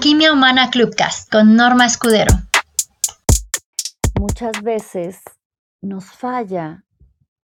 Alquimia 0.00 0.32
Humana 0.32 0.70
Clubcast 0.70 1.30
con 1.30 1.56
Norma 1.56 1.84
Escudero. 1.84 2.32
Muchas 4.18 4.62
veces 4.62 5.20
nos 5.82 6.06
falla 6.06 6.86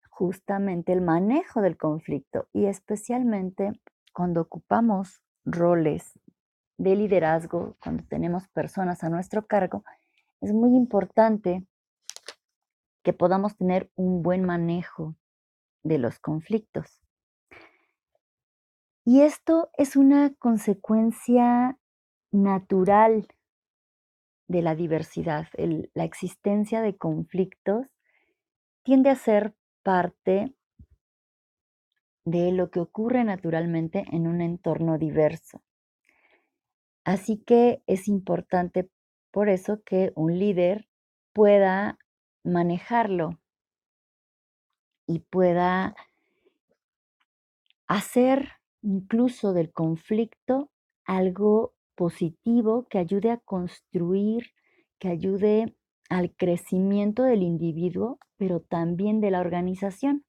justamente 0.09 0.93
el 0.93 1.01
manejo 1.01 1.63
del 1.63 1.77
conflicto 1.77 2.47
y 2.53 2.67
especialmente 2.67 3.73
cuando 4.13 4.41
ocupamos 4.43 5.21
roles 5.45 6.13
de 6.79 6.95
liderazgo, 6.95 7.77
cuando 7.83 8.05
tenemos 8.05 8.47
personas 8.47 9.03
a 9.03 9.09
nuestro 9.09 9.49
cargo, 9.49 9.83
es 10.41 10.53
muy 10.53 10.77
importante 10.77 11.67
que 13.03 13.13
podamos 13.13 13.57
tener 13.57 13.91
un 13.97 14.23
buen 14.23 14.45
manejo 14.45 15.17
de 15.83 15.99
los 15.99 16.21
conflictos. 16.21 17.03
Y 19.05 19.23
esto 19.23 19.71
es 19.77 19.97
una 19.97 20.33
consecuencia 20.39 21.81
natural 22.35 23.27
de 24.49 24.63
la 24.63 24.75
diversidad. 24.75 25.47
la 25.57 26.05
existencia 26.05 26.83
de 26.83 26.97
conflictos 26.97 27.87
tiende 28.83 29.11
a 29.11 29.17
ser 29.17 29.55
parte 29.83 30.55
de 32.25 32.53
lo 32.53 32.71
que 32.71 32.81
ocurre 32.81 33.25
naturalmente 33.25 34.05
en 34.11 34.27
un 34.27 34.41
entorno 34.41 34.99
diverso. 34.99 35.63
Así 37.05 37.39
que 37.39 37.83
es 37.87 38.09
importante 38.09 38.91
por 39.31 39.49
eso 39.49 39.83
que 39.85 40.13
un 40.15 40.39
líder 40.39 40.89
pueda 41.33 41.99
manejarlo 42.43 43.39
y 45.07 45.21
pueda 45.21 45.95
hacer 47.87 48.53
incluso 48.83 49.53
del 49.53 49.73
conflicto 49.73 50.71
algo 51.05 51.74
positivo 51.95 52.87
que 52.89 52.99
ayude 52.99 53.31
a 53.31 53.39
construir, 53.39 54.53
que 54.99 55.09
ayude 55.09 55.77
al 56.09 56.35
crecimiento 56.35 57.23
del 57.23 57.43
individuo, 57.43 58.19
pero 58.37 58.61
también 58.61 59.21
de 59.21 59.31
la 59.31 59.41
organización 59.41 60.25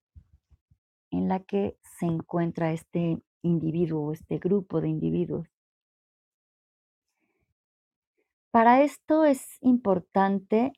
en 1.11 1.27
la 1.27 1.39
que 1.39 1.77
se 1.99 2.05
encuentra 2.05 2.71
este 2.71 3.21
individuo 3.41 4.07
o 4.07 4.11
este 4.13 4.37
grupo 4.37 4.81
de 4.81 4.89
individuos. 4.89 5.47
Para 8.51 8.83
esto 8.83 9.25
es 9.25 9.57
importante 9.61 10.71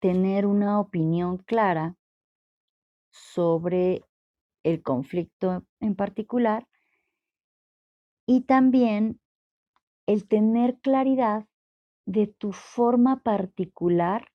tener 0.00 0.46
una 0.46 0.78
opinión 0.80 1.38
clara 1.38 1.96
sobre 3.10 4.02
el 4.62 4.82
conflicto 4.82 5.64
en 5.80 5.96
particular 5.96 6.68
y 8.26 8.42
también 8.42 9.20
el 10.08 10.26
tener 10.26 10.78
claridad 10.80 11.46
de 12.06 12.26
tu 12.26 12.52
forma 12.52 13.22
particular 13.22 14.32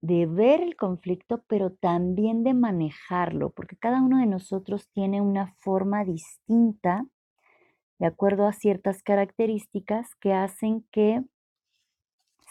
de 0.00 0.24
ver 0.24 0.62
el 0.62 0.74
conflicto, 0.74 1.44
pero 1.46 1.70
también 1.70 2.44
de 2.44 2.54
manejarlo, 2.54 3.50
porque 3.50 3.76
cada 3.76 4.00
uno 4.00 4.20
de 4.20 4.26
nosotros 4.26 4.88
tiene 4.88 5.20
una 5.20 5.54
forma 5.58 6.06
distinta 6.06 7.06
de 7.98 8.06
acuerdo 8.06 8.46
a 8.46 8.54
ciertas 8.54 9.02
características 9.02 10.14
que 10.14 10.32
hacen 10.32 10.86
que 10.90 11.22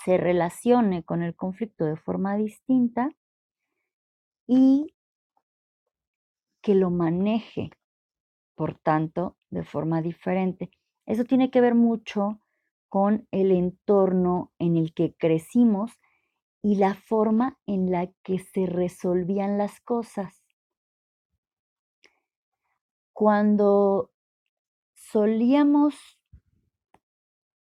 se 0.05 0.17
relacione 0.17 1.03
con 1.03 1.23
el 1.23 1.35
conflicto 1.35 1.83
de 1.83 1.97
forma 1.97 2.37
distinta 2.37 3.09
y 4.45 4.93
que 6.61 6.75
lo 6.75 6.91
maneje, 6.91 7.71
por 8.53 8.77
tanto, 8.77 9.35
de 9.49 9.63
forma 9.63 10.03
diferente. 10.03 10.69
Eso 11.05 11.25
tiene 11.25 11.51
que 11.51 11.61
ver 11.61 11.75
mucho 11.75 12.39
con 12.89 13.27
el 13.31 13.51
entorno 13.51 14.51
en 14.59 14.77
el 14.77 14.93
que 14.93 15.15
crecimos 15.15 15.91
y 16.61 16.75
la 16.75 16.95
forma 16.95 17.59
en 17.65 17.91
la 17.91 18.07
que 18.23 18.39
se 18.39 18.65
resolvían 18.65 19.57
las 19.57 19.81
cosas. 19.81 20.43
Cuando 23.11 24.11
solíamos, 24.95 25.95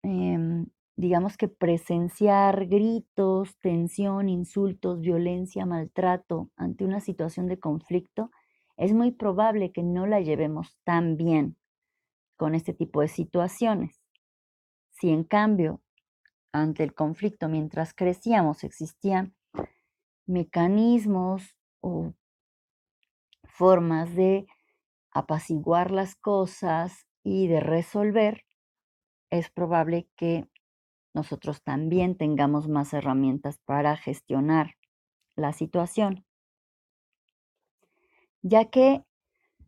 em, 0.03 0.67
digamos 0.97 1.37
que 1.37 1.49
presenciar 1.49 2.67
gritos, 2.67 3.59
tensión, 3.59 4.29
insultos, 4.29 5.01
violencia, 5.01 5.67
maltrato 5.67 6.51
ante 6.57 6.85
una 6.85 7.01
situación 7.01 7.49
de 7.49 7.59
conflicto, 7.59 8.31
es 8.77 8.93
muy 8.93 9.11
probable 9.11 9.73
que 9.73 9.83
no 9.83 10.07
la 10.07 10.21
llevemos 10.21 10.79
tan 10.85 11.17
bien 11.17 11.57
con 12.37 12.55
este 12.55 12.73
tipo 12.73 13.01
de 13.01 13.09
situaciones. 13.09 14.01
Si 14.91 15.11
en 15.11 15.25
cambio, 15.25 15.83
ante 16.53 16.83
el 16.85 16.95
conflicto, 16.95 17.49
mientras 17.49 17.95
crecíamos, 17.95 18.65
existían 18.65 19.35
mecanismos 20.27 21.57
o 21.81 22.15
formas 23.45 24.15
de 24.15 24.47
apaciguar 25.11 25.91
las 25.91 26.15
cosas 26.15 27.07
y 27.23 27.49
de 27.49 27.61
resolver, 27.61 28.45
es 29.31 29.51
probable 29.51 30.09
que 30.17 30.49
nosotros 31.15 31.63
también 31.63 32.17
tengamos 32.19 32.69
más 32.69 32.93
herramientas 32.93 33.59
para 33.65 33.97
gestionar 33.97 34.77
la 35.35 35.55
situación, 35.55 36.27
ya 38.43 38.67
que 38.67 39.06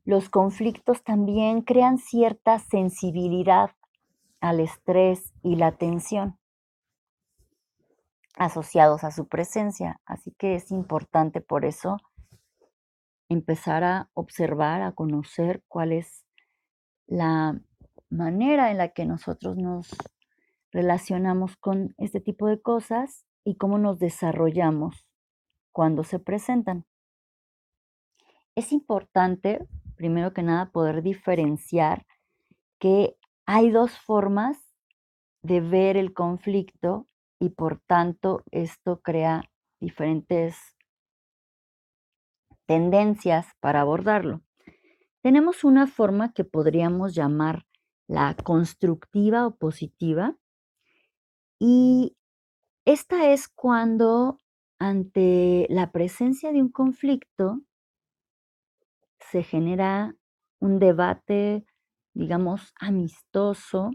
los 0.09 0.31
conflictos 0.31 1.05
también 1.05 1.61
crean 1.61 1.99
cierta 1.99 2.59
sensibilidad 2.61 3.73
al 4.41 4.61
estrés 4.61 5.35
y 5.43 5.57
la 5.57 5.73
tensión 5.73 6.39
asociados 8.39 9.05
a 9.05 9.11
su 9.11 9.29
presencia. 9.29 10.01
Así 10.07 10.33
que 10.39 10.55
es 10.55 10.71
importante 10.71 11.43
por 11.43 11.67
eso 11.67 11.99
empezar 13.29 13.85
a 13.85 14.09
observar, 14.15 14.81
a 14.81 14.93
conocer 14.93 15.63
cuál 15.69 15.93
es 15.93 16.25
la 17.07 17.61
manera 18.09 18.71
en 18.71 18.79
la 18.79 18.89
que 18.89 19.05
nosotros 19.05 19.59
nos 19.59 19.95
relacionamos 20.73 21.59
con 21.59 21.95
este 21.99 22.23
tipo 22.23 22.47
de 22.47 22.63
cosas 22.63 23.27
y 23.45 23.57
cómo 23.57 23.77
nos 23.77 23.99
desarrollamos 23.99 25.07
cuando 25.71 26.03
se 26.03 26.19
presentan. 26.19 26.87
Es 28.55 28.73
importante 28.73 29.69
primero 29.99 30.33
que 30.33 30.43
nada, 30.43 30.71
poder 30.71 31.03
diferenciar 31.03 32.07
que 32.79 33.17
hay 33.45 33.71
dos 33.71 33.99
formas 33.99 34.57
de 35.43 35.61
ver 35.61 35.97
el 35.97 36.15
conflicto 36.15 37.09
y 37.39 37.51
por 37.51 37.81
tanto 37.81 38.43
esto 38.51 39.01
crea 39.03 39.43
diferentes 39.81 40.57
tendencias 42.67 43.47
para 43.61 43.81
abordarlo. 43.81 44.43
Tenemos 45.23 45.65
una 45.65 45.87
forma 45.87 46.33
que 46.33 46.45
podríamos 46.45 47.15
llamar 47.15 47.67
la 48.07 48.35
constructiva 48.35 49.47
o 49.47 49.57
positiva 49.57 50.37
y 51.59 52.17
esta 52.85 53.33
es 53.33 53.49
cuando 53.49 54.39
ante 54.79 55.67
la 55.71 55.91
presencia 55.91 56.53
de 56.53 56.63
un 56.63 56.71
conflicto 56.71 57.61
se 59.31 59.43
genera 59.43 60.15
un 60.61 60.79
debate, 60.79 61.65
digamos, 62.15 62.73
amistoso, 62.81 63.91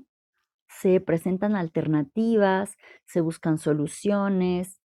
se 0.68 1.00
presentan 1.02 1.56
alternativas, 1.56 2.76
se 3.06 3.22
buscan 3.22 3.58
soluciones, 3.58 4.82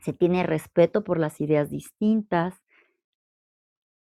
se 0.00 0.12
tiene 0.12 0.42
respeto 0.42 1.04
por 1.04 1.18
las 1.18 1.40
ideas 1.40 1.70
distintas, 1.70 2.62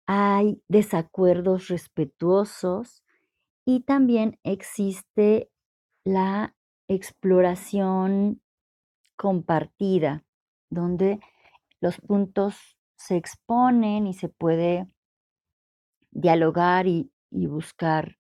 hay 0.07 0.63
desacuerdos 0.69 1.69
respetuosos 1.69 3.03
y 3.65 3.81
también 3.81 4.39
existe 4.43 5.51
la 6.05 6.55
exploración 6.89 8.43
compartida, 9.17 10.25
donde 10.71 11.21
los 11.81 11.99
puntos 12.01 12.79
se 12.97 13.17
exponen 13.17 14.07
y 14.07 14.15
se 14.15 14.29
puede 14.29 14.87
dialogar 16.15 16.87
y, 16.87 17.11
buscar 17.31 18.17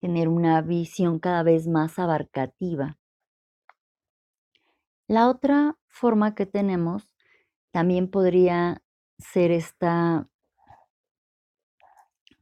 tener 0.00 0.28
una 0.28 0.62
visión 0.62 1.18
cada 1.18 1.42
vez 1.42 1.68
más 1.68 1.98
abarcativa. 1.98 2.98
La 5.06 5.28
otra 5.28 5.76
forma 5.86 6.34
que 6.34 6.46
tenemos 6.46 7.10
también 7.70 8.10
podría 8.10 8.82
ser 9.18 9.50
esta 9.50 10.28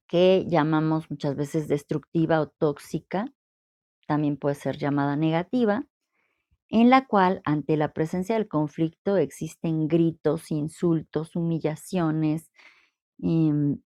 que 0.06 0.44
llamamos 0.46 1.10
muchas 1.10 1.34
veces 1.34 1.66
destructiva 1.66 2.40
o 2.40 2.48
tóxica, 2.48 3.26
también 4.06 4.36
puede 4.36 4.54
ser 4.54 4.76
llamada 4.76 5.16
negativa, 5.16 5.84
en 6.68 6.90
la 6.90 7.06
cual 7.06 7.40
ante 7.44 7.76
la 7.76 7.92
presencia 7.92 8.36
del 8.36 8.48
conflicto 8.48 9.16
existen 9.16 9.88
gritos, 9.88 10.50
insultos, 10.52 11.34
humillaciones, 11.34 12.52
em, 13.20 13.80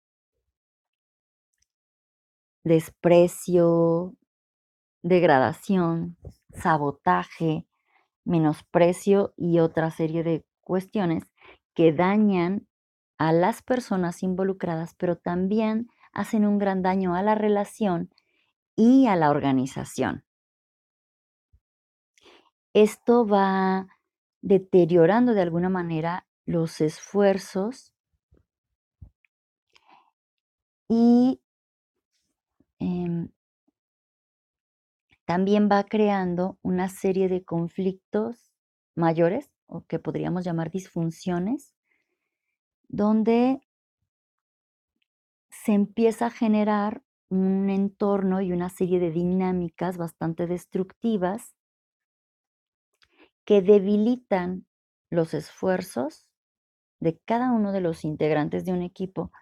desprecio, 2.65 4.15
degradación, 5.03 6.17
sabotaje, 6.53 7.67
menosprecio 8.25 9.35
y 9.37 9.61
otra 9.61 9.91
serie 9.91 10.23
de 10.23 10.45
cuestiones 10.61 11.25
que 11.75 11.93
dañan 11.93 12.67
a 13.19 13.33
las 13.33 13.63
personas 13.63 14.23
involucradas, 14.23 14.95
pero 14.95 15.17
también 15.17 15.89
hacen 16.13 16.47
un 16.47 16.59
gran 16.59 16.83
daño 16.83 17.15
a 17.15 17.23
la 17.23 17.35
relación 17.35 18.11
y 18.77 19.07
a 19.07 19.17
la 19.17 19.31
organización. 19.31 20.25
Esto 22.73 23.27
va 23.27 23.89
deteriorando 24.43 25.35
de 25.35 25.43
alguna 25.43 25.69
manera 25.69 26.27
los 26.47 26.81
esfuerzos 26.81 27.93
y 30.89 31.41
em, 32.81 33.29
también 35.25 35.69
va 35.71 35.85
creando 35.85 36.59
una 36.63 36.89
serie 36.89 37.29
de 37.29 37.45
conflictos 37.45 38.51
mayores 38.97 39.53
o 39.67 39.85
que 39.87 40.01
podríamos 40.01 40.45
llamar 40.45 40.71
disfunciones, 40.71 41.73
donde 42.89 43.61
se 45.51 45.73
empieza 45.73 46.27
a 46.27 46.31
generar 46.31 47.03
un 47.29 47.71
entorno 47.71 48.41
y 48.41 48.53
una 48.53 48.71
serie 48.71 48.99
de 48.99 49.13
dinámicas 49.13 49.97
bastante 49.97 50.47
destructivas 50.49 51.55
que 53.45 53.63
debilitan 53.63 54.67
los 55.11 55.35
esfuerzos 55.35 56.29
de 57.01 57.19
cada 57.25 57.53
uno 57.53 57.73
de 57.73 57.81
los 57.81 58.05
integrantes 58.05 58.65
de 58.65 58.73
un 58.73 58.83
equipo, 58.83 59.33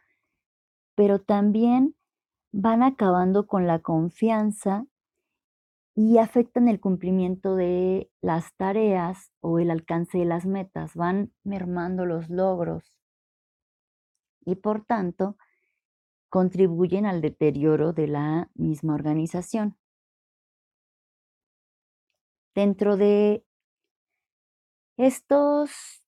pero 0.94 1.20
también 1.20 1.94
van 2.52 2.82
acabando 2.82 3.46
con 3.46 3.66
la 3.66 3.80
confianza 3.80 4.86
y 5.94 6.18
afectan 6.18 6.68
el 6.68 6.80
cumplimiento 6.80 7.56
de 7.56 8.10
las 8.20 8.54
tareas 8.54 9.32
o 9.40 9.58
el 9.58 9.70
alcance 9.70 10.18
de 10.18 10.24
las 10.24 10.46
metas, 10.46 10.94
van 10.94 11.32
mermando 11.42 12.06
los 12.06 12.28
logros 12.30 12.94
y 14.44 14.54
por 14.54 14.84
tanto 14.84 15.36
contribuyen 16.30 17.04
al 17.04 17.20
deterioro 17.20 17.92
de 17.92 18.06
la 18.06 18.50
misma 18.54 18.94
organización. 18.94 19.76
Dentro 22.54 22.96
de 22.96 23.44
estos, 24.96 26.02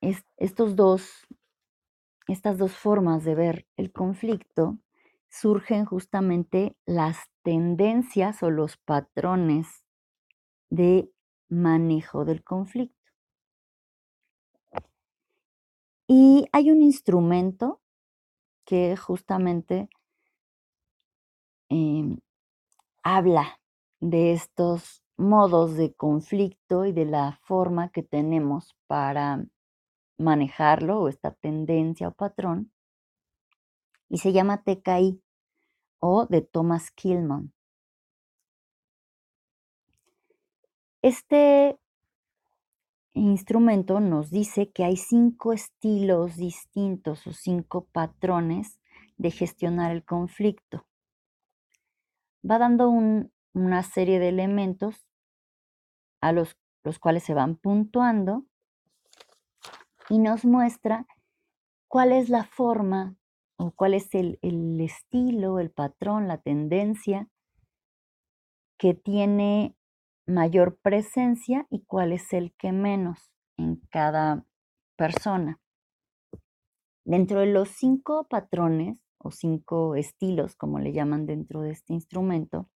estos 0.00 0.76
dos, 0.76 1.26
estas 2.26 2.58
dos 2.58 2.72
formas 2.72 3.24
de 3.24 3.34
ver 3.34 3.66
el 3.76 3.92
conflicto, 3.92 4.78
surgen 5.34 5.84
justamente 5.84 6.76
las 6.86 7.18
tendencias 7.42 8.42
o 8.44 8.50
los 8.50 8.76
patrones 8.76 9.84
de 10.70 11.10
manejo 11.48 12.24
del 12.24 12.44
conflicto. 12.44 13.10
Y 16.06 16.46
hay 16.52 16.70
un 16.70 16.82
instrumento 16.82 17.80
que 18.64 18.96
justamente 18.96 19.88
em, 21.68 22.18
habla 23.02 23.58
de 24.00 24.34
estos 24.34 25.02
modos 25.16 25.76
de 25.76 25.94
conflicto 25.94 26.84
y 26.84 26.92
de 26.92 27.06
la 27.06 27.40
forma 27.42 27.90
que 27.90 28.04
tenemos 28.04 28.76
para 28.86 29.44
manejarlo 30.16 31.00
o 31.00 31.08
esta 31.08 31.32
tendencia 31.32 32.06
o 32.06 32.14
patrón. 32.14 32.70
Y 34.08 34.18
se 34.18 34.32
llama 34.32 34.62
TKI 34.62 35.23
o 36.06 36.26
de 36.26 36.42
Thomas 36.42 36.90
Killman. 36.90 37.54
Este 41.00 41.80
instrumento 43.14 44.00
nos 44.00 44.30
dice 44.30 44.70
que 44.70 44.84
hay 44.84 44.98
cinco 44.98 45.54
estilos 45.54 46.36
distintos 46.36 47.26
o 47.26 47.32
cinco 47.32 47.86
patrones 47.86 48.78
de 49.16 49.30
gestionar 49.30 49.92
el 49.92 50.04
conflicto. 50.04 50.86
Va 52.48 52.58
dando 52.58 52.90
una 52.90 53.82
serie 53.82 54.18
de 54.18 54.28
elementos 54.28 55.06
a 56.20 56.32
los, 56.32 56.58
los 56.82 56.98
cuales 56.98 57.22
se 57.22 57.32
van 57.32 57.56
puntuando 57.56 58.44
y 60.10 60.18
nos 60.18 60.44
muestra 60.44 61.06
cuál 61.88 62.12
es 62.12 62.28
la 62.28 62.44
forma 62.44 63.16
cuál 63.72 63.94
es 63.94 64.14
el, 64.14 64.38
el 64.42 64.80
estilo, 64.80 65.58
el 65.58 65.70
patrón, 65.70 66.28
la 66.28 66.38
tendencia 66.38 67.28
que 68.78 68.94
tiene 68.94 69.76
mayor 70.26 70.78
presencia 70.80 71.66
y 71.70 71.84
cuál 71.84 72.12
es 72.12 72.32
el 72.32 72.54
que 72.54 72.72
menos 72.72 73.30
en 73.56 73.76
cada 73.90 74.44
persona. 74.96 75.60
Dentro 77.04 77.40
de 77.40 77.46
los 77.46 77.68
cinco 77.68 78.26
patrones 78.28 78.98
o 79.18 79.30
cinco 79.30 79.94
estilos, 79.94 80.56
como 80.56 80.78
le 80.78 80.92
llaman 80.92 81.26
dentro 81.26 81.60
de 81.60 81.72
este 81.72 81.92
instrumento, 81.92 82.68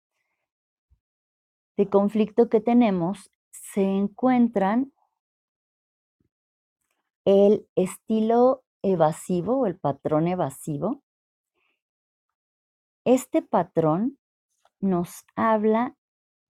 de 1.77 1.89
conflicto 1.89 2.49
que 2.49 2.59
tenemos, 2.59 3.31
se 3.51 3.83
encuentran 3.83 4.91
el 7.25 7.67
estilo 7.75 8.63
evasivo 8.91 9.59
o 9.59 9.65
el 9.65 9.77
patrón 9.77 10.27
evasivo. 10.27 11.03
Este 13.05 13.41
patrón 13.41 14.17
nos 14.79 15.25
habla 15.35 15.95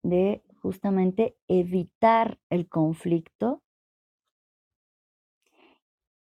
de 0.04 0.44
justamente 0.62 1.38
evitar 1.48 2.40
el 2.50 2.68
conflicto 2.68 3.62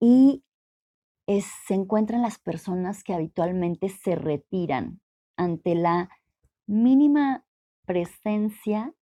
y 0.00 0.44
se 1.26 1.74
encuentran 1.74 2.22
las 2.22 2.38
personas 2.38 3.02
que 3.02 3.14
habitualmente 3.14 3.88
se 3.88 4.14
retiran 4.14 5.00
ante 5.36 5.74
la 5.74 6.08
mínima 6.66 7.44
presencia 7.84 8.94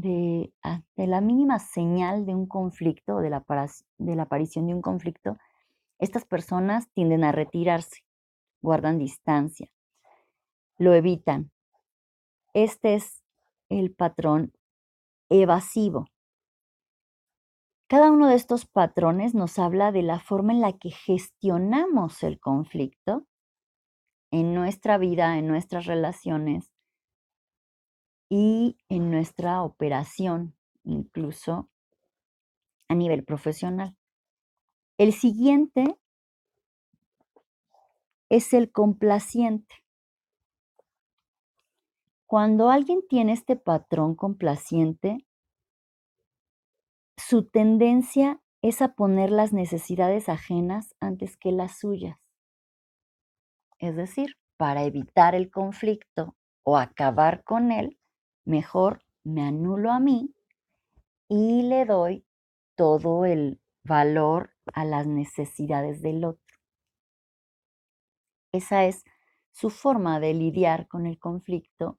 de, 0.00 0.52
ante 0.62 1.06
la 1.06 1.20
mínima 1.20 1.58
señal 1.58 2.26
de 2.26 2.34
un 2.34 2.46
conflicto 2.46 3.18
de 3.18 3.30
la, 3.30 3.44
de 3.98 4.16
la 4.16 4.22
aparición 4.22 4.66
de 4.66 4.74
un 4.74 4.82
conflicto, 4.82 5.36
estas 5.98 6.24
personas 6.24 6.88
tienden 6.92 7.24
a 7.24 7.32
retirarse, 7.32 8.04
guardan 8.62 8.98
distancia, 8.98 9.70
lo 10.78 10.94
evitan. 10.94 11.50
Este 12.54 12.94
es 12.94 13.22
el 13.68 13.94
patrón 13.94 14.52
evasivo. 15.28 16.06
Cada 17.86 18.10
uno 18.10 18.28
de 18.28 18.36
estos 18.36 18.66
patrones 18.66 19.34
nos 19.34 19.58
habla 19.58 19.92
de 19.92 20.02
la 20.02 20.20
forma 20.20 20.52
en 20.52 20.60
la 20.60 20.72
que 20.72 20.90
gestionamos 20.90 22.22
el 22.22 22.38
conflicto 22.38 23.26
en 24.30 24.54
nuestra 24.54 24.96
vida, 24.96 25.38
en 25.38 25.48
nuestras 25.48 25.86
relaciones 25.86 26.69
y 28.30 28.78
en 28.88 29.10
nuestra 29.10 29.62
operación, 29.62 30.56
incluso 30.84 31.68
a 32.88 32.94
nivel 32.94 33.24
profesional. 33.24 33.96
El 34.96 35.12
siguiente 35.12 35.98
es 38.30 38.54
el 38.54 38.70
complaciente. 38.70 39.74
Cuando 42.26 42.70
alguien 42.70 43.00
tiene 43.08 43.32
este 43.32 43.56
patrón 43.56 44.14
complaciente, 44.14 45.26
su 47.16 47.48
tendencia 47.48 48.40
es 48.62 48.80
a 48.82 48.94
poner 48.94 49.30
las 49.30 49.52
necesidades 49.52 50.28
ajenas 50.28 50.94
antes 51.00 51.36
que 51.36 51.50
las 51.50 51.78
suyas. 51.78 52.18
Es 53.78 53.96
decir, 53.96 54.36
para 54.56 54.84
evitar 54.84 55.34
el 55.34 55.50
conflicto 55.50 56.36
o 56.62 56.76
acabar 56.76 57.42
con 57.42 57.72
él, 57.72 57.99
mejor 58.50 59.02
me 59.24 59.42
anulo 59.42 59.90
a 59.92 60.00
mí 60.00 60.34
y 61.28 61.62
le 61.62 61.86
doy 61.86 62.26
todo 62.74 63.24
el 63.24 63.60
valor 63.84 64.50
a 64.74 64.84
las 64.84 65.06
necesidades 65.06 66.02
del 66.02 66.24
otro. 66.24 66.58
Esa 68.52 68.84
es 68.84 69.04
su 69.52 69.70
forma 69.70 70.20
de 70.20 70.34
lidiar 70.34 70.88
con 70.88 71.06
el 71.06 71.18
conflicto 71.18 71.98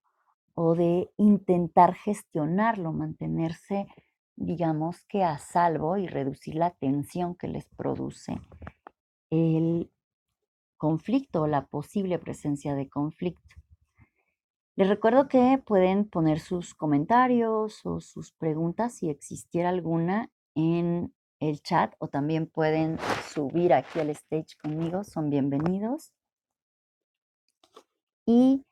o 0.54 0.76
de 0.76 1.10
intentar 1.18 1.96
gestionarlo, 1.96 2.92
mantenerse, 2.92 3.88
digamos 4.36 5.06
que 5.06 5.24
a 5.24 5.38
salvo 5.38 5.98
y 5.98 6.08
reducir 6.08 6.56
la 6.56 6.72
tensión 6.72 7.36
que 7.36 7.48
les 7.48 7.66
produce 7.66 8.40
el 9.30 9.90
conflicto 10.78 11.44
o 11.44 11.48
la 11.48 11.68
posible 11.68 12.20
presencia 12.20 12.76
de 12.76 12.90
conflicto. 12.90 13.61
Les 14.76 14.88
recuerdo 14.88 15.28
que 15.28 15.62
pueden 15.66 16.08
poner 16.08 16.40
sus 16.40 16.74
comentarios 16.74 17.86
o 17.86 18.00
sus 18.00 18.32
preguntas 18.32 18.96
si 18.96 19.10
existiera 19.10 19.70
alguna 19.70 20.32
en 20.56 21.14
el 21.42 21.62
chat 21.62 21.94
o 22.00 22.08
también 22.08 22.48
pueden 22.48 22.98
subir 23.34 23.74
aquí 23.74 24.00
al 24.00 24.10
stage 24.12 24.56
conmigo, 24.62 25.04
son 25.04 25.30
bienvenidos. 25.30 26.14
Y 28.26 28.66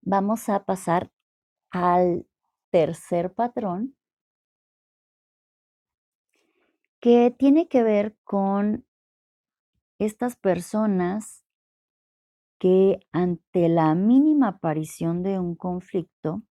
vamos 0.00 0.48
a 0.48 0.64
pasar 0.64 1.10
al 1.70 2.26
tercer 2.70 3.34
patrón 3.34 3.96
que 7.00 7.30
tiene 7.36 7.68
que 7.68 7.82
ver 7.82 8.16
con 8.24 8.86
estas 9.98 10.36
personas 10.36 11.43
que 12.64 12.98
ante 13.12 13.68
la 13.68 13.94
mínima 13.94 14.48
aparición 14.48 15.22
de 15.22 15.38
un 15.38 15.54
conflicto, 15.54 16.44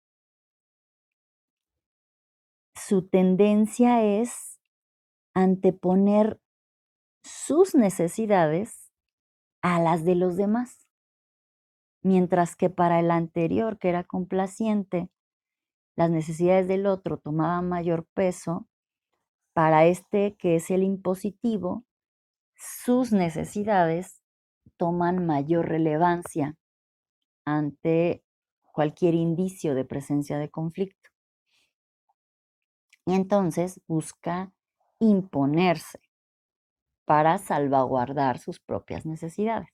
su 2.74 3.08
tendencia 3.08 4.04
es 4.04 4.60
anteponer 5.32 6.38
sus 7.24 7.74
necesidades 7.74 8.92
a 9.62 9.80
las 9.80 10.04
de 10.04 10.14
los 10.16 10.36
demás. 10.36 10.86
Mientras 12.02 12.56
que 12.56 12.68
para 12.68 13.00
el 13.00 13.10
anterior, 13.10 13.78
que 13.78 13.88
era 13.88 14.04
complaciente, 14.04 15.08
las 15.96 16.10
necesidades 16.10 16.68
del 16.68 16.84
otro 16.84 17.16
tomaban 17.16 17.70
mayor 17.70 18.06
peso, 18.12 18.68
para 19.54 19.86
este 19.86 20.36
que 20.36 20.56
es 20.56 20.70
el 20.70 20.82
impositivo, 20.82 21.86
sus 22.54 23.12
necesidades 23.12 24.21
toman 24.82 25.24
mayor 25.24 25.68
relevancia 25.68 26.56
ante 27.44 28.24
cualquier 28.72 29.14
indicio 29.14 29.76
de 29.76 29.84
presencia 29.84 30.38
de 30.38 30.50
conflicto. 30.50 31.08
Y 33.06 33.14
entonces 33.14 33.80
busca 33.86 34.52
imponerse 34.98 36.00
para 37.04 37.38
salvaguardar 37.38 38.40
sus 38.40 38.58
propias 38.58 39.06
necesidades. 39.06 39.68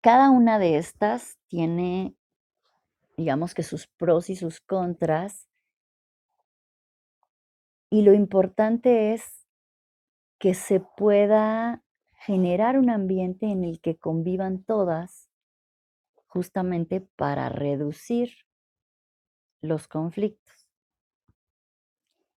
Cada 0.00 0.30
una 0.30 0.58
de 0.58 0.76
estas 0.76 1.38
tiene, 1.46 2.16
digamos 3.16 3.54
que 3.54 3.62
sus 3.62 3.86
pros 3.86 4.28
y 4.28 4.34
sus 4.34 4.60
contras, 4.60 5.48
y 7.90 8.02
lo 8.02 8.12
importante 8.12 9.14
es 9.14 9.39
que 10.40 10.54
se 10.54 10.80
pueda 10.80 11.84
generar 12.14 12.78
un 12.78 12.88
ambiente 12.88 13.46
en 13.46 13.62
el 13.62 13.80
que 13.80 13.98
convivan 13.98 14.64
todas 14.64 15.28
justamente 16.26 17.02
para 17.02 17.50
reducir 17.50 18.30
los 19.60 19.86
conflictos. 19.86 20.66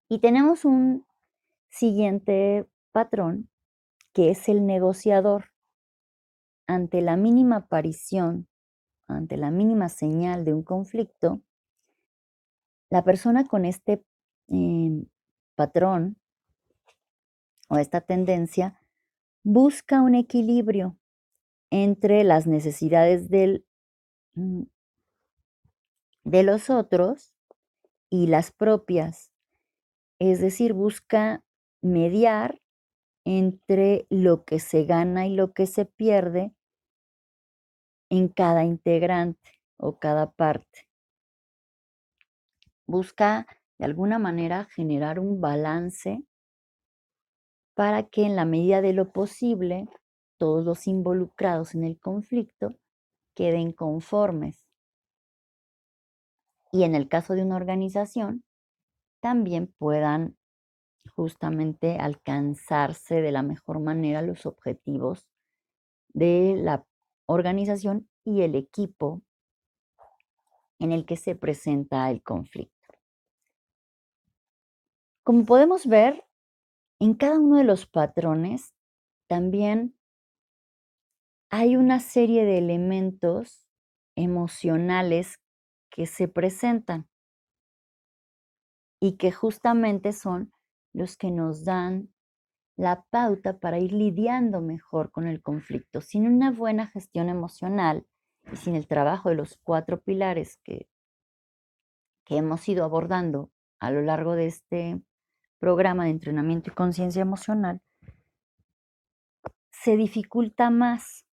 Y 0.10 0.20
tenemos 0.20 0.66
un 0.66 1.08
siguiente 1.70 2.68
patrón 2.92 3.50
que 4.12 4.30
es 4.32 4.50
el 4.50 4.66
negociador. 4.66 5.52
Ante 6.68 7.02
la 7.02 7.16
mínima 7.16 7.58
aparición, 7.58 8.50
ante 9.08 9.38
la 9.38 9.50
mínima 9.50 9.88
señal 9.88 10.44
de 10.44 10.54
un 10.54 10.64
conflicto, 10.64 11.42
la 12.90 13.04
persona 13.04 13.48
con 13.48 13.64
este 13.64 14.06
em, 14.50 15.06
patrón 15.56 16.18
o 17.74 17.80
esta 17.80 18.02
tendencia 18.02 18.80
busca 19.44 20.04
un 20.04 20.14
equilibrio 20.14 20.96
entre 21.72 22.24
las 22.24 22.46
necesidades 22.46 23.28
mm, 24.36 24.62
de 26.24 26.44
los 26.44 26.70
otros 26.70 27.34
y 28.12 28.28
las 28.28 28.52
propias. 28.52 29.32
Es 30.20 30.40
decir, 30.40 30.74
busca 30.74 31.44
mediar 31.82 32.62
entre 33.26 34.06
lo 34.12 34.46
que 34.46 34.60
se 34.60 34.86
gana 34.86 35.26
y 35.26 35.34
lo 35.34 35.54
que 35.54 35.66
se 35.66 35.86
pierde 35.86 36.54
en 38.12 38.28
cada 38.28 38.66
integrante 38.66 39.64
o 39.78 39.98
cada 39.98 40.30
parte. 40.30 40.88
Busca 42.86 43.48
de 43.80 43.86
alguna 43.86 44.20
manera 44.20 44.66
generar 44.66 45.20
un 45.20 45.42
balance 45.42 46.24
para 47.76 48.04
que 48.04 48.24
en 48.24 48.36
la 48.36 48.46
medida 48.46 48.82
de 48.82 48.94
lo 48.94 49.12
posible 49.12 49.88
todos 50.38 50.66
los 50.66 50.88
involucrados 50.88 51.76
en 51.76 51.84
el 51.84 52.00
conflicto 52.00 52.76
queden 53.36 53.72
conformes. 53.72 54.68
Y 56.72 56.84
en 56.84 56.96
el 56.96 57.08
caso 57.08 57.34
de 57.34 57.44
una 57.44 57.56
organización, 57.56 58.44
también 59.22 59.74
puedan 59.78 60.38
justamente 61.16 61.98
alcanzarse 61.98 63.22
de 63.22 63.32
la 63.32 63.44
mejor 63.44 63.80
manera 63.80 64.22
los 64.22 64.46
objetivos 64.46 65.28
de 66.10 66.56
la 66.58 66.86
organización 67.26 68.10
y 68.26 68.42
el 68.42 68.56
equipo 68.56 69.22
en 70.80 70.92
el 70.92 71.06
que 71.06 71.16
se 71.16 71.36
presenta 71.36 72.10
el 72.10 72.22
conflicto. 72.22 72.74
Como 75.24 75.46
podemos 75.46 75.88
ver, 75.88 76.26
en 77.04 77.16
cada 77.16 77.38
uno 77.38 77.58
de 77.58 77.66
los 77.66 77.86
patrones 77.86 78.74
también 79.28 79.94
hay 81.50 81.76
una 81.76 82.00
serie 82.00 82.46
de 82.46 82.58
elementos 82.58 83.68
emocionales 84.16 85.42
que 85.90 86.06
se 86.06 86.30
presentan 86.30 87.10
y 89.02 89.18
que 89.18 89.34
justamente 89.34 90.14
son 90.14 90.54
los 90.94 91.18
que 91.18 91.30
nos 91.30 91.66
dan 91.66 92.14
la 92.78 93.04
pauta 93.10 93.60
para 93.60 93.80
ir 93.80 93.92
lidiando 93.92 94.62
mejor 94.62 95.12
con 95.12 95.28
el 95.28 95.42
conflicto. 95.42 96.00
Sin 96.00 96.26
una 96.26 96.52
buena 96.52 96.88
gestión 96.88 97.28
emocional 97.28 98.08
y 98.50 98.56
sin 98.56 98.76
el 98.76 98.88
trabajo 98.88 99.28
de 99.28 99.36
los 99.36 99.60
cuatro 99.62 100.02
pilares 100.02 100.58
que, 100.64 100.88
que 102.24 102.38
hemos 102.38 102.66
ido 102.70 102.86
abordando 102.86 103.52
a 103.82 103.92
lo 103.92 104.02
largo 104.02 104.36
de 104.36 104.48
este 104.48 105.04
programa 105.64 106.04
de 106.04 106.10
entrenamiento 106.10 106.70
y 106.70 106.74
conciencia 106.74 107.22
emocional, 107.22 107.80
se 109.72 109.96
dificulta 109.96 110.70
más 110.70 111.26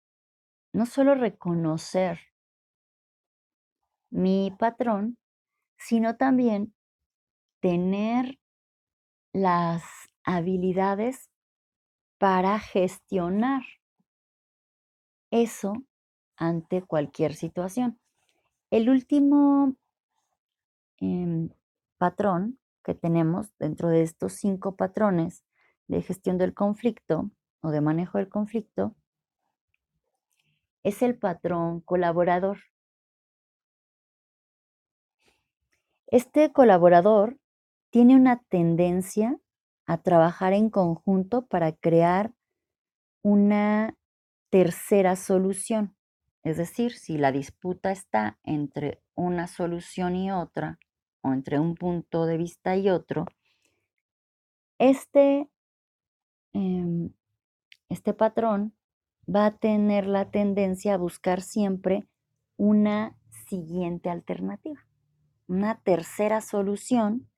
no 0.71 0.85
solo 0.85 1.15
reconocer 1.15 2.19
mi 4.11 4.55
patrón, 4.59 5.17
sino 5.79 6.15
también 6.15 6.75
tener 7.59 8.37
las 9.33 9.81
habilidades 10.23 11.31
para 12.19 12.59
gestionar 12.59 13.63
eso 15.31 15.73
ante 16.37 16.83
cualquier 16.83 17.33
situación. 17.33 17.99
El 18.69 18.91
último 18.91 19.75
em, 20.99 21.49
patrón 21.97 22.58
que 22.83 22.93
tenemos 22.93 23.53
dentro 23.57 23.89
de 23.89 24.03
estos 24.03 24.33
cinco 24.33 24.75
patrones 24.75 25.43
de 25.87 26.01
gestión 26.01 26.37
del 26.37 26.53
conflicto 26.53 27.29
o 27.61 27.71
de 27.71 27.81
manejo 27.81 28.17
del 28.17 28.29
conflicto 28.29 28.95
es 30.83 31.01
el 31.01 31.17
patrón 31.17 31.81
colaborador. 31.81 32.59
Este 36.07 36.51
colaborador 36.51 37.37
tiene 37.91 38.15
una 38.15 38.41
tendencia 38.49 39.37
a 39.85 39.97
trabajar 40.01 40.53
en 40.53 40.69
conjunto 40.69 41.45
para 41.47 41.73
crear 41.73 42.33
una 43.21 43.95
tercera 44.49 45.15
solución. 45.15 45.95
Es 46.43 46.57
decir, 46.57 46.93
si 46.93 47.17
la 47.17 47.31
disputa 47.31 47.91
está 47.91 48.39
entre 48.43 49.01
una 49.15 49.47
solución 49.47 50.15
y 50.15 50.31
otra, 50.31 50.79
o 51.21 51.33
entre 51.33 51.59
un 51.59 51.75
punto 51.75 52.25
de 52.25 52.37
vista 52.37 52.75
y 52.77 52.89
otro, 52.89 53.25
este, 54.77 55.49
em, 56.53 57.11
este 57.89 58.13
patrón 58.13 58.73
va 59.33 59.45
a 59.45 59.57
tener 59.57 60.07
la 60.07 60.31
tendencia 60.31 60.93
a 60.93 60.97
buscar 60.97 61.41
siempre 61.41 62.07
una 62.57 63.17
siguiente 63.47 64.09
alternativa, 64.09 64.85
una 65.47 65.81
tercera 65.81 66.41
solución 66.41 67.29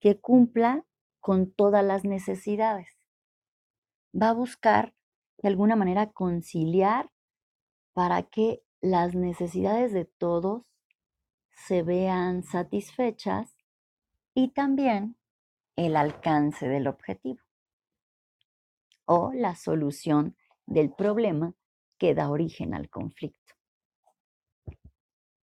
que 0.00 0.20
cumpla 0.20 0.84
con 1.20 1.50
todas 1.50 1.84
las 1.84 2.04
necesidades. 2.04 2.88
Va 4.14 4.30
a 4.30 4.34
buscar 4.34 4.94
de 5.42 5.48
alguna 5.48 5.76
manera 5.76 6.12
conciliar 6.12 7.10
para 7.94 8.22
que 8.22 8.62
las 8.80 9.14
necesidades 9.14 9.92
de 9.92 10.04
todos 10.04 10.62
se 11.54 11.82
vean 11.82 12.42
satisfechas 12.42 13.56
y 14.34 14.48
también 14.48 15.16
el 15.76 15.96
alcance 15.96 16.68
del 16.68 16.86
objetivo 16.86 17.40
o 19.06 19.32
la 19.32 19.54
solución 19.54 20.36
del 20.66 20.92
problema 20.92 21.54
que 21.98 22.14
da 22.14 22.30
origen 22.30 22.74
al 22.74 22.88
conflicto. 22.88 23.54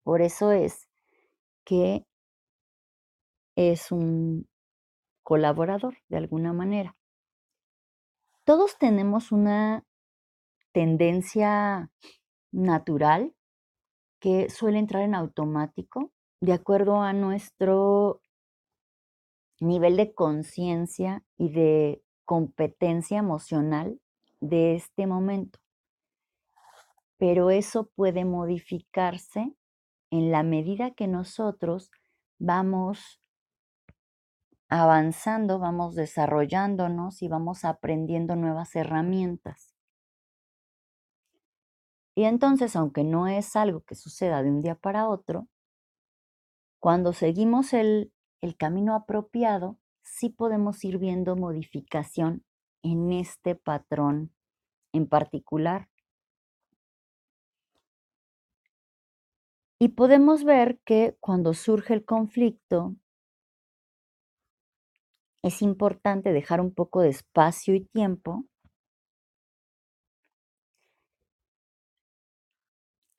Por 0.04 0.22
eso 0.22 0.52
es 0.52 0.90
que 1.64 2.06
es 3.56 3.92
un 3.92 4.50
colaborador 5.24 5.98
de 6.10 6.18
alguna 6.18 6.54
manera. 6.54 6.98
Todos 8.44 8.78
tenemos 8.78 9.32
una 9.32 9.86
tendencia 10.72 11.92
natural 12.52 13.36
que 14.22 14.50
suele 14.50 14.80
entrar 14.80 15.04
en 15.04 15.16
automático 15.16 16.12
de 16.40 16.54
acuerdo 16.54 17.02
a 17.02 17.12
nuestro 17.12 18.22
nivel 19.60 19.98
de 19.98 20.14
conciencia 20.14 21.24
y 21.38 21.50
de 21.50 22.04
competencia 22.24 23.18
emocional 23.18 24.00
de 24.40 24.76
este 24.76 25.08
momento. 25.08 25.60
Pero 27.18 27.50
eso 27.52 27.90
puede 27.96 28.24
modificarse 28.24 29.54
en 30.12 30.32
la 30.32 30.44
medida 30.44 30.92
que 30.92 31.08
nosotros 31.08 31.92
vamos 32.40 33.20
avanzando, 34.70 35.60
vamos 35.60 35.96
desarrollándonos 35.96 37.22
y 37.22 37.28
vamos 37.28 37.66
aprendiendo 37.66 38.36
nuevas 38.36 38.76
herramientas. 38.76 39.71
Y 42.16 42.24
entonces, 42.24 42.76
aunque 42.78 43.04
no 43.04 43.28
es 43.28 43.56
algo 43.58 43.82
que 43.84 43.96
suceda 43.96 44.44
de 44.44 44.50
un 44.50 44.62
día 44.62 44.76
para 44.76 45.10
otro, 45.10 45.50
cuando 46.80 47.14
seguimos 47.14 47.74
el, 47.74 48.12
el 48.42 48.58
camino 48.58 48.96
apropiado, 48.96 49.78
sí 50.02 50.30
podemos 50.30 50.84
ir 50.84 50.98
viendo 50.98 51.36
modificación 51.36 52.44
en 52.84 53.12
este 53.14 53.56
patrón 53.56 54.34
en 54.94 55.08
particular. 55.08 55.90
Y 59.80 59.90
podemos 59.90 60.46
ver 60.46 60.80
que 60.86 61.18
cuando 61.20 61.54
surge 61.54 61.94
el 61.94 62.06
conflicto, 62.06 62.96
es 65.44 65.62
importante 65.62 66.34
dejar 66.34 66.62
un 66.62 66.74
poco 66.74 67.02
de 67.02 67.10
espacio 67.10 67.76
y 67.76 67.82
tiempo 67.86 68.46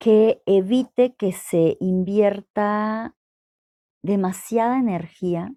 que 0.03 0.43
evite 0.45 1.15
que 1.15 1.31
se 1.31 1.77
invierta 1.79 3.15
demasiada 4.01 4.77
energía 4.77 5.55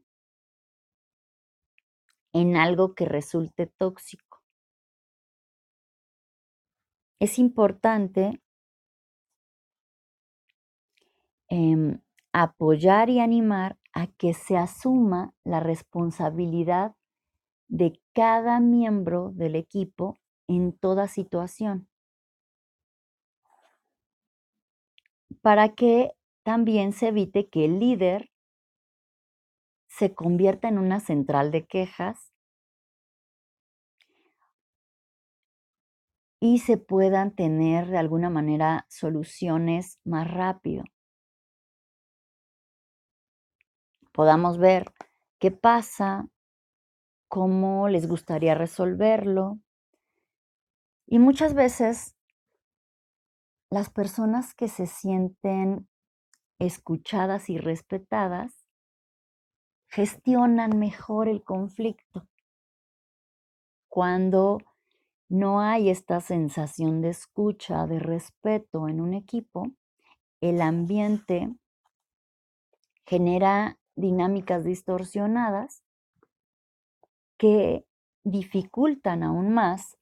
en 2.33 2.57
algo 2.57 2.95
que 2.95 3.07
resulte 3.07 3.67
tóxico. 3.67 4.45
Es 7.19 7.41
importante 7.41 8.41
em, 11.49 12.01
apoyar 12.33 13.11
y 13.11 13.19
animar 13.19 13.77
a 13.95 14.07
que 14.07 14.33
se 14.33 14.57
asuma 14.57 15.35
la 15.43 15.59
responsabilidad 15.59 16.95
de 17.67 18.01
cada 18.13 18.61
miembro 18.61 19.33
del 19.33 19.57
equipo 19.57 20.17
en 20.47 20.73
toda 20.73 21.09
situación. 21.09 21.89
Para 25.47 25.77
que 25.77 26.11
también 26.43 26.93
se 26.93 27.07
evite 27.07 27.49
que 27.49 27.67
el 27.67 27.79
líder 27.79 28.33
se 29.87 30.13
convierta 30.13 30.67
en 30.67 30.77
una 30.77 30.99
central 30.99 31.53
de 31.53 31.65
quejas 31.65 32.33
y 36.41 36.59
se 36.59 36.79
puedan 36.79 37.37
tener 37.37 37.87
de 37.87 37.99
alguna 37.99 38.29
manera 38.29 38.87
soluciones 38.89 40.01
más 40.05 40.29
rápido. 40.29 40.83
podamos 44.17 44.57
ver 44.57 44.93
qué 45.39 45.51
pasa, 45.51 46.27
cómo 47.29 47.89
les 47.89 48.09
gustaría 48.09 48.55
resolverlo. 48.55 49.59
Y 51.07 51.19
muchas 51.19 51.53
veces 51.53 52.16
las 53.71 53.91
personas 53.91 54.55
que 54.55 54.69
se 54.69 54.87
sienten 54.87 55.89
escuchadas 56.59 57.51
y 57.51 57.59
respetadas 57.59 58.53
gestionan 59.89 60.79
mejor 60.79 61.29
el 61.29 61.43
conflicto. 61.43 62.29
Cuando 63.89 64.59
no 65.29 65.61
hay 65.61 65.91
esta 65.91 66.21
sensación 66.21 67.01
de 67.01 67.11
escucha, 67.11 67.87
de 67.87 67.99
respeto 67.99 68.89
en 68.89 69.01
un 69.01 69.15
equipo, 69.15 69.73
el 70.41 70.61
ambiente 70.61 71.55
genera 73.05 73.79
dinámicas 73.97 74.65
distorsionadas 74.65 75.83
que 77.39 77.87
dificultan 78.23 79.23
aún 79.23 79.53
más 79.53 79.97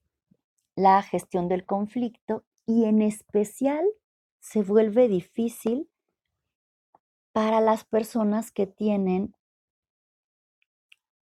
la 0.76 1.02
gestión 1.02 1.48
del 1.48 1.64
conflicto 1.64 2.44
y 2.66 2.85
en 2.85 3.03
especial 3.03 3.85
se 4.40 4.62
vuelve 4.62 5.09
difícil 5.09 5.90
para 7.33 7.61
las 7.61 7.85
personas 7.85 8.53
que 8.53 8.66
tienen 8.66 9.35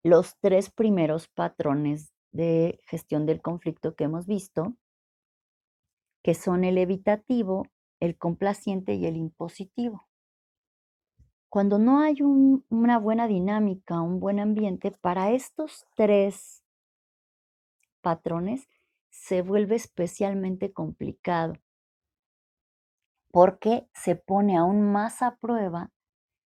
los 0.03 0.37
tres 0.41 0.71
primeros 0.71 1.29
patrones 1.29 2.13
de 2.33 2.81
gestión 2.87 3.27
del 3.27 3.41
conflicto 3.41 3.95
que 3.95 4.05
hemos 4.05 4.27
visto, 4.27 4.77
que 6.23 6.35
son 6.35 6.65
el 6.65 6.79
evitativo, 6.79 7.67
el 8.01 8.17
complaciente 8.17 8.95
y 8.95 9.07
el 9.07 9.17
impositivo. 9.17 10.09
Cuando 11.49 11.79
no 11.79 12.01
hay 12.01 12.23
una 12.23 12.99
buena 12.99 13.29
dinámica, 13.29 14.01
un 14.01 14.21
buen 14.21 14.41
ambiente, 14.41 14.91
para 14.91 15.33
estos 15.33 15.87
tres 15.95 16.65
patrones 18.01 18.67
se 19.12 19.42
vuelve 19.42 19.77
especialmente 19.77 20.72
complicado 20.72 21.55
porque 23.31 23.88
se 23.94 24.16
pone 24.16 24.59
aún 24.59 24.90
más 24.90 25.22
a 25.22 25.37
prueba 25.37 25.92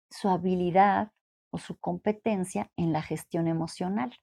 su 0.10 0.30
habilidad 0.30 1.12
o 1.50 1.58
su 1.58 1.78
competencia 1.78 2.72
en 2.78 2.94
la 2.94 3.02
gestión 3.02 3.50
emocional. 3.50 4.14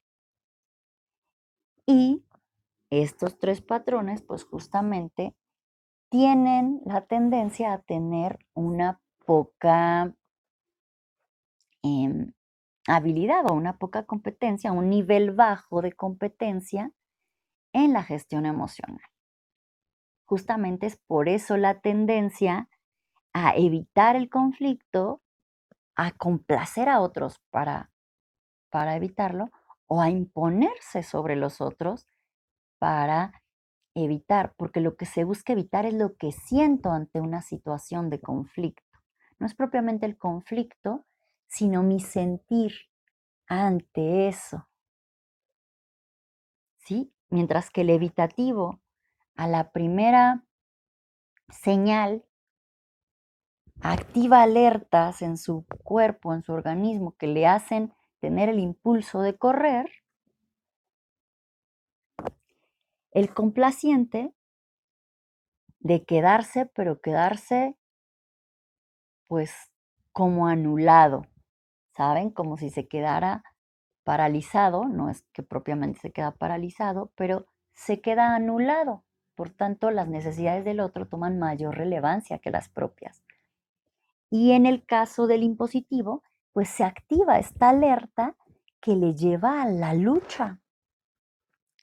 Y 1.85 2.25
estos 2.89 3.37
tres 3.37 3.61
patrones, 3.61 4.23
pues 4.23 4.43
justamente 4.43 5.35
tienen 6.09 6.81
la 6.85 7.05
tendencia 7.05 7.71
a 7.71 7.81
tener 7.81 8.39
una 8.55 8.99
poca 9.25 10.15
Em, 11.83 12.33
habilidad 12.87 13.49
o 13.49 13.53
una 13.53 13.77
poca 13.77 14.03
competencia, 14.05 14.71
un 14.73 14.89
nivel 14.89 15.31
bajo 15.31 15.81
de 15.81 15.93
competencia 15.93 16.91
en 17.73 17.93
la 17.93 18.03
gestión 18.03 18.45
emocional. 18.45 19.01
Justamente 20.25 20.85
es 20.85 20.97
por 21.07 21.27
eso 21.27 21.57
la 21.57 21.79
tendencia 21.81 22.69
a 23.33 23.55
evitar 23.55 24.15
el 24.15 24.29
conflicto, 24.29 25.21
a 25.95 26.11
complacer 26.11 26.89
a 26.89 27.01
otros 27.01 27.39
para, 27.49 27.91
para 28.69 28.95
evitarlo 28.95 29.49
o 29.87 30.01
a 30.01 30.09
imponerse 30.09 31.03
sobre 31.03 31.35
los 31.35 31.61
otros 31.61 32.07
para 32.77 33.43
evitar, 33.95 34.53
porque 34.55 34.81
lo 34.81 34.95
que 34.95 35.05
se 35.05 35.23
busca 35.23 35.53
evitar 35.53 35.85
es 35.85 35.93
lo 35.93 36.15
que 36.15 36.31
siento 36.31 36.91
ante 36.91 37.19
una 37.19 37.41
situación 37.41 38.09
de 38.09 38.21
conflicto. 38.21 38.83
No 39.39 39.45
es 39.45 39.55
propiamente 39.55 40.05
el 40.05 40.17
conflicto, 40.17 41.05
sino 41.47 41.83
mi 41.83 41.99
sentir 41.99 42.73
ante 43.47 44.27
eso. 44.27 44.67
¿Sí? 46.77 47.11
Mientras 47.29 47.69
que 47.69 47.81
el 47.81 47.89
evitativo, 47.89 48.79
a 49.35 49.47
la 49.47 49.71
primera 49.71 50.43
señal, 51.49 52.25
activa 53.81 54.41
alertas 54.41 55.21
en 55.21 55.37
su 55.37 55.65
cuerpo, 55.83 56.33
en 56.33 56.43
su 56.43 56.53
organismo, 56.53 57.15
que 57.17 57.27
le 57.27 57.47
hacen 57.47 57.93
tener 58.19 58.49
el 58.49 58.59
impulso 58.59 59.21
de 59.21 59.37
correr, 59.37 59.89
el 63.11 63.33
complaciente 63.33 64.33
de 65.79 66.03
quedarse, 66.03 66.65
pero 66.67 66.99
quedarse 67.01 67.77
pues 69.27 69.71
como 70.11 70.47
anulado, 70.47 71.21
¿saben? 71.95 72.31
Como 72.31 72.57
si 72.57 72.69
se 72.69 72.87
quedara 72.87 73.43
paralizado, 74.09 74.85
no 74.85 75.11
es 75.11 75.21
que 75.33 75.43
propiamente 75.43 75.99
se 75.99 76.11
queda 76.11 76.31
paralizado, 76.31 77.11
pero 77.13 77.45
se 77.75 78.01
queda 78.01 78.33
anulado. 78.33 79.03
Por 79.35 79.51
tanto, 79.51 79.91
las 79.91 80.07
necesidades 80.07 80.65
del 80.65 80.79
otro 80.79 81.07
toman 81.07 81.37
mayor 81.37 81.77
relevancia 81.77 82.39
que 82.39 82.49
las 82.49 82.69
propias. 82.69 83.21
Y 84.31 84.53
en 84.53 84.65
el 84.65 84.83
caso 84.83 85.27
del 85.27 85.43
impositivo, 85.43 86.23
pues 86.53 86.69
se 86.69 86.85
activa 86.85 87.37
esta 87.37 87.69
alerta 87.69 88.35
que 88.81 88.95
le 88.95 89.13
lleva 89.13 89.61
a 89.61 89.69
la 89.69 89.93
lucha, 89.93 90.59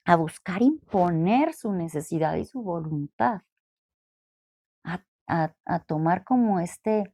a 0.03 0.17
buscar 0.17 0.61
imponer 0.61 1.53
su 1.53 1.71
necesidad 1.71 2.35
y 2.35 2.43
su 2.43 2.61
voluntad, 2.61 3.43
a, 4.83 5.53
a 5.63 5.79
tomar 5.79 6.25
como 6.25 6.59
este 6.59 7.13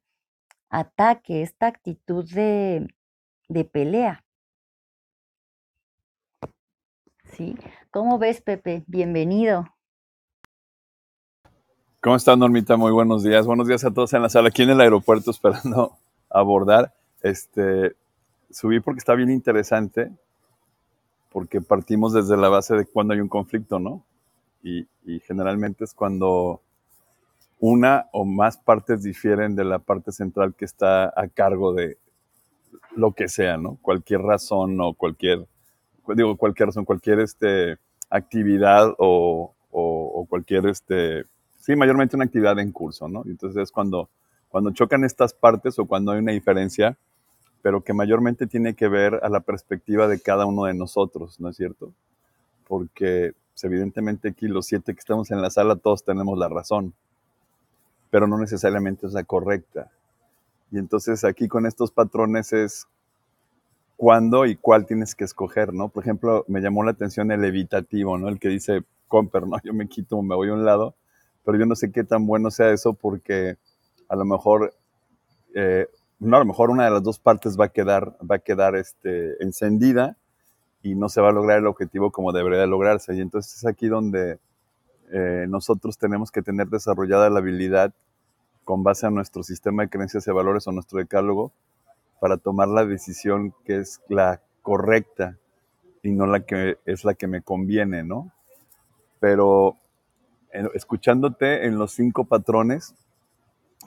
ataque, 0.70 1.44
esta 1.44 1.68
actitud 1.68 2.28
de, 2.34 2.88
de 3.48 3.64
pelea. 3.64 4.24
¿Sí? 7.36 7.56
¿Cómo 7.90 8.20
ves, 8.20 8.42
Pepe? 8.42 8.84
Bienvenido. 8.86 9.66
¿Cómo 12.00 12.16
están, 12.16 12.40
Normita? 12.40 12.78
Muy 12.78 12.92
buenos 12.92 13.24
días. 13.24 13.46
Buenos 13.48 13.68
días 13.68 13.84
a 13.86 13.92
todos 13.92 14.14
en 14.14 14.22
la 14.22 14.30
sala, 14.30 14.50
aquí 14.50 14.62
en 14.64 14.70
el 14.70 14.82
aeropuerto 14.82 15.32
esperando 15.32 15.98
abordar. 16.30 16.94
Este, 17.22 17.96
subí 18.52 18.80
porque 18.80 19.00
está 19.00 19.16
bien 19.16 19.32
interesante, 19.32 20.12
porque 21.32 21.62
partimos 21.62 22.14
desde 22.14 22.38
la 22.38 22.50
base 22.50 22.76
de 22.76 22.86
cuando 22.86 23.14
hay 23.14 23.20
un 23.20 23.30
conflicto, 23.30 23.80
¿no? 23.80 24.04
Y, 24.62 24.88
y 25.06 25.20
generalmente 25.22 25.86
es 25.86 25.94
cuando 25.94 26.62
una 27.60 28.10
o 28.12 28.26
más 28.26 28.58
partes 28.58 29.02
difieren 29.02 29.56
de 29.56 29.64
la 29.64 29.80
parte 29.80 30.12
central 30.12 30.54
que 30.54 30.66
está 30.66 31.06
a 31.20 31.28
cargo 31.30 31.74
de 31.74 31.98
lo 32.96 33.14
que 33.14 33.28
sea, 33.28 33.58
¿no? 33.58 33.78
Cualquier 33.82 34.22
razón 34.22 34.80
o 34.82 34.94
cualquier, 34.94 35.48
digo, 36.16 36.36
cualquier 36.38 36.68
razón, 36.68 36.86
cualquier 36.86 37.20
este, 37.20 37.78
actividad 38.10 38.94
o, 38.98 39.54
o, 39.72 40.26
cualquier, 40.30 40.68
este, 40.68 41.26
sí, 41.60 41.76
mayormente 41.76 42.16
una 42.16 42.26
actividad 42.26 42.58
en 42.60 42.72
curso, 42.72 43.08
¿no? 43.08 43.24
Entonces 43.26 43.64
es 43.64 43.72
cuando, 43.72 44.10
cuando 44.50 44.72
chocan 44.72 45.04
estas 45.04 45.34
partes 45.34 45.78
o 45.80 45.86
cuando 45.86 46.12
hay 46.12 46.20
una 46.20 46.32
diferencia, 46.32 46.98
pero 47.62 47.82
que 47.82 47.94
mayormente 47.94 48.46
tiene 48.46 48.76
que 48.76 48.88
ver 48.88 49.20
a 49.24 49.30
la 49.30 49.40
perspectiva 49.40 50.08
de 50.08 50.20
cada 50.20 50.46
uno 50.46 50.66
de 50.66 50.74
nosotros, 50.74 51.40
¿no 51.40 51.50
es 51.50 51.56
cierto? 51.56 51.92
Porque 52.68 53.34
pues, 53.54 53.64
evidentemente 53.64 54.30
aquí 54.30 54.48
los 54.48 54.66
siete 54.66 54.94
que 54.94 55.00
estamos 55.00 55.32
en 55.32 55.42
la 55.42 55.50
sala 55.50 55.76
todos 55.76 56.04
tenemos 56.04 56.38
la 56.38 56.50
razón, 56.50 56.94
pero 58.10 58.28
no 58.28 58.38
necesariamente 58.38 59.08
es 59.08 59.14
la 59.14 59.24
correcta. 59.24 59.90
Y 60.72 60.78
entonces 60.78 61.24
aquí 61.24 61.48
con 61.48 61.66
estos 61.66 61.92
patrones 61.92 62.52
es 62.52 62.88
cuándo 63.98 64.46
y 64.46 64.56
cuál 64.56 64.86
tienes 64.86 65.16
que 65.16 65.24
escoger, 65.24 65.74
¿no? 65.74 65.90
Por 65.90 66.04
ejemplo, 66.04 66.46
me 66.48 66.62
llamó 66.62 66.84
la 66.84 66.92
atención 66.92 67.32
el 67.32 67.44
evitativo, 67.46 68.18
¿no? 68.18 68.30
El 68.30 68.40
que 68.40 68.50
dice, 68.50 68.84
comper, 69.08 69.48
¿no? 69.48 69.58
Yo 69.64 69.74
me 69.74 69.88
quito, 69.88 70.22
me 70.22 70.36
voy 70.36 70.50
a 70.50 70.54
un 70.54 70.66
lado, 70.66 70.96
pero 71.46 71.58
yo 71.58 71.66
no 71.66 71.76
sé 71.76 71.92
qué 71.92 72.04
tan 72.04 72.26
bueno 72.26 72.50
sea 72.52 72.72
eso 72.72 72.94
porque 72.94 73.58
a 74.08 74.16
lo 74.16 74.26
mejor, 74.26 74.74
eh, 75.54 75.88
no, 76.20 76.38
a 76.38 76.40
lo 76.40 76.46
mejor 76.46 76.70
una 76.70 76.86
de 76.86 76.92
las 76.92 77.04
dos 77.04 77.20
partes 77.20 77.60
va 77.60 77.66
a 77.66 77.70
quedar, 77.70 78.18
va 78.30 78.38
a 78.38 78.40
quedar 78.40 78.76
este, 78.76 79.44
encendida 79.44 80.18
y 80.82 80.96
no 80.96 81.10
se 81.10 81.22
va 81.22 81.30
a 81.30 81.34
lograr 81.34 81.60
el 81.60 81.68
objetivo 81.68 82.12
como 82.12 82.32
debería 82.32 82.66
lograrse. 82.66 83.14
Y 83.16 83.22
entonces 83.22 83.58
es 83.58 83.66
aquí 83.66 83.88
donde 83.88 84.40
eh, 85.12 85.46
nosotros 85.50 85.98
tenemos 85.98 86.32
que 86.32 86.42
tener 86.42 86.68
desarrollada 86.68 87.30
la 87.30 87.40
habilidad 87.40 87.94
con 88.64 88.84
base 88.84 89.06
a 89.06 89.10
nuestro 89.10 89.44
sistema 89.44 89.84
de 89.84 89.90
creencias 89.90 90.26
y 90.28 90.32
valores 90.32 90.66
o 90.68 90.72
nuestro 90.72 91.00
decálogo 91.00 91.52
para 92.24 92.38
tomar 92.38 92.70
la 92.70 92.86
decisión 92.86 93.54
que 93.66 93.80
es 93.80 94.02
la 94.08 94.40
correcta 94.62 95.38
y 96.04 96.12
no 96.14 96.26
la 96.26 96.46
que 96.46 96.78
es 96.86 97.04
la 97.04 97.16
que 97.16 97.28
me 97.28 97.42
conviene, 97.42 98.02
¿no? 98.02 98.32
Pero 99.20 99.76
escuchándote 100.74 101.66
en 101.66 101.78
los 101.78 101.92
cinco 101.92 102.24
patrones, 102.24 102.96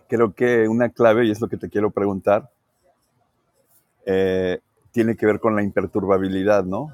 creo 0.07 0.35
que 0.35 0.68
una 0.68 0.90
clave, 0.90 1.25
y 1.25 1.31
es 1.31 1.40
lo 1.40 1.49
que 1.49 1.57
te 1.57 1.70
quiero 1.70 1.92
preguntar, 1.92 2.51
eh, 4.05 4.61
tiene 4.90 5.16
que 5.16 5.25
ver 5.25 5.40
con 5.40 5.57
la 5.57 5.62
imperturbabilidad, 5.62 6.62
¿no? 6.62 6.92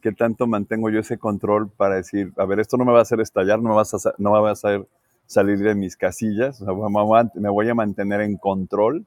¿Qué 0.00 0.12
tanto 0.12 0.46
mantengo 0.46 0.88
yo 0.88 1.00
ese 1.00 1.18
control 1.18 1.68
para 1.68 1.96
decir, 1.96 2.32
a 2.36 2.44
ver, 2.44 2.60
esto 2.60 2.76
no 2.76 2.84
me 2.84 2.92
va 2.92 3.00
a 3.00 3.02
hacer 3.02 3.20
estallar, 3.20 3.60
no 3.60 3.70
me, 3.70 3.74
vas 3.74 4.06
a, 4.06 4.14
no 4.18 4.30
va 4.30 4.50
a 4.50 4.52
hacer 4.52 4.86
salir 5.26 5.58
de 5.58 5.74
mis 5.74 5.96
casillas, 5.96 6.60
me 6.60 7.50
voy 7.50 7.68
a 7.68 7.74
mantener 7.74 8.20
en 8.20 8.36
control 8.36 9.04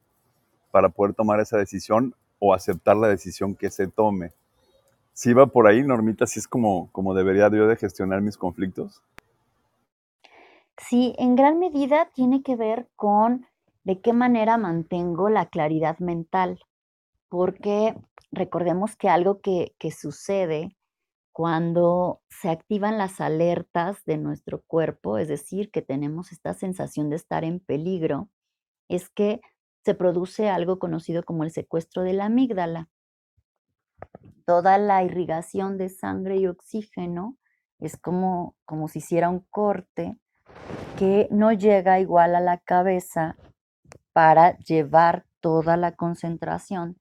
para 0.74 0.90
poder 0.90 1.14
tomar 1.14 1.40
esa 1.40 1.56
decisión 1.56 2.16
o 2.40 2.52
aceptar 2.52 2.98
la 2.98 3.08
decisión 3.08 3.54
que 3.54 3.70
se 3.70 3.86
tome. 3.86 4.32
Si 5.14 5.32
va 5.32 5.46
por 5.46 5.68
ahí, 5.68 5.84
Normita, 5.84 6.26
si 6.26 6.40
es 6.40 6.48
como, 6.48 6.90
como 6.92 7.14
debería 7.14 7.48
yo 7.52 7.68
de 7.68 7.76
gestionar 7.76 8.22
mis 8.22 8.38
conflictos. 8.38 9.04
Sí, 10.80 11.14
en 11.20 11.36
gran 11.36 11.60
medida 11.60 12.10
tiene 12.16 12.42
que 12.42 12.56
ver 12.56 12.90
con 12.96 13.46
de 13.84 14.02
qué 14.02 14.14
manera 14.14 14.58
mantengo 14.58 15.30
la 15.30 15.46
claridad 15.46 16.00
mental, 16.00 16.60
porque 17.30 17.96
recordemos 18.32 18.96
que 18.96 19.10
algo 19.10 19.42
que, 19.42 19.76
que 19.78 19.92
sucede 19.92 20.76
cuando 21.32 22.24
se 22.30 22.50
activan 22.50 22.98
las 22.98 23.22
alertas 23.22 24.04
de 24.06 24.18
nuestro 24.18 24.64
cuerpo, 24.66 25.20
es 25.20 25.28
decir, 25.28 25.70
que 25.70 25.84
tenemos 25.84 26.32
esta 26.32 26.56
sensación 26.56 27.12
de 27.12 27.18
estar 27.18 27.44
en 27.44 27.60
peligro, 27.60 28.30
es 28.88 29.12
que 29.12 29.40
se 29.84 29.96
produce 29.96 30.50
algo 30.50 30.80
conocido 30.80 31.24
como 31.24 31.44
el 31.44 31.52
secuestro 31.52 32.04
de 32.04 32.14
la 32.14 32.26
amígdala. 32.26 32.90
Toda 34.46 34.78
la 34.78 35.04
irrigación 35.04 35.78
de 35.78 35.90
sangre 35.90 36.38
y 36.38 36.48
oxígeno 36.48 37.38
es 37.80 37.98
como, 37.98 38.56
como 38.66 38.88
si 38.88 39.00
hiciera 39.00 39.30
un 39.30 39.40
corte 39.50 40.18
que 40.98 41.28
no 41.32 41.52
llega 41.52 42.00
igual 42.00 42.36
a 42.36 42.40
la 42.40 42.58
cabeza 42.60 43.36
para 44.14 44.58
llevar 44.60 45.26
toda 45.42 45.76
la 45.76 45.94
concentración 45.94 47.00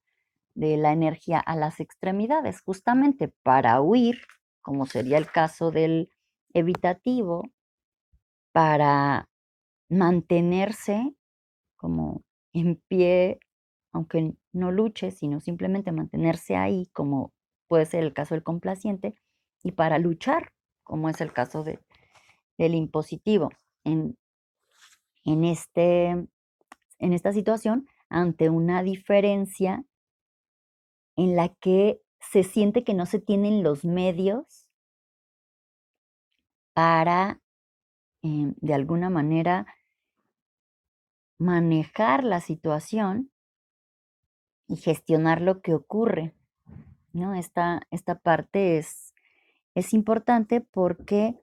de 0.55 0.77
la 0.77 0.93
energía 0.93 1.39
a 1.39 1.57
las 1.57 1.81
extremidades, 1.81 2.61
justamente 2.61 3.33
para 3.43 3.81
huir, 3.81 4.23
como 4.61 4.87
sería 4.87 5.19
el 5.19 5.31
caso 5.31 5.71
del 5.71 6.11
evitativo, 6.53 7.45
para 8.53 9.29
mantenerse 9.89 11.15
como 11.77 12.23
en 12.53 12.83
pie, 12.89 13.39
aunque 13.93 14.35
no 14.53 14.71
luche, 14.71 15.11
sino 15.11 15.41
simplemente 15.41 15.93
mantenerse 15.93 16.57
ahí, 16.57 16.89
como 16.93 17.33
puede 17.69 17.87
ser 17.87 18.03
el 18.05 18.13
caso 18.13 18.35
del 18.35 18.45
complaciente, 18.45 19.15
y 19.63 19.73
para 19.73 19.99
luchar, 19.99 20.53
como 20.83 21.09
es 21.09 21.21
el 21.21 21.33
caso 21.33 21.63
de, 21.65 21.79
del 22.59 22.75
impositivo. 22.75 23.51
En, 23.85 24.17
en, 25.25 25.45
este, 25.45 26.09
en 26.09 27.13
esta 27.13 27.33
situación, 27.33 27.87
ante 28.09 28.51
una 28.51 28.83
diferencia 28.83 29.85
en 31.17 31.37
la 31.37 31.49
que 31.49 32.01
se 32.21 32.43
siente 32.43 32.85
que 32.85 32.95
no 32.95 33.07
se 33.07 33.19
tienen 33.19 33.63
los 33.63 33.85
medios 33.85 34.69
para, 36.75 37.41
em, 38.23 38.55
de 38.59 38.75
alguna 38.75 39.11
manera, 39.11 39.67
manejar 41.43 42.23
la 42.23 42.41
situación 42.41 43.31
y 44.69 44.77
gestionar 44.77 45.41
lo 45.41 45.61
que 45.61 45.75
ocurre. 45.75 46.35
¿no? 47.13 47.35
Esta, 47.35 47.83
esta 47.91 48.19
parte 48.19 48.79
es, 48.79 49.13
es 49.75 49.93
importante 49.93 50.61
porque 50.61 51.39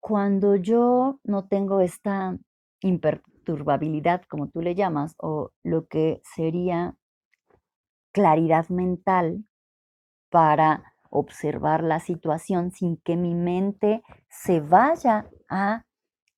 cuando 0.00 0.56
yo 0.56 1.20
no 1.24 1.46
tengo 1.46 1.80
esta 1.80 2.36
imperturbabilidad, 2.80 4.22
como 4.28 4.48
tú 4.48 4.62
le 4.62 4.74
llamas, 4.74 5.14
o 5.18 5.52
lo 5.62 5.86
que 5.86 6.20
sería 6.34 6.96
claridad 8.12 8.68
mental 8.70 9.44
para 10.30 10.94
observar 11.10 11.84
la 11.84 12.00
situación 12.00 12.72
sin 12.72 12.96
que 12.96 13.16
mi 13.16 13.34
mente 13.34 14.02
se 14.28 14.60
vaya 14.60 15.30
a 15.48 15.84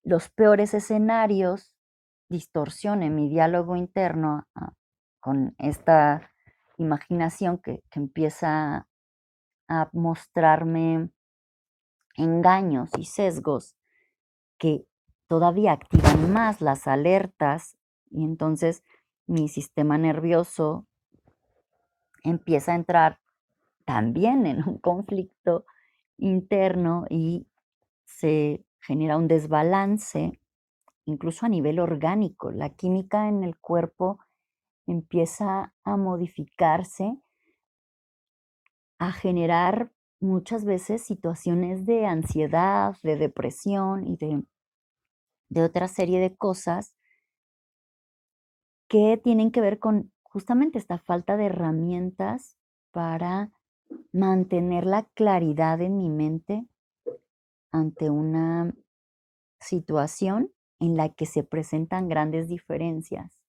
los 0.05 0.29
peores 0.31 0.75
escenarios, 0.75 1.75
distorsione 2.29 3.11
mi 3.11 3.29
diálogo 3.29 3.77
interno 3.77 4.47
ah, 4.55 4.73
con 5.21 5.55
esta 5.59 6.31
imaginación 6.77 7.59
que, 7.59 7.83
que 7.91 8.01
empieza 8.01 8.87
a 9.69 9.89
mostrarme 9.93 11.11
engaños 12.17 12.91
y 12.99 13.07
sesgos 13.07 13.77
que 14.59 14.87
todavía 15.27 15.73
activan 15.73 16.33
más 16.33 16.61
las 16.61 16.87
alertas 16.87 17.77
y 18.11 18.25
entonces 18.25 18.85
mi 19.27 19.49
sistema 19.49 19.99
nervioso 19.99 20.87
empieza 22.23 22.73
a 22.73 22.77
entrar 22.77 23.21
también 23.85 24.47
en 24.47 24.69
un 24.69 24.79
conflicto 24.81 25.65
interno 26.17 27.07
y 27.09 27.47
se 28.05 28.65
genera 28.87 29.17
un 29.17 29.29
desbalance, 29.29 30.39
incluso 31.07 31.47
a 31.47 31.49
nivel 31.49 31.81
orgánico. 31.81 32.51
La 32.51 32.71
química 32.71 33.29
en 33.29 33.43
el 33.43 33.57
cuerpo 33.57 34.19
empieza 34.87 35.75
a 35.85 35.97
modificarse, 35.97 37.17
a 38.99 39.13
generar 39.13 39.91
muchas 40.21 40.65
veces 40.65 41.03
situaciones 41.03 41.87
de 41.87 42.07
ansiedad, 42.07 42.97
de 43.03 43.17
depresión 43.17 44.07
y 44.07 44.17
de, 44.17 44.43
de 45.49 45.63
otra 45.63 45.89
serie 45.89 46.21
de 46.21 46.37
cosas 46.37 46.95
que 48.89 49.21
tienen 49.23 49.51
que 49.51 49.61
ver 49.61 49.79
con 49.79 50.13
justamente 50.23 50.79
esta 50.79 50.99
falta 50.99 51.37
de 51.37 51.47
herramientas 51.47 52.57
para 52.91 53.51
mantener 54.13 54.85
la 54.85 55.05
claridad 55.15 55.81
en 55.81 55.97
mi 55.97 56.11
mente 56.11 56.67
ante 57.75 58.09
una 58.09 58.73
situación 59.59 60.53
en 60.79 60.97
la 60.97 61.13
que 61.13 61.27
se 61.27 61.43
presentan 61.43 62.09
grandes 62.09 62.49
diferencias 62.49 63.43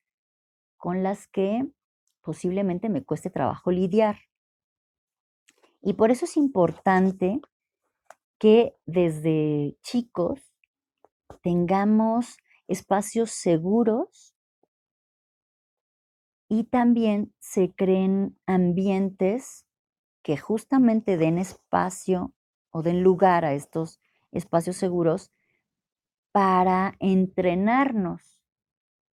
con 0.78 1.04
las 1.04 1.28
que 1.28 1.68
posiblemente 2.22 2.90
me 2.90 3.04
cueste 3.04 3.30
trabajo 3.30 3.70
lidiar. 3.70 4.18
Y 5.80 5.94
por 5.94 6.10
eso 6.10 6.26
es 6.26 6.38
importante 6.38 7.40
que 8.40 8.76
desde 8.88 9.78
chicos 9.84 10.56
tengamos 11.44 12.38
espacios 12.68 13.30
seguros 13.30 14.36
y 16.50 16.64
también 16.64 17.32
se 17.40 17.76
creen 17.76 18.40
ambientes 18.48 19.68
que 20.24 20.36
justamente 20.36 21.18
den 21.18 21.38
espacio 21.38 22.34
o 22.72 22.82
den 22.82 23.04
lugar 23.04 23.46
a 23.46 23.54
estos 23.54 24.00
espacios 24.36 24.78
seguros 24.78 25.32
para 26.32 26.96
entrenarnos 27.00 28.40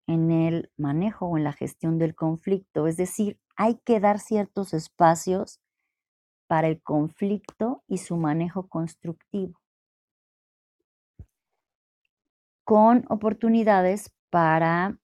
en 0.07 0.31
el 0.31 0.71
manejo 0.77 1.27
o 1.27 1.37
en 1.37 1.43
la 1.43 1.53
gestión 1.53 1.99
del 1.99 2.15
conflicto. 2.15 2.87
Es 2.87 2.97
decir, 2.97 3.39
hay 3.55 3.75
que 3.85 3.99
dar 3.99 4.19
ciertos 4.19 4.73
espacios 4.73 5.61
para 6.47 6.67
el 6.67 6.81
conflicto 6.81 7.83
y 7.87 7.99
su 7.99 8.17
manejo 8.17 8.67
constructivo, 8.67 9.59
con 12.63 13.05
oportunidades 13.09 14.11
para 14.31 14.97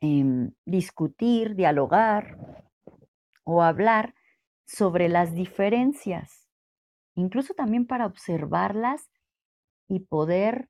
em, 0.00 0.52
discutir, 0.66 1.54
dialogar 1.54 2.36
o 3.44 3.62
hablar 3.62 4.14
sobre 4.66 5.08
las 5.08 5.34
diferencias, 5.34 6.39
incluso 7.20 7.54
también 7.54 7.86
para 7.86 8.06
observarlas 8.06 9.10
y 9.88 10.00
poder 10.00 10.68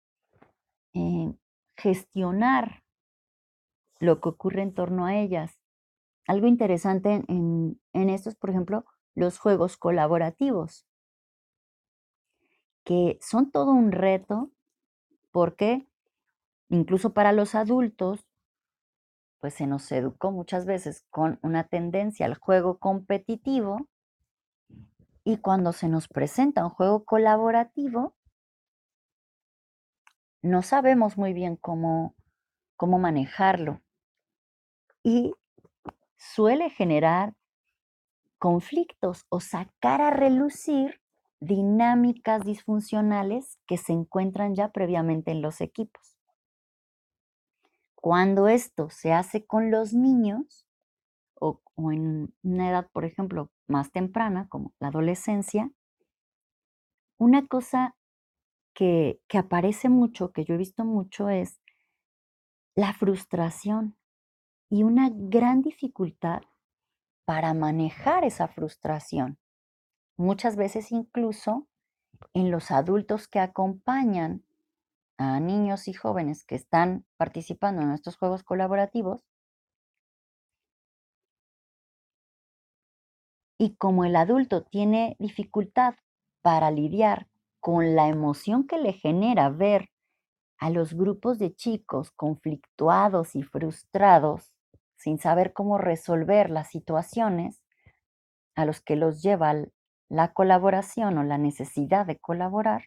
eh, 0.94 1.32
gestionar 1.76 2.82
lo 3.98 4.20
que 4.20 4.30
ocurre 4.30 4.62
en 4.62 4.74
torno 4.74 5.06
a 5.06 5.16
ellas. 5.16 5.60
Algo 6.26 6.46
interesante 6.46 7.24
en, 7.28 7.80
en 7.92 8.10
estos, 8.10 8.34
por 8.36 8.50
ejemplo, 8.50 8.84
los 9.14 9.38
juegos 9.38 9.76
colaborativos, 9.76 10.86
que 12.84 13.18
son 13.20 13.50
todo 13.50 13.72
un 13.72 13.92
reto 13.92 14.50
porque 15.32 15.86
incluso 16.68 17.12
para 17.12 17.32
los 17.32 17.54
adultos, 17.54 18.26
pues 19.40 19.54
se 19.54 19.66
nos 19.66 19.90
educó 19.92 20.30
muchas 20.32 20.66
veces 20.66 21.04
con 21.10 21.38
una 21.42 21.64
tendencia 21.64 22.26
al 22.26 22.36
juego 22.36 22.78
competitivo 22.78 23.88
y 25.30 25.38
cuando 25.38 25.72
se 25.72 25.88
nos 25.88 26.08
presenta 26.08 26.64
un 26.64 26.70
juego 26.70 27.04
colaborativo, 27.04 28.16
no 30.42 30.62
sabemos 30.62 31.16
muy 31.16 31.32
bien 31.32 31.56
cómo, 31.56 32.16
cómo 32.76 32.98
manejarlo 32.98 33.80
y 35.04 35.32
suele 36.16 36.70
generar 36.70 37.34
conflictos 38.38 39.26
o 39.28 39.40
sacar 39.40 40.00
a 40.00 40.10
relucir 40.10 41.00
dinámicas 41.40 42.44
disfuncionales 42.44 43.58
que 43.66 43.76
se 43.76 43.92
encuentran 43.92 44.54
ya 44.54 44.72
previamente 44.72 45.30
en 45.30 45.42
los 45.42 45.60
equipos. 45.60 46.16
Cuando 47.94 48.48
esto 48.48 48.90
se 48.90 49.12
hace 49.12 49.46
con 49.46 49.70
los 49.70 49.92
niños 49.92 50.66
o, 51.34 51.60
o, 51.76 51.92
en 51.92 52.34
una 52.42 52.70
edad, 52.70 52.88
por 52.92 53.04
ejemplo, 53.04 53.50
más 53.70 53.90
temprana, 53.90 54.48
como 54.48 54.74
la 54.78 54.88
adolescencia, 54.88 55.70
una 57.18 57.46
cosa 57.46 57.96
que, 58.74 59.20
aparece 59.35 59.88
mucho, 59.88 60.33
que 60.33 60.44
yo 60.44 60.54
he 60.54 60.59
visto 60.59 60.85
mucho, 60.85 61.28
es 61.28 61.61
la 62.74 62.94
frustración 62.94 63.96
y 64.70 64.85
una 64.85 65.11
gran 65.12 65.62
dificultad 65.62 66.42
para 67.26 67.52
manejar 67.52 68.24
esa 68.24 68.48
frustración. 68.48 69.38
Muchas 70.16 70.56
veces 70.56 70.92
incluso 70.92 71.68
en 72.35 72.50
los 72.50 72.70
adultos 72.70 73.28
que 73.28 73.40
acompañan 73.40 74.44
a 75.18 75.40
niños 75.40 75.88
y 75.88 75.92
jóvenes 75.92 76.44
que 76.44 76.54
están 76.54 77.04
participando 77.18 77.83
en 77.83 77.92
estos 77.92 78.16
juegos 78.16 78.42
colaborativos, 78.42 79.26
y 83.60 83.76
como 83.76 84.06
el 84.06 84.16
adulto 84.16 84.62
tiene 84.62 85.16
dificultad 85.18 85.94
para 86.40 86.70
lidiar 86.70 87.28
con 87.60 87.94
la 87.94 88.08
emoción 88.08 88.66
que 88.66 88.78
le 88.78 88.94
genera 88.94 89.50
ver 89.50 89.90
a 90.56 90.70
los 90.70 90.94
grupos 90.94 91.38
de 91.38 91.54
chicos 91.54 92.10
conflictuados 92.10 93.36
y 93.36 93.42
frustrados, 93.42 94.54
sin 94.96 95.18
saber 95.18 95.52
cómo 95.52 95.76
resolver 95.76 96.48
las 96.48 96.70
situaciones 96.70 97.62
a 98.54 98.64
los 98.64 98.80
que 98.80 98.96
los 98.96 99.22
lleva 99.22 99.54
la 100.08 100.32
colaboración 100.32 101.18
o 101.18 101.22
la 101.22 101.36
necesidad 101.36 102.06
de 102.06 102.18
colaborar, 102.18 102.84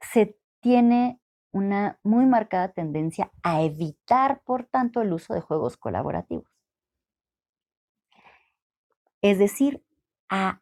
se 0.00 0.38
tiene 0.62 1.20
una 1.52 1.98
muy 2.02 2.24
marcada 2.24 2.72
tendencia 2.72 3.30
a 3.42 3.60
evitar, 3.60 4.40
por 4.46 4.64
tanto, 4.64 5.02
el 5.02 5.12
uso 5.12 5.34
de 5.34 5.42
juegos 5.42 5.76
colaborativos. 5.76 6.51
Es 9.22 9.38
decir, 9.38 9.84
a 10.28 10.60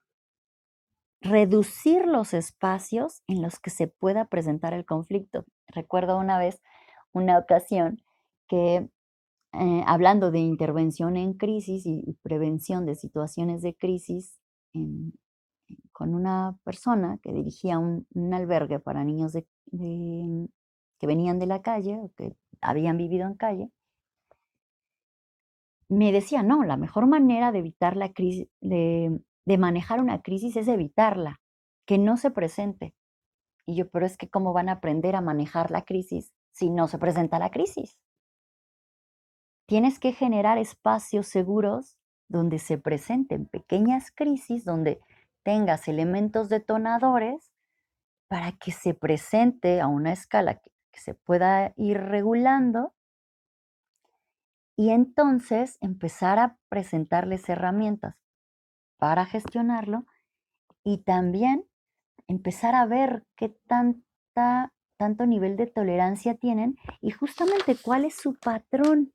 reducir 1.23 2.07
los 2.07 2.35
espacios 2.35 3.23
en 3.27 3.43
los 3.43 3.59
que 3.59 3.71
se 3.71 3.89
pueda 3.89 4.27
presentar 4.27 4.73
el 4.75 4.85
conflicto. 4.85 5.45
Recuerdo 5.67 6.19
una 6.19 6.39
vez, 6.39 6.63
una 7.13 7.39
ocasión, 7.39 8.03
que 8.49 8.89
eh, 9.53 9.83
hablando 9.87 10.31
de 10.31 10.39
intervención 10.39 11.17
en 11.17 11.35
crisis 11.35 11.85
y, 11.87 12.17
prevención 12.23 12.87
de 12.87 12.95
situaciones 12.95 13.63
de 13.63 13.75
crisis 13.75 14.39
con 15.93 16.15
una 16.15 16.57
persona 16.65 17.19
que 17.23 17.33
dirigía 17.33 17.79
un, 17.79 18.07
albergue 18.33 18.79
para 18.79 19.05
niños 19.05 19.33
que 19.33 21.07
venían 21.07 21.39
de 21.39 21.47
la 21.47 21.63
calle 21.63 21.99
o 21.99 22.13
que 22.17 22.37
habían 22.61 22.97
vivido 22.97 23.27
en 23.27 23.35
calle, 23.35 23.71
me 25.91 26.13
decía, 26.13 26.43
no, 26.43 26.65
la 26.65 26.77
mejor 26.79 27.07
manera 27.07 27.53
de 27.53 27.59
evitar 27.59 27.97
la 27.97 28.13
crisis, 28.13 28.49
de 28.61 29.21
de 29.51 29.59
manejar 29.59 30.01
una 30.01 30.23
crisis 30.23 30.57
es 30.57 30.69
evitarla, 30.69 31.41
que 31.85 31.99
no 31.99 32.17
se 32.17 32.31
presente. 32.31 32.95
Y 33.67 33.75
yo, 33.75 33.91
pero 33.91 34.07
es 34.07 34.17
que 34.17 34.29
¿cómo 34.29 34.53
van 34.53 34.69
a 34.69 34.75
aprender 34.75 35.17
a 35.17 35.21
manejar 35.21 35.73
la 35.73 35.83
crisis 35.83 36.33
si 36.53 36.71
no 36.71 36.89
se 36.89 36.99
presenta 36.99 37.41
la 37.41 37.51
crisis? 37.51 37.99
Tienes 39.67 39.99
que 39.99 40.13
generar 40.13 40.59
espacios 40.59 41.27
seguros 41.27 41.97
donde 42.29 42.61
se 42.61 42.79
presenten 42.79 43.47
pequeñas 43.47 44.13
crisis, 44.13 44.65
donde 44.65 45.01
tengas 45.43 45.89
elementos 45.89 46.49
detonadores 46.49 47.53
para 48.29 48.53
que 48.53 48.71
se 48.71 48.95
presente 48.95 49.81
a 49.81 49.89
una 49.89 50.13
escala 50.13 50.61
que, 50.61 50.71
que 50.93 51.01
se 51.01 51.15
pueda 51.15 51.73
ir 51.77 51.99
regulando 51.99 52.95
y 54.81 54.93
entonces 54.93 55.77
empezar 55.83 56.39
a 56.39 56.57
presentarles 56.71 57.47
herramientas 57.51 58.17
para 58.97 59.27
gestionarlo 59.27 60.07
y 60.83 61.03
también 61.03 61.67
empezar 62.29 62.75
a 62.75 62.87
ver 62.87 63.27
qué 63.37 63.51
tanta, 63.67 64.73
tanto 64.97 65.27
nivel 65.27 65.59
de 65.59 65.67
tolerancia 65.67 66.35
tienen 66.39 66.79
y 67.03 67.11
justamente 67.11 67.77
cuál 67.77 68.07
es 68.07 68.15
su 68.15 68.37
patrón 68.37 69.13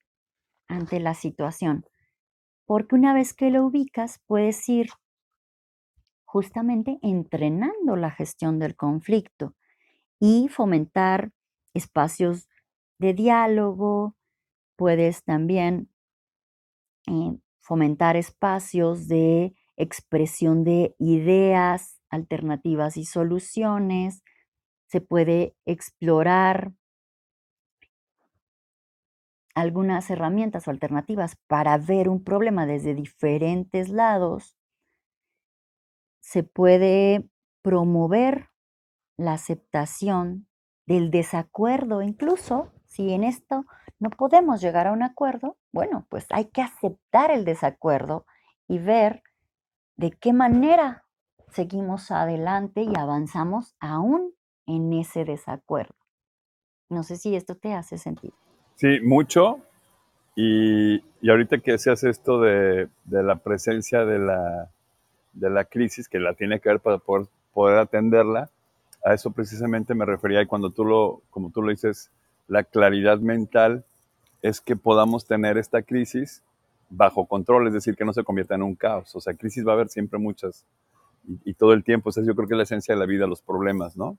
ante 0.67 0.99
la 0.99 1.15
situación. 1.15 1.83
Porque 2.67 2.93
una 2.93 3.15
vez 3.15 3.33
que 3.33 3.49
lo 3.49 3.65
ubicas, 3.65 4.21
puedes 4.27 4.69
ir 4.69 4.89
justamente 6.25 6.99
entrenando 7.01 7.95
la 7.95 8.11
gestión 8.11 8.59
del 8.59 8.75
conflicto 8.75 9.55
y 10.19 10.47
fomentar 10.47 11.31
espacios 11.73 12.49
de 12.99 13.15
diálogo. 13.15 14.15
Puedes 14.75 15.23
también 15.23 15.89
eh, 17.07 17.37
fomentar 17.59 18.15
espacios 18.15 19.07
de 19.07 19.55
expresión 19.77 20.63
de 20.63 20.95
ideas, 20.99 22.01
alternativas 22.09 22.97
y 22.97 23.05
soluciones. 23.05 24.23
Se 24.87 25.01
puede 25.01 25.55
explorar 25.65 26.73
algunas 29.55 30.09
herramientas 30.09 30.67
o 30.67 30.71
alternativas 30.71 31.37
para 31.47 31.77
ver 31.77 32.09
un 32.09 32.23
problema 32.23 32.65
desde 32.65 32.93
diferentes 32.93 33.89
lados. 33.89 34.57
Se 36.21 36.43
puede 36.43 37.29
promover 37.61 38.49
la 39.17 39.33
aceptación 39.33 40.47
del 40.85 41.09
desacuerdo, 41.09 42.01
incluso 42.01 42.73
si 42.85 43.11
en 43.11 43.23
esto 43.23 43.65
no 43.99 44.09
podemos 44.09 44.61
llegar 44.61 44.87
a 44.87 44.91
un 44.91 45.03
acuerdo, 45.03 45.57
bueno, 45.71 46.05
pues 46.09 46.25
hay 46.29 46.45
que 46.45 46.61
aceptar 46.61 47.31
el 47.31 47.45
desacuerdo 47.45 48.25
y 48.67 48.79
ver 48.79 49.23
de 49.95 50.11
qué 50.11 50.33
manera 50.33 51.03
seguimos 51.51 52.11
adelante 52.11 52.81
y 52.81 52.93
avanzamos 52.97 53.75
aún 53.79 54.33
en 54.65 54.91
ese 54.93 55.23
desacuerdo. 55.23 55.95
No 56.89 57.03
sé 57.03 57.15
si 57.17 57.35
esto 57.35 57.55
te 57.55 57.73
hace 57.73 57.97
sentido. 57.97 58.35
Sí, 58.75 58.99
mucho. 59.01 59.61
Y, 60.35 61.01
ahorita 61.27 61.59
que 61.59 61.77
se 61.77 61.91
esto 61.91 62.41
de, 62.41 62.89
la 63.05 63.37
presencia 63.37 64.05
de 64.05 64.19
la, 64.19 64.69
de 65.33 65.49
la, 65.49 65.63
crisis, 65.63 66.09
que 66.09 66.19
la 66.19 66.33
tiene 66.33 66.59
que 66.59 66.69
ver 66.69 66.81
para 66.81 66.97
poder, 66.97 67.27
poder 67.53 67.79
atenderla, 67.79 68.49
a 69.03 69.13
eso 69.13 69.31
precisamente 69.31 69.93
me 69.93 70.05
refería 70.05 70.41
y 70.41 70.47
cuando 70.47 70.71
tú 70.71 70.83
lo, 70.83 71.21
como 71.29 71.51
tú 71.51 71.61
lo 71.61 71.69
dices, 71.69 72.11
la 72.47 72.63
claridad 72.63 73.19
mental 73.19 73.83
es 74.41 74.61
que 74.61 74.75
podamos 74.75 75.25
tener 75.25 75.57
esta 75.57 75.81
crisis 75.81 76.43
bajo 76.89 77.25
control, 77.25 77.67
es 77.67 77.73
decir, 77.73 77.95
que 77.95 78.05
no 78.05 78.13
se 78.13 78.23
convierta 78.23 78.55
en 78.55 78.63
un 78.63 78.75
caos. 78.75 79.15
O 79.15 79.21
sea, 79.21 79.33
crisis 79.33 79.65
va 79.65 79.71
a 79.71 79.75
haber 79.75 79.89
siempre 79.89 80.19
muchas 80.19 80.65
y, 81.43 81.53
todo 81.53 81.73
el 81.73 81.83
tiempo. 81.83 82.09
O 82.09 82.11
sea, 82.11 82.23
yo 82.23 82.35
creo 82.35 82.47
que 82.47 82.53
es 82.53 82.57
la 82.57 82.63
esencia 82.63 82.93
de 82.93 82.99
la 82.99 83.05
vida, 83.05 83.27
los 83.27 83.41
problemas, 83.41 83.97
¿no? 83.97 84.17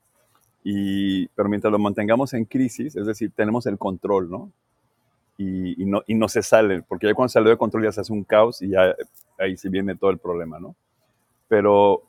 Y, 0.64 1.28
pero 1.28 1.48
mientras 1.48 1.70
lo 1.70 1.78
mantengamos 1.78 2.34
en 2.34 2.44
crisis, 2.44 2.96
es 2.96 3.06
decir, 3.06 3.30
tenemos 3.34 3.66
el 3.66 3.78
control, 3.78 4.30
¿no? 4.30 4.50
Y, 5.38 5.84
no, 5.84 6.02
y 6.06 6.14
no 6.14 6.28
se 6.28 6.42
sale, 6.42 6.82
porque 6.82 7.06
ya 7.06 7.14
cuando 7.14 7.28
sale 7.28 7.50
de 7.50 7.58
control 7.58 7.84
ya 7.84 7.92
se 7.92 8.00
hace 8.00 8.12
un 8.12 8.24
caos 8.24 8.62
y 8.62 8.70
ya 8.70 8.94
ahí 9.38 9.56
sí 9.58 9.68
viene 9.68 9.94
todo 9.94 10.10
el 10.10 10.18
problema, 10.18 10.58
¿no? 10.58 10.74
Pero 11.46 12.02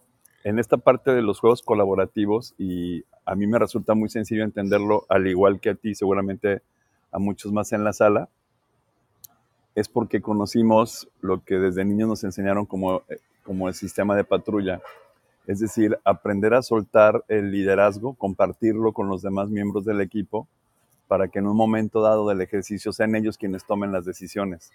en 0.47 0.59
esta 0.59 0.77
parte 0.77 1.11
de 1.11 1.21
los 1.21 1.41
juegos 1.41 1.61
colaborativos, 1.61 2.55
y 2.57 3.03
a 3.25 3.35
mí 3.35 3.47
me 3.47 3.59
resulta 3.59 3.95
muy 3.95 4.07
sencillo 4.07 4.45
entenderlo, 4.45 5.05
al 5.09 5.27
igual 5.27 5.59
que 5.59 5.71
a 5.71 5.75
ti, 5.75 5.93
seguramente 5.93 6.61
a 7.11 7.19
muchos 7.19 7.51
más 7.51 7.73
en 7.73 7.83
la 7.83 7.91
sala, 7.91 8.29
es 9.75 9.89
porque 9.89 10.21
conocimos 10.21 11.09
lo 11.19 11.43
que 11.43 11.55
desde 11.55 11.83
niños 11.83 12.07
nos 12.07 12.23
enseñaron 12.23 12.65
como, 12.65 13.03
eh, 13.09 13.19
como 13.43 13.67
el 13.67 13.73
sistema 13.73 14.15
de 14.15 14.23
patrulla. 14.23 14.81
Es 15.47 15.59
decir, 15.59 15.99
aprender 16.05 16.53
a 16.53 16.61
soltar 16.61 17.25
el 17.27 17.51
liderazgo, 17.51 18.13
compartirlo 18.13 18.93
con 18.93 19.09
los 19.09 19.21
demás 19.21 19.49
miembros 19.49 19.83
del 19.83 19.99
equipo, 19.99 20.47
para 21.09 21.27
que 21.27 21.39
en 21.39 21.47
un 21.47 21.57
momento 21.57 21.99
dado 21.99 22.29
del 22.29 22.39
ejercicio 22.39 22.93
sean 22.93 23.15
ellos 23.15 23.37
quienes 23.37 23.65
tomen 23.65 23.91
las 23.91 24.05
decisiones. 24.05 24.71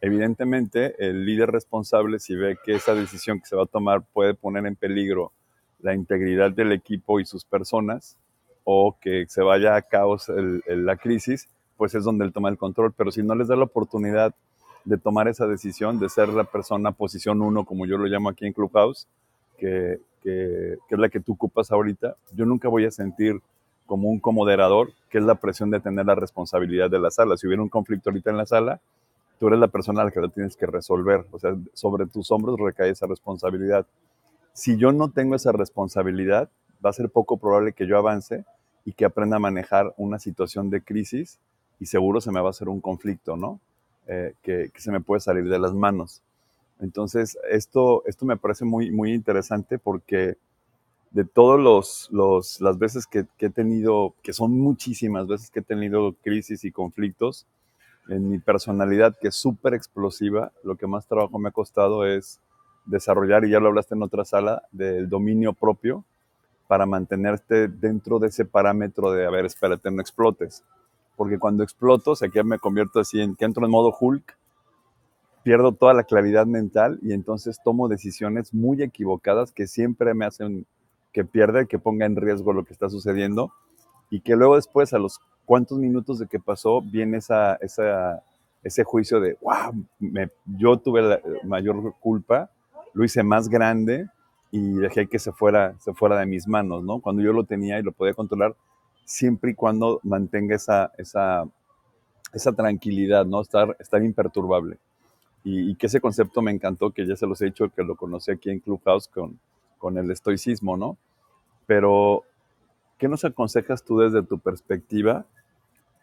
Evidentemente, 0.00 0.94
el 0.98 1.24
líder 1.24 1.50
responsable, 1.50 2.18
si 2.18 2.34
ve 2.34 2.56
que 2.64 2.74
esa 2.74 2.94
decisión 2.94 3.38
que 3.38 3.46
se 3.46 3.56
va 3.56 3.64
a 3.64 3.66
tomar 3.66 4.02
puede 4.02 4.34
poner 4.34 4.66
en 4.66 4.76
peligro 4.76 5.32
la 5.80 5.94
integridad 5.94 6.50
del 6.50 6.72
equipo 6.72 7.20
y 7.20 7.26
sus 7.26 7.44
personas, 7.44 8.16
o 8.64 8.96
que 9.00 9.26
se 9.28 9.42
vaya 9.42 9.74
a 9.74 9.82
caos 9.82 10.30
la 10.66 10.96
crisis, 10.96 11.48
pues 11.76 11.94
es 11.94 12.04
donde 12.04 12.24
él 12.24 12.32
toma 12.32 12.48
el 12.48 12.58
control. 12.58 12.92
Pero 12.96 13.10
si 13.10 13.22
no 13.22 13.34
les 13.34 13.48
da 13.48 13.56
la 13.56 13.64
oportunidad 13.64 14.34
de 14.84 14.98
tomar 14.98 15.28
esa 15.28 15.46
decisión, 15.46 15.98
de 15.98 16.08
ser 16.08 16.28
la 16.28 16.44
persona 16.44 16.92
posición 16.92 17.42
uno, 17.42 17.64
como 17.64 17.86
yo 17.86 17.98
lo 17.98 18.06
llamo 18.06 18.28
aquí 18.28 18.46
en 18.46 18.52
Clubhouse, 18.52 19.06
que, 19.58 20.00
que, 20.22 20.78
es 20.88 20.98
la 20.98 21.08
que 21.08 21.20
tú 21.20 21.32
ocupas 21.32 21.70
ahorita, 21.72 22.16
yo 22.32 22.46
nunca 22.46 22.68
voy 22.68 22.86
a 22.86 22.90
sentir 22.90 23.40
como 23.86 24.08
un 24.08 24.20
comoderador, 24.20 24.92
que 25.08 25.18
es 25.18 25.24
la 25.24 25.34
presión 25.34 25.70
de 25.70 25.80
tener 25.80 26.06
la 26.06 26.14
responsabilidad 26.14 26.90
de 26.90 27.00
la 27.00 27.10
sala. 27.10 27.36
Si 27.36 27.46
hubiera 27.46 27.62
un 27.62 27.68
conflicto 27.68 28.10
ahorita 28.10 28.30
en 28.30 28.36
la 28.36 28.46
sala, 28.46 28.80
tú 29.40 29.48
eres 29.48 29.58
la 29.58 29.68
persona 29.68 30.02
a 30.02 30.04
la 30.04 30.10
que 30.10 30.20
lo 30.20 30.28
tienes 30.28 30.54
que 30.54 30.66
resolver. 30.66 31.26
O 31.30 31.38
sea, 31.38 31.56
sobre 31.72 32.06
tus 32.06 32.30
hombros 32.30 32.60
recae 32.60 32.90
esa 32.90 33.06
responsabilidad. 33.06 33.86
Si 34.52 34.76
yo 34.76 34.92
no 34.92 35.10
tengo 35.10 35.34
esa 35.34 35.50
responsabilidad, 35.50 36.50
va 36.84 36.90
a 36.90 36.92
ser 36.92 37.08
poco 37.08 37.38
probable 37.38 37.72
que 37.72 37.86
yo 37.86 37.96
avance 37.96 38.44
y 38.84 38.92
que 38.92 39.06
aprenda 39.06 39.36
a 39.36 39.40
manejar 39.40 39.94
una 39.96 40.18
situación 40.18 40.68
de 40.68 40.82
crisis 40.82 41.40
y 41.78 41.86
seguro 41.86 42.20
se 42.20 42.30
me 42.30 42.40
va 42.40 42.48
a 42.48 42.50
hacer 42.50 42.68
un 42.68 42.82
conflicto, 42.82 43.38
¿no? 43.38 43.60
Eh, 44.06 44.34
que, 44.42 44.70
se 44.76 44.92
me 44.92 45.00
puede 45.00 45.22
salir 45.22 45.48
de 45.48 45.58
las 45.58 45.72
manos. 45.72 46.20
Entonces, 46.78 47.38
esto, 47.50 48.04
esto 48.04 48.26
me 48.26 48.36
parece 48.36 48.66
muy, 48.66 48.90
muy 48.90 49.14
interesante 49.14 49.78
porque 49.78 50.36
de 51.12 51.24
todas 51.24 51.58
los, 51.58 52.08
los, 52.12 52.60
las 52.60 52.78
veces 52.78 53.06
que, 53.06 53.24
que, 53.38 53.46
he 53.46 53.50
tenido, 53.50 54.14
que 54.22 54.34
son 54.34 54.58
muchísimas 54.58 55.26
veces 55.26 55.50
que 55.50 55.60
he 55.60 55.62
tenido 55.62 56.12
crisis 56.22 56.62
y 56.64 56.72
conflictos, 56.72 57.46
en 58.10 58.28
mi 58.28 58.38
personalidad, 58.38 59.16
que 59.20 59.28
es 59.28 59.36
súper 59.36 59.74
explosiva, 59.74 60.52
lo 60.62 60.76
que 60.76 60.86
más 60.86 61.06
trabajo 61.06 61.38
me 61.38 61.48
ha 61.48 61.52
costado 61.52 62.04
es 62.04 62.40
desarrollar, 62.84 63.44
y 63.44 63.50
ya 63.50 63.60
lo 63.60 63.68
hablaste 63.68 63.94
en 63.94 64.02
otra 64.02 64.24
sala, 64.24 64.62
del 64.72 65.08
dominio 65.08 65.52
propio 65.52 66.04
para 66.68 66.86
mantenerte 66.86 67.68
dentro 67.68 68.18
de 68.18 68.28
ese 68.28 68.44
parámetro 68.44 69.10
de, 69.12 69.26
a 69.26 69.30
ver, 69.30 69.44
espérate, 69.46 69.90
no 69.90 70.00
explotes 70.00 70.62
porque 71.20 71.38
cuando 71.38 71.62
exploto, 71.62 72.12
o 72.12 72.16
que 72.16 72.42
me 72.44 72.58
convierto 72.58 72.98
así 72.98 73.20
en 73.20 73.36
que 73.36 73.44
entro 73.44 73.66
en 73.66 73.70
modo 73.70 73.94
Hulk, 74.00 74.38
pierdo 75.42 75.72
toda 75.72 75.92
la 75.92 76.04
claridad 76.04 76.46
mental 76.46 76.98
y 77.02 77.12
entonces 77.12 77.60
tomo 77.62 77.88
decisiones 77.88 78.54
muy 78.54 78.82
equivocadas 78.82 79.52
que 79.52 79.66
siempre 79.66 80.14
me 80.14 80.24
hacen 80.24 80.64
que 81.12 81.26
pierda 81.26 81.66
que 81.66 81.78
ponga 81.78 82.06
en 82.06 82.16
riesgo 82.16 82.54
lo 82.54 82.64
que 82.64 82.72
está 82.72 82.88
sucediendo 82.88 83.52
y 84.08 84.22
que 84.22 84.34
luego 84.34 84.56
después 84.56 84.94
a 84.94 84.98
los 84.98 85.20
cuantos 85.50 85.78
minutos 85.78 86.20
de 86.20 86.28
que 86.28 86.38
pasó 86.38 86.80
viene 86.80 87.16
esa, 87.16 87.56
esa, 87.56 88.22
ese 88.62 88.84
juicio 88.84 89.18
de, 89.18 89.36
wow, 89.40 89.74
yo 90.46 90.76
tuve 90.76 91.02
la 91.02 91.20
mayor 91.42 91.92
culpa, 91.98 92.48
lo 92.94 93.02
hice 93.02 93.24
más 93.24 93.48
grande 93.48 94.08
y 94.52 94.74
dejé 94.74 95.08
que 95.08 95.18
se 95.18 95.32
fuera, 95.32 95.74
se 95.80 95.92
fuera 95.92 96.20
de 96.20 96.26
mis 96.26 96.46
manos, 96.46 96.84
¿no? 96.84 97.00
Cuando 97.00 97.20
yo 97.20 97.32
lo 97.32 97.42
tenía 97.42 97.80
y 97.80 97.82
lo 97.82 97.90
podía 97.90 98.14
controlar, 98.14 98.54
siempre 99.04 99.50
y 99.50 99.54
cuando 99.54 99.98
mantenga 100.04 100.54
esa, 100.54 100.92
esa, 100.96 101.42
esa 102.32 102.52
tranquilidad, 102.52 103.26
¿no? 103.26 103.40
Estar, 103.40 103.76
estar 103.80 104.04
imperturbable. 104.04 104.78
Y, 105.42 105.74
que 105.74 105.86
ese 105.86 106.00
concepto 106.00 106.42
me 106.42 106.52
encantó, 106.52 106.92
que 106.92 107.04
ya 107.04 107.16
se 107.16 107.26
los 107.26 107.42
he 107.42 107.46
dicho, 107.46 107.68
que 107.70 107.82
lo 107.82 107.96
conocí 107.96 108.30
aquí 108.30 108.50
en 108.50 108.60
Clubhouse 108.60 109.08
con, 109.08 109.40
con 109.78 109.98
el 109.98 110.12
estoicismo, 110.12 110.76
¿no? 110.76 110.96
Pero, 111.66 112.22
¿qué 112.98 113.08
nos 113.08 113.24
aconsejas 113.24 113.82
tú 113.82 113.98
desde 113.98 114.22
tu 114.22 114.38
perspectiva 114.38 115.26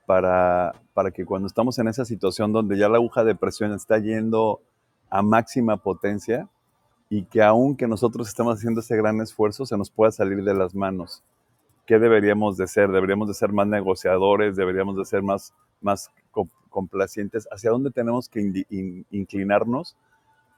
para, 0.08 0.74
para 0.96 1.12
que 1.12 1.24
cuando 1.24 1.46
estamos 1.48 1.78
en 1.78 1.88
esa 1.88 2.06
situación 2.06 2.52
donde 2.52 2.80
ya 2.80 2.90
la 2.90 2.98
aguja 2.98 3.24
de 3.24 3.36
presión 3.36 3.74
está 3.74 4.00
yendo 4.00 4.62
a 5.12 5.22
máxima 5.22 5.78
potencia 5.78 6.50
y 7.10 7.26
que 7.26 7.44
aunque 7.44 7.88
nosotros 7.88 8.28
estemos 8.28 8.56
haciendo 8.56 8.80
ese 8.80 8.98
gran 8.98 9.22
esfuerzo, 9.22 9.68
se 9.68 9.78
nos 9.78 9.92
pueda 9.92 10.12
salir 10.12 10.44
de 10.44 10.56
las 10.56 10.74
manos? 10.74 11.22
qué 11.88 11.98
deberíamos 11.98 12.58
de 12.58 12.68
ser, 12.68 12.92
deberíamos 12.92 13.30
de 13.30 13.34
ser 13.34 13.52
más 13.52 13.66
negociadores, 13.66 14.56
deberíamos 14.56 14.98
de 14.98 15.06
ser 15.06 15.24
más, 15.24 15.54
más 15.82 16.12
complacientes, 16.70 17.48
hacia 17.50 17.72
dónde 17.72 17.90
tenemos 17.90 18.30
que 18.30 18.66
inclinarnos 19.10 19.96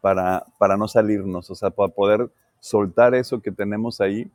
para, 0.02 0.44
para 0.58 0.76
no 0.76 0.88
salirnos, 0.88 1.50
o 1.52 1.56
sea, 1.56 1.70
para 1.70 1.94
poder 1.94 2.30
soltar 2.60 3.14
eso 3.14 3.42
que 3.42 3.52
tenemos 3.52 4.02
ahí 4.02 4.30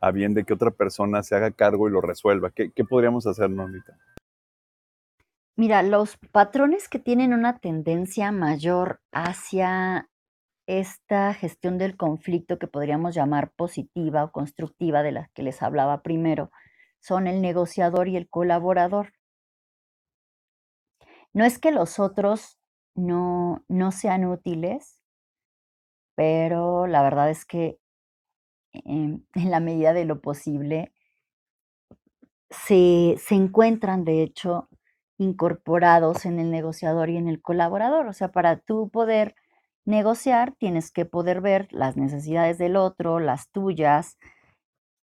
a 0.00 0.12
bien 0.12 0.34
de 0.34 0.44
que 0.44 0.54
otra 0.54 0.70
persona 0.70 1.22
se 1.22 1.34
haga 1.34 1.50
cargo 1.50 1.88
y 1.88 1.90
lo 1.92 2.00
resuelva. 2.00 2.50
¿Qué, 2.50 2.70
qué 2.70 2.84
podríamos 2.84 3.26
hacer, 3.26 3.50
Normita? 3.50 3.98
Mira, 5.58 5.82
los 5.82 6.18
patrones 6.32 6.86
que 6.86 6.98
tienen 6.98 7.32
una 7.32 7.58
tendencia 7.58 8.30
mayor 8.30 9.00
hacia 9.10 10.10
esta 10.66 11.32
gestión 11.32 11.78
del 11.78 11.96
conflicto 11.96 12.58
que 12.58 12.66
podríamos 12.66 13.14
llamar 13.14 13.52
positiva 13.52 14.24
o 14.24 14.32
constructiva 14.32 15.02
de 15.02 15.12
la 15.12 15.30
que 15.32 15.42
les 15.42 15.62
hablaba 15.62 16.02
primero 16.02 16.50
son 17.00 17.26
el 17.26 17.40
negociador 17.40 18.08
y 18.08 18.16
el 18.16 18.28
colaborador. 18.28 19.12
No 21.32 21.44
es 21.44 21.58
que 21.58 21.70
los 21.72 21.98
otros 22.00 22.58
no, 22.94 23.64
no 23.68 23.92
sean 23.92 24.26
útiles, 24.26 25.02
pero 26.14 26.86
la 26.86 27.02
verdad 27.02 27.30
es 27.30 27.46
que 27.46 27.78
en, 28.72 29.26
en 29.34 29.50
la 29.50 29.60
medida 29.60 29.94
de 29.94 30.04
lo 30.04 30.20
posible 30.20 30.92
se, 32.50 33.16
se 33.18 33.34
encuentran, 33.34 34.04
de 34.04 34.22
hecho, 34.22 34.68
incorporados 35.18 36.26
en 36.26 36.38
el 36.38 36.50
negociador 36.50 37.10
y 37.10 37.16
en 37.16 37.28
el 37.28 37.40
colaborador. 37.40 38.06
O 38.06 38.12
sea, 38.12 38.28
para 38.28 38.58
tú 38.58 38.88
poder 38.90 39.34
negociar, 39.84 40.54
tienes 40.58 40.90
que 40.90 41.04
poder 41.04 41.40
ver 41.40 41.68
las 41.70 41.96
necesidades 41.96 42.58
del 42.58 42.76
otro, 42.76 43.20
las 43.20 43.50
tuyas 43.50 44.18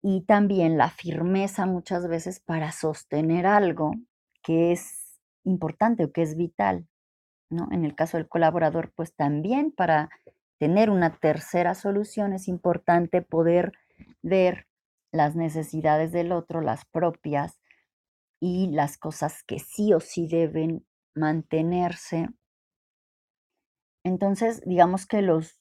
y 0.03 0.23
también 0.23 0.79
la 0.79 0.89
firmeza 0.89 1.67
muchas 1.67 2.09
veces 2.09 2.41
para 2.41 2.73
sostener 2.73 3.47
algo 3.47 3.93
que 4.43 4.73
es 4.73 5.21
importante 5.45 6.05
o 6.05 6.13
que 6.13 6.23
es 6.23 6.37
vital. 6.37 6.87
¿no? 7.51 7.69
En 7.71 7.85
el 7.85 7.95
caso 7.95 8.17
del 8.17 8.29
colaborador, 8.29 8.93
pues 8.95 9.15
también 9.15 9.73
para 9.73 10.09
tener 10.59 10.91
una 10.91 11.17
tercera 11.19 11.75
solución 11.75 12.33
es 12.33 12.49
importante 12.49 13.23
poder 13.23 13.73
ver 14.23 14.67
las 15.13 15.37
necesidades 15.37 16.13
del 16.13 16.33
otro, 16.33 16.61
las 16.61 16.85
propias 16.87 17.60
y 18.41 18.71
las 18.71 18.99
cosas 18.99 19.43
que 19.45 19.59
sí 19.59 19.93
o 19.93 20.01
sí 20.01 20.27
deben 20.27 20.87
mantenerse. 21.15 22.29
Entonces, 24.03 24.63
digamos 24.65 25.07
que 25.07 25.21
los, 25.21 25.61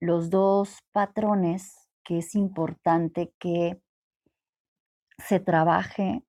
los 0.00 0.30
dos 0.30 0.78
patrones 0.92 1.88
que 2.04 2.18
es 2.18 2.34
importante 2.34 3.34
que 3.38 3.80
se 5.18 5.40
trabaje 5.40 6.24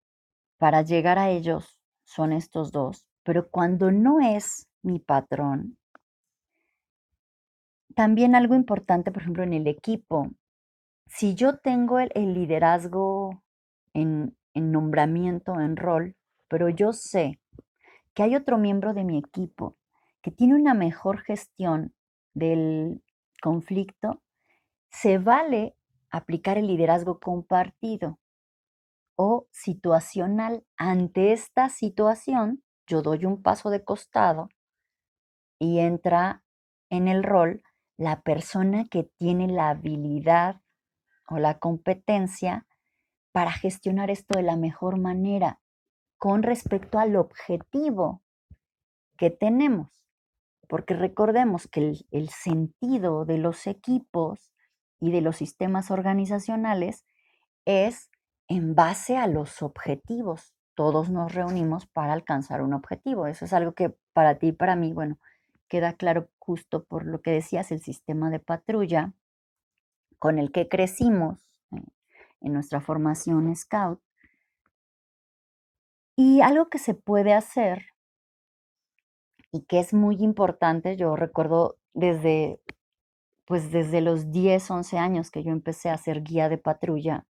para 0.59 0.83
llegar 0.83 1.19
a 1.19 1.31
ellos 1.31 1.79
son 2.05 2.33
estos 2.33 2.73
dos, 2.73 3.07
pero 3.23 3.51
cuando 3.51 3.91
no 3.91 4.21
es 4.21 4.69
mi 4.83 4.99
patrón, 4.99 5.79
también 7.95 8.35
algo 8.35 8.55
importante, 8.55 9.13
por 9.13 9.23
ejemplo, 9.23 9.43
en 9.43 9.53
el 9.53 9.67
equipo, 9.67 10.31
si 11.07 11.35
yo 11.35 11.59
tengo 11.59 11.99
el, 11.99 12.35
liderazgo 12.35 13.43
en, 13.93 14.37
en 14.55 14.73
nombramiento, 14.73 15.61
en 15.61 15.77
rol, 15.77 16.17
pero 16.49 16.69
yo 16.69 16.93
sé 16.93 17.41
que 18.15 18.23
hay 18.23 18.37
otro 18.37 18.59
miembro 18.59 18.95
de 18.95 19.05
mi 19.05 19.19
equipo 19.19 19.77
que 20.23 20.31
tiene 20.31 20.55
una 20.55 20.75
mejor 20.75 21.21
gestión 21.21 21.95
del 22.35 23.03
conflicto, 23.43 24.23
se 24.91 25.19
vale 25.19 25.77
aplicar 26.11 26.59
el 26.59 26.67
liderazgo 26.67 27.19
compartido. 27.19 28.19
o 29.15 29.47
situacional. 29.51 30.65
Ante 30.77 31.33
esta 31.33 31.69
situación, 31.69 32.63
yo 32.87 33.03
doy 33.03 33.25
un 33.27 33.43
paso 33.43 33.71
de 33.71 33.85
costado 33.85 34.49
y 35.59 35.79
entra 35.79 36.43
en 36.91 37.09
el 37.09 37.23
rol 37.23 37.63
la 37.97 38.23
persona 38.23 38.85
que 38.91 39.05
tiene 39.19 39.49
la 39.49 39.71
habilidad 39.71 40.63
o 41.29 41.39
la 41.39 41.59
competencia 41.59 42.67
para 43.33 43.51
gestionar 43.51 44.11
esto 44.11 44.39
de 44.39 44.45
la 44.45 44.57
mejor 44.57 44.99
manera 44.99 45.59
con 46.19 46.43
respecto 46.43 46.99
al 46.99 47.17
objetivo 47.17 48.23
que 49.17 49.31
tenemos. 49.31 50.07
Porque 50.69 50.95
recordemos 50.95 51.67
que 51.67 51.95
el, 52.11 52.29
sentido 52.29 53.25
de 53.25 53.39
los 53.39 53.67
equipos 53.67 54.53
y 55.01 55.11
de 55.11 55.21
los 55.21 55.37
sistemas 55.37 55.91
organizacionales 55.91 57.05
es 57.65 58.11
en 58.49 58.75
base 58.75 59.17
a 59.17 59.27
los 59.27 59.63
objetivos. 59.63 60.55
Todos 60.75 61.11
nos 61.11 61.35
reunimos 61.35 61.87
para 61.87 62.13
alcanzar 62.13 62.63
un 62.63 62.73
objetivo. 62.73 63.27
Eso 63.27 63.45
es 63.45 63.53
algo 63.53 63.73
que 63.73 63.95
para 64.13 64.39
ti 64.39 64.49
y 64.49 64.53
para 64.53 64.77
mí, 64.77 64.93
bueno, 64.93 65.19
queda 65.69 65.95
claro 65.95 66.29
justo 66.39 66.85
por 66.85 67.05
lo 67.05 67.21
que 67.21 67.33
decías, 67.33 67.73
el 67.73 67.81
sistema 67.81 68.31
de 68.31 68.39
patrulla 68.39 69.13
con 70.19 70.39
el 70.39 70.53
que 70.53 70.69
crecimos 70.69 71.52
en 72.43 72.53
nuestra 72.53 72.81
formación 72.81 73.55
Scout. 73.55 74.01
Y 76.17 76.41
algo 76.41 76.69
que 76.69 76.79
se 76.79 76.95
puede 76.95 77.33
hacer 77.33 77.87
y 79.51 79.63
que 79.63 79.81
es 79.81 79.93
muy 79.95 80.17
importante, 80.17 80.97
yo 80.97 81.17
recuerdo 81.17 81.79
desde, 81.95 82.61
pues 83.47 83.71
desde 83.71 84.01
los 84.01 84.31
10, 84.31 84.71
11 84.71 84.99
años 84.99 85.31
que 85.31 85.43
yo 85.43 85.53
empecé 85.53 85.91
a 85.91 85.99
ser 85.99 86.23
guía 86.23 86.49
de 86.49 86.59
patrulla, 86.59 87.27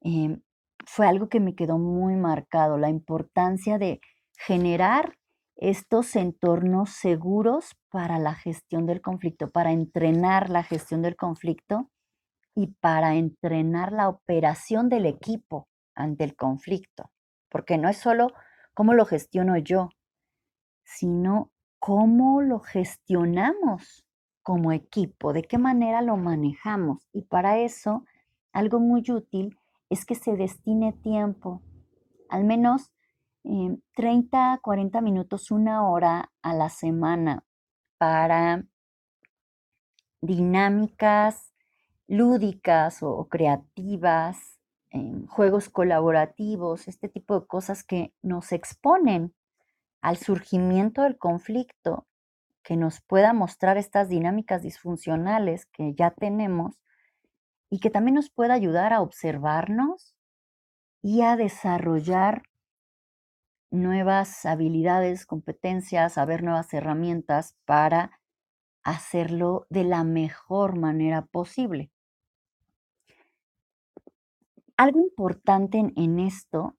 em, 0.00 0.42
fue 0.86 1.06
algo 1.06 1.28
que 1.28 1.40
me 1.40 1.54
quedó 1.54 1.78
muy 1.78 2.16
marcado, 2.16 2.76
la 2.76 2.90
importancia 2.90 3.78
de 3.78 4.00
generar 4.36 5.16
estos 5.56 6.16
entornos 6.16 6.90
seguros 6.90 7.76
para 7.88 8.18
la 8.18 8.34
gestión 8.34 8.86
del 8.86 9.00
conflicto, 9.00 9.50
para 9.50 9.70
entrenar 9.70 10.50
la 10.50 10.64
gestión 10.64 11.02
del 11.02 11.14
conflicto 11.14 11.91
y 12.54 12.68
para 12.80 13.14
entrenar 13.14 13.92
la 13.92 14.08
operación 14.08 14.88
del 14.88 15.06
equipo 15.06 15.68
ante 15.94 16.24
el 16.24 16.36
conflicto. 16.36 17.10
Porque 17.48 17.78
no 17.78 17.88
es 17.88 17.98
solo 17.98 18.28
cómo 18.74 18.94
lo 18.94 19.04
gestiono 19.06 19.56
yo, 19.58 19.90
sino 20.84 21.50
cómo 21.78 22.42
lo 22.42 22.60
gestionamos 22.60 24.04
como 24.42 24.72
equipo, 24.72 25.32
de 25.32 25.42
qué 25.42 25.58
manera 25.58 26.02
lo 26.02 26.16
manejamos. 26.16 27.08
Y 27.12 27.22
para 27.22 27.58
eso, 27.58 28.04
algo 28.52 28.80
muy 28.80 29.02
útil 29.10 29.56
es 29.88 30.04
que 30.04 30.14
se 30.14 30.36
destine 30.36 30.92
tiempo, 30.92 31.62
al 32.28 32.44
menos 32.44 32.92
30, 33.94 34.60
40 34.62 35.00
minutos, 35.00 35.50
una 35.50 35.86
hora 35.88 36.30
a 36.42 36.54
la 36.54 36.68
semana 36.68 37.44
para 37.98 38.64
dinámicas 40.20 41.51
lúdicas 42.12 43.02
o, 43.02 43.26
creativas, 43.30 44.58
em, 44.90 45.26
juegos 45.28 45.70
colaborativos, 45.70 46.86
este 46.86 47.08
tipo 47.08 47.40
de 47.40 47.46
cosas 47.46 47.84
que 47.84 48.12
nos 48.20 48.52
exponen 48.52 49.34
al 50.02 50.18
surgimiento 50.18 51.02
del 51.04 51.16
conflicto, 51.16 52.06
que 52.62 52.76
nos 52.76 53.00
pueda 53.00 53.32
mostrar 53.32 53.78
estas 53.78 54.10
dinámicas 54.10 54.62
disfuncionales 54.62 55.64
que 55.66 55.94
ya 55.94 56.10
tenemos 56.10 56.76
y 57.70 57.80
que 57.80 57.88
también 57.88 58.16
nos 58.16 58.28
pueda 58.28 58.52
ayudar 58.52 58.92
a 58.92 59.00
observarnos 59.00 60.14
y 61.00 61.22
a 61.22 61.36
desarrollar 61.36 62.42
nuevas 63.70 64.44
habilidades, 64.44 65.24
competencias, 65.24 66.12
saber 66.12 66.42
nuevas 66.42 66.74
herramientas 66.74 67.56
para 67.64 68.20
hacerlo 68.82 69.66
de 69.70 69.84
la 69.84 70.04
mejor 70.04 70.76
manera 70.78 71.24
posible. 71.24 71.91
Algo 74.76 75.00
importante 75.00 75.78
en, 75.78 76.18
esto, 76.18 76.76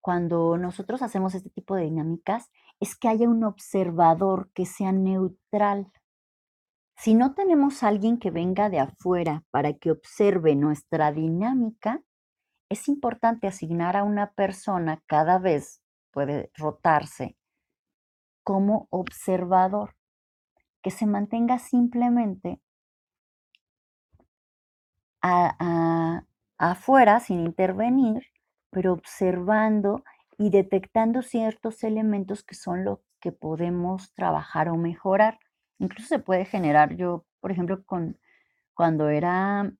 cuando 0.00 0.56
nosotros 0.56 1.02
hacemos 1.02 1.34
este 1.34 1.50
tipo 1.50 1.74
de 1.74 1.84
dinámicas, 1.84 2.50
es 2.80 2.96
que 2.96 3.08
haya 3.08 3.28
un 3.28 3.44
observador 3.44 4.50
que 4.52 4.66
sea 4.66 4.92
neutral. 4.92 5.90
Si 6.96 7.14
no 7.14 7.34
tenemos 7.34 7.82
a 7.82 7.88
alguien 7.88 8.18
que 8.18 8.30
venga 8.30 8.70
de 8.70 8.80
afuera 8.80 9.44
para 9.50 9.72
que 9.72 9.90
observe 9.90 10.54
nuestra 10.54 11.12
dinámica, 11.12 12.02
es 12.68 12.88
importante 12.88 13.46
asignar 13.46 13.96
a 13.96 14.04
una 14.04 14.32
persona 14.32 15.02
cada 15.06 15.38
vez 15.38 15.80
puede 16.14 16.50
rotarse 16.54 17.36
como 18.44 18.86
observador, 18.90 19.96
que 20.82 20.90
se 20.90 21.06
mantenga 21.06 21.58
simplemente 21.58 22.60
afuera 26.58 27.20
sin 27.20 27.40
intervenir, 27.40 28.24
pero 28.70 28.92
observando 28.92 30.04
y 30.38 30.50
detectando 30.50 31.22
ciertos 31.22 31.84
elementos 31.84 32.42
que 32.42 32.54
son 32.54 32.84
los 32.84 33.00
que 33.20 33.32
podemos 33.32 34.12
trabajar 34.14 34.68
o 34.68 34.76
mejorar. 34.76 35.38
Incluso 35.78 36.08
se 36.08 36.18
puede 36.18 36.44
generar, 36.44 36.96
yo, 36.96 37.24
por 37.40 37.52
ejemplo, 37.52 37.84
con, 37.84 38.18
cuando 38.74 39.08
era, 39.08 39.72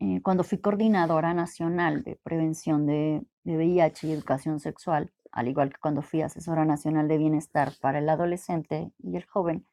eh, 0.00 0.20
cuando 0.22 0.44
fui 0.44 0.58
coordinadora 0.58 1.34
nacional 1.34 2.02
de 2.02 2.16
prevención 2.22 2.86
de, 2.86 3.22
de 3.44 3.56
VIH 3.56 4.08
y 4.08 4.12
educación 4.12 4.60
sexual, 4.60 5.12
al 5.32 5.48
igual 5.48 5.70
que 5.70 5.80
cuando 5.80 6.02
fui 6.02 6.22
asesora 6.22 6.64
nacional 6.64 7.08
de 7.08 7.18
bienestar 7.18 7.72
para 7.80 7.98
el 7.98 8.08
adolescente 8.08 8.92
y 8.98 9.16
el 9.16 9.24
joven, 9.26 9.66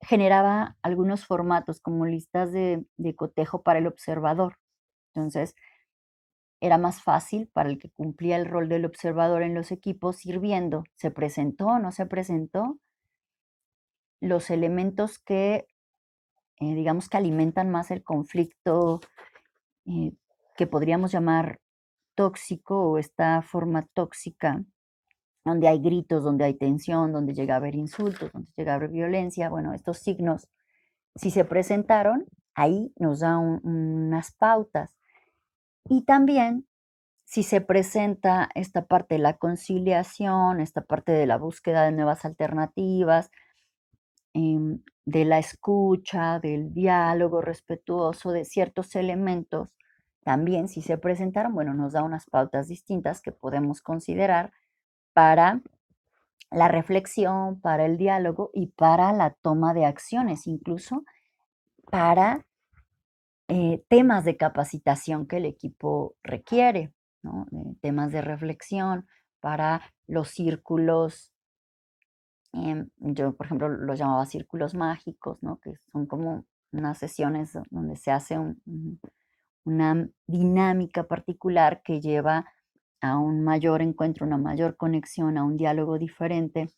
generaba 0.00 0.76
algunos 0.82 1.26
formatos 1.26 1.80
como 1.80 2.06
listas 2.06 2.52
de, 2.52 2.84
cotejo 3.16 3.62
para 3.62 3.78
el 3.78 3.86
observador. 3.86 4.56
Entonces, 5.16 5.54
era 6.60 6.78
más 6.78 7.02
fácil 7.02 7.48
para 7.48 7.70
el 7.70 7.78
que 7.78 7.90
cumplía 7.90 8.36
el 8.36 8.46
rol 8.46 8.68
del 8.68 8.84
observador 8.84 9.42
en 9.42 9.54
los 9.54 9.72
equipos 9.72 10.24
ir 10.26 10.40
viendo, 10.40 10.84
se 10.94 11.10
presentó 11.10 11.66
o 11.66 11.78
no 11.78 11.90
se 11.92 12.06
presentó, 12.06 12.78
los 14.20 14.50
elementos 14.50 15.18
que, 15.18 15.66
eh, 16.60 16.74
digamos 16.74 17.08
que 17.08 17.16
alimentan 17.16 17.70
más 17.70 17.90
el 17.90 18.02
conflicto, 18.02 19.00
eh, 19.86 20.12
que 20.56 20.66
podríamos 20.66 21.12
llamar 21.12 21.60
tóxico 22.14 22.90
o 22.90 22.98
esta 22.98 23.42
forma 23.42 23.86
tóxica, 23.94 24.64
donde 25.44 25.68
hay 25.68 25.80
gritos, 25.80 26.24
donde 26.24 26.44
hay 26.44 26.54
tensión, 26.54 27.12
donde 27.12 27.34
llega 27.34 27.54
a 27.54 27.58
haber 27.58 27.74
insultos, 27.74 28.32
donde 28.32 28.50
llega 28.56 28.72
a 28.72 28.76
haber 28.76 28.90
violencia, 28.90 29.48
bueno, 29.48 29.74
estos 29.74 29.98
signos, 29.98 30.48
si 31.14 31.30
se 31.30 31.44
presentaron, 31.44 32.26
ahí 32.54 32.92
nos 32.96 33.20
da 33.20 33.38
unas 33.38 34.32
pautas. 34.32 34.95
Y 35.88 36.02
también 36.02 36.66
si 37.24 37.42
se 37.42 37.60
presenta 37.60 38.48
esta 38.54 38.86
parte 38.86 39.16
de 39.16 39.20
la 39.20 39.36
conciliación, 39.36 40.60
esta 40.60 40.80
parte 40.82 41.12
de 41.12 41.26
la 41.26 41.38
búsqueda 41.38 41.84
de 41.84 41.92
nuevas 41.92 42.24
alternativas, 42.24 43.30
em, 44.32 44.82
de 45.04 45.24
la 45.24 45.38
escucha, 45.38 46.38
del 46.38 46.72
diálogo 46.72 47.40
respetuoso, 47.40 48.30
de 48.30 48.44
ciertos 48.44 48.94
elementos 48.94 49.74
también, 50.24 50.68
si 50.68 50.82
se 50.82 50.98
presentaron, 50.98 51.54
bueno, 51.54 51.74
nos 51.74 51.92
da 51.92 52.02
unas 52.02 52.26
pautas 52.26 52.68
distintas 52.68 53.20
que 53.22 53.32
podemos 53.32 53.80
considerar 53.80 54.52
para 55.12 55.62
la 56.50 56.68
reflexión, 56.68 57.60
para 57.60 57.86
el 57.86 57.96
diálogo 57.96 58.50
y 58.52 58.68
para 58.68 59.12
la 59.12 59.30
toma 59.30 59.74
de 59.74 59.84
acciones, 59.84 60.46
incluso 60.46 61.04
para 61.90 62.44
eh, 63.48 63.84
temas 63.88 64.24
de 64.24 64.36
capacitación 64.36 65.26
que 65.26 65.38
el 65.38 65.46
equipo 65.46 66.16
requiere, 66.22 66.92
eh, 67.24 67.74
temas 67.80 68.12
de 68.12 68.22
reflexión, 68.22 69.06
para 69.40 69.82
los 70.06 70.28
círculos, 70.30 71.32
em, 72.52 72.88
yo 72.98 73.36
por 73.36 73.46
ejemplo 73.46 73.68
los 73.68 73.98
llamaba 73.98 74.26
círculos 74.26 74.74
mágicos, 74.74 75.38
¿no? 75.42 75.58
que 75.58 75.74
son 75.92 76.06
como 76.06 76.46
unas 76.72 76.98
sesiones 76.98 77.56
donde 77.70 77.96
se 77.96 78.10
hace 78.10 78.38
un 78.38 78.60
una 79.66 80.08
dinámica 80.26 81.04
particular 81.04 81.82
que 81.82 82.00
lleva 82.00 82.46
a 83.02 83.18
un 83.18 83.44
mayor 83.44 83.82
encuentro, 83.82 84.24
una 84.24 84.38
mayor 84.38 84.76
conexión, 84.76 85.36
a 85.36 85.44
un 85.44 85.56
diálogo 85.56 85.98
diferente, 85.98 86.70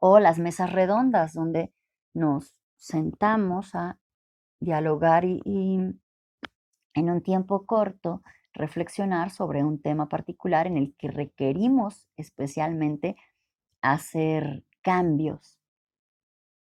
o 0.00 0.18
las 0.18 0.38
mesas 0.38 0.72
redondas 0.72 1.32
donde 1.32 1.72
nos 2.12 2.60
sentamos 2.76 3.74
a 3.74 3.98
dialogar 4.60 5.24
y, 5.24 5.40
en 6.94 7.10
un 7.10 7.22
tiempo 7.22 7.64
corto 7.66 8.22
reflexionar 8.52 9.30
sobre 9.30 9.62
un 9.62 9.80
tema 9.80 10.08
particular 10.08 10.66
en 10.66 10.76
el 10.76 10.94
que 10.96 11.10
requerimos 11.10 12.08
especialmente 12.16 13.16
hacer 13.82 14.64
cambios 14.82 15.58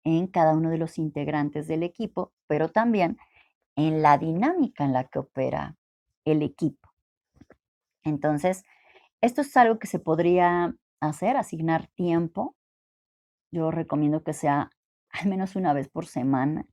en 0.02 0.26
cada 0.26 0.54
uno 0.54 0.70
de 0.70 0.78
los 0.78 0.98
integrantes 0.98 1.68
del 1.68 1.82
equipo, 1.82 2.32
pero 2.46 2.70
también 2.70 3.16
en 3.76 4.02
la 4.02 4.18
dinámica 4.18 4.84
en 4.84 4.92
la 4.92 5.04
que 5.04 5.20
opera 5.20 5.76
el 6.24 6.42
equipo. 6.42 6.90
Entonces, 8.02 8.64
esto 9.20 9.40
es 9.40 9.56
algo 9.56 9.78
que 9.78 9.86
se 9.86 9.98
podría 9.98 10.74
hacer, 11.00 11.36
asignar 11.36 11.88
tiempo. 11.88 12.56
Yo 13.50 13.70
recomiendo 13.70 14.22
que 14.22 14.32
sea 14.32 14.70
al 15.10 15.28
menos 15.28 15.56
una 15.56 15.72
vez 15.72 15.88
por 15.88 16.06
semana. 16.06 16.66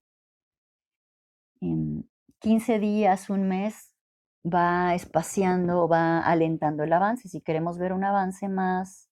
En 1.62 2.10
15 2.40 2.80
días, 2.80 3.30
un 3.30 3.48
mes, 3.48 3.96
va 4.44 4.96
espaciando, 4.96 5.88
va 5.88 6.20
alentando 6.20 6.84
el 6.84 6.94
avance. 6.94 7.30
Si 7.30 7.42
queremos 7.42 7.78
ver 7.78 7.94
un 7.94 8.04
avance 8.04 8.50
más 8.50 9.10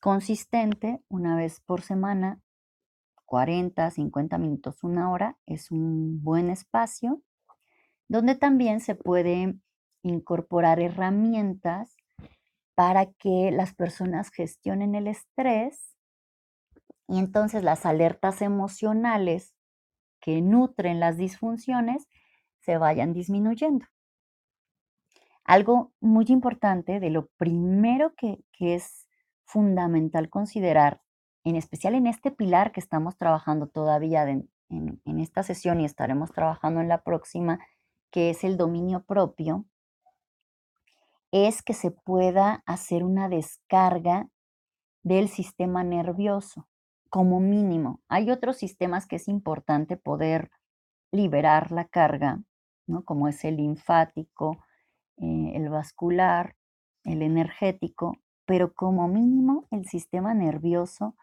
consistente, 0.00 1.02
una 1.08 1.36
vez 1.36 1.60
por 1.60 1.82
semana, 1.82 2.40
40, 3.26 3.90
50 3.90 4.38
minutos, 4.38 4.84
una 4.84 5.10
hora, 5.10 5.36
es 5.46 5.70
un 5.70 6.22
buen 6.22 6.50
espacio 6.50 7.22
donde 8.08 8.34
también 8.34 8.80
se 8.80 8.94
puede 8.94 9.58
incorporar 10.02 10.78
herramientas 10.78 11.96
para 12.74 13.06
que 13.06 13.50
las 13.50 13.74
personas 13.74 14.30
gestionen 14.30 14.94
el 14.94 15.06
estrés 15.06 15.96
y 17.08 17.18
entonces 17.18 17.62
las 17.62 17.86
alertas 17.86 18.42
emocionales 18.42 19.54
que 20.24 20.40
nutren 20.40 21.00
las 21.00 21.18
disfunciones 21.18 22.08
se 22.60 22.78
vayan 22.78 23.12
disminuyendo. 23.12 23.84
Algo 25.44 25.92
muy 26.00 26.24
importante 26.28 26.98
de 26.98 27.10
lo 27.10 27.26
primero 27.36 28.14
que, 28.14 28.42
es 28.58 29.06
fundamental 29.44 30.30
considerar, 30.30 31.02
en 31.44 31.56
especial 31.56 31.94
en 31.94 32.06
este 32.06 32.30
pilar 32.30 32.72
que 32.72 32.80
estamos 32.80 33.18
trabajando 33.18 33.66
todavía 33.66 34.22
en, 34.22 34.48
en 34.70 35.20
esta 35.20 35.42
sesión 35.42 35.82
y 35.82 35.84
estaremos 35.84 36.32
trabajando 36.32 36.80
en 36.80 36.88
la 36.88 37.02
próxima, 37.02 37.58
que 38.10 38.30
es 38.30 38.44
el 38.44 38.56
dominio 38.56 39.04
propio, 39.04 39.66
es 41.32 41.62
que 41.62 41.74
se 41.74 41.90
pueda 41.90 42.62
hacer 42.64 43.04
una 43.04 43.28
descarga 43.28 44.30
del 45.02 45.28
sistema 45.28 45.84
nervioso, 45.84 46.66
como 47.14 47.38
mínimo. 47.38 48.00
Hay 48.08 48.32
otros 48.32 48.56
sistemas 48.56 49.06
que 49.06 49.14
es 49.14 49.28
importante 49.28 49.96
poder 49.96 50.50
liberar 51.12 51.70
la 51.70 51.84
carga, 51.84 52.42
¿no? 52.88 53.04
como 53.04 53.28
es 53.28 53.44
el 53.44 53.58
linfático, 53.58 54.58
eh, 55.18 55.52
el 55.54 55.68
vascular, 55.68 56.56
el 57.04 57.22
energético, 57.22 58.18
pero 58.46 58.74
como 58.74 59.06
mínimo 59.06 59.68
el 59.70 59.86
sistema 59.86 60.34
nervioso 60.34 61.14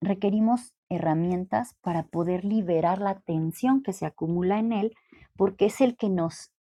requerimos 0.00 0.72
herramientas 0.88 1.74
para 1.80 2.04
poder 2.04 2.44
liberar 2.44 3.00
la 3.00 3.18
tensión 3.18 3.82
que 3.82 3.92
se 3.92 4.06
acumula 4.06 4.60
en 4.60 4.72
él, 4.72 4.94
porque 5.36 5.66
es 5.66 5.80
el 5.80 5.96
que 5.96 6.10
nos 6.10 6.52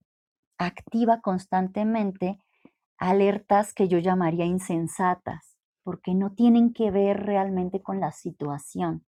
activa 0.58 1.22
constantemente 1.22 2.40
alertas 2.98 3.72
que 3.76 3.88
yo 3.88 4.00
llamaría 4.00 4.46
insensatas, 4.46 5.51
porque 5.84 6.14
no 6.14 6.34
tienen 6.34 6.74
que 6.74 6.92
ver 6.92 7.26
realmente 7.26 7.82
con 7.82 8.00
la 8.00 8.12
situación. 8.12 9.06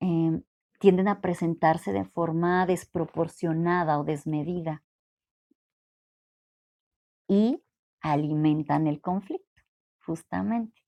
Em, 0.00 0.42
tienden 0.78 1.06
a 1.06 1.20
presentarse 1.20 1.92
de 1.92 2.04
forma 2.04 2.66
desproporcionada 2.66 4.00
o 4.00 4.04
desmedida 4.04 4.82
y 7.28 7.62
alimentan 8.00 8.88
el 8.88 9.00
conflicto, 9.00 9.62
justamente. 10.04 10.82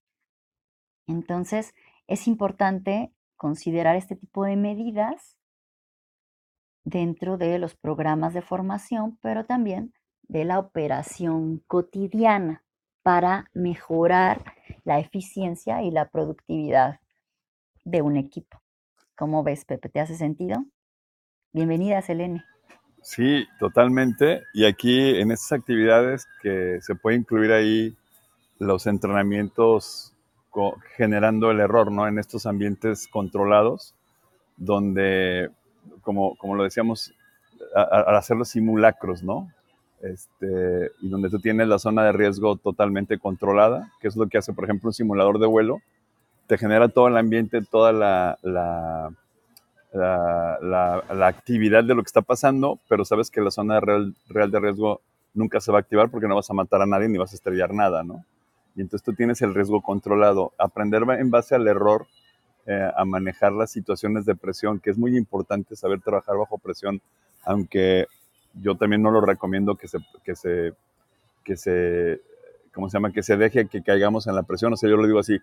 Entonces, 1.07 1.73
es 2.07 2.27
importante 2.27 3.13
considerar 3.37 3.95
este 3.95 4.17
tipo 4.17 4.43
de 4.43 4.57
medidas 4.57 5.37
dentro 6.83 7.37
de 7.37 7.57
los 7.57 7.75
programas 7.75 8.33
de 8.33 8.41
formación, 8.41 9.17
pero 9.21 9.45
también 9.45 9.93
de 10.23 10.43
la 10.43 10.59
operación 10.59 11.59
cotidiana 11.67 12.64
para 13.05 13.51
mejorar 13.53 14.41
la 14.83 14.97
eficiencia 14.97 15.83
y 15.83 15.91
la 15.91 16.09
productividad 16.09 16.99
de 17.83 18.01
un 18.01 18.17
equipo. 18.17 18.59
¿Cómo 19.15 19.43
ves, 19.43 19.63
Pepe? 19.63 19.89
¿Te 19.89 19.99
hace 19.99 20.15
sentido? 20.15 20.65
Bienvenida, 21.53 22.01
Selene. 22.01 22.43
Sí, 23.03 23.45
totalmente. 23.59 24.41
Y 24.55 24.65
aquí 24.65 25.19
en 25.19 25.29
estas 25.29 25.51
actividades 25.51 26.27
que 26.41 26.79
se 26.81 26.95
puede 26.95 27.17
incluir 27.17 27.51
ahí 27.51 27.95
los 28.57 28.87
entrenamientos 28.87 30.15
generando 30.95 31.51
el 31.51 31.59
error, 31.59 31.91
¿no? 31.91 32.07
En 32.07 32.17
estos 32.17 32.47
ambientes 32.47 33.07
controlados, 33.07 33.93
donde, 34.57 35.51
como, 36.01 36.35
como 36.37 36.55
lo 36.55 36.63
decíamos, 36.63 37.13
al 37.75 38.15
hacer 38.15 38.35
los 38.35 38.49
simulacros, 38.49 39.21
¿no? 39.21 39.51
Este, 40.05 40.91
y 41.01 41.09
donde 41.09 41.31
tú 41.31 41.39
tienes 41.39 41.67
la 41.67 41.79
zona 41.79 42.03
de 42.03 42.11
riesgo 42.11 42.57
totalmente 42.57 43.17
controlada, 43.17 43.91
que 43.99 44.07
es 44.07 44.15
lo 44.15 44.27
que 44.27 44.37
hace, 44.37 44.53
por 44.53 44.65
ejemplo, 44.65 44.89
un 44.89 44.93
simulador 44.93 45.39
de 45.39 45.47
vuelo, 45.47 45.81
te 46.45 46.59
genera 46.59 46.89
todo 46.89 47.07
el 47.07 47.17
ambiente, 47.17 47.63
toda 47.63 47.91
la, 47.91 48.37
la, 48.43 49.09
la, 49.91 51.27
actividad 51.27 51.83
de 51.83 51.95
lo 51.95 52.03
que 52.03 52.07
está 52.07 52.21
pasando, 52.21 52.79
pero 52.87 53.03
sabes 53.03 53.31
que 53.31 53.41
la 53.41 53.49
zona 53.49 53.79
real, 53.79 54.13
real, 54.29 54.51
de 54.51 54.59
riesgo 54.59 55.01
nunca 55.33 55.59
se 55.59 55.71
va 55.71 55.79
a 55.79 55.81
activar 55.81 56.11
porque 56.11 56.27
no 56.27 56.35
vas 56.35 56.51
a 56.51 56.53
matar 56.53 56.83
a 56.83 56.85
nadie 56.85 57.09
ni 57.09 57.17
vas 57.17 57.31
a 57.31 57.35
estrellar 57.35 57.73
nada, 57.73 58.03
¿no? 58.03 58.23
Y 58.75 58.81
entonces 58.81 59.03
tú 59.03 59.13
tienes 59.13 59.41
el 59.41 59.55
riesgo 59.55 59.81
controlado. 59.81 60.53
Aprender 60.59 61.01
en 61.17 61.31
base 61.31 61.55
al 61.55 61.67
error 61.67 62.05
eh, 62.67 62.91
a 62.95 63.05
manejar 63.05 63.53
las 63.53 63.71
situaciones 63.71 64.25
de 64.25 64.35
presión, 64.35 64.79
que 64.79 64.91
es 64.91 64.99
muy 64.99 65.17
importante 65.17 65.75
saber 65.75 66.01
trabajar 66.01 66.37
bajo 66.37 66.59
presión, 66.59 67.01
aunque 67.43 68.05
yo 68.61 68.75
también 68.75 69.01
no 69.01 69.11
lo 69.11 69.21
recomiendo 69.21 69.75
que 69.75 69.87
se, 69.87 69.99
que 70.23 70.35
se, 70.35 70.73
que 71.43 71.55
se, 71.57 72.21
¿cómo 72.73 72.89
se 72.89 72.97
llama? 72.97 73.11
Que 73.11 73.23
se 73.23 73.37
deje 73.37 73.67
que 73.67 73.83
caigamos 73.83 74.27
en 74.27 74.35
la 74.35 74.43
presión. 74.43 74.73
O 74.73 74.77
sea, 74.77 74.89
yo 74.89 74.97
lo 74.97 75.05
digo 75.05 75.19
así, 75.19 75.39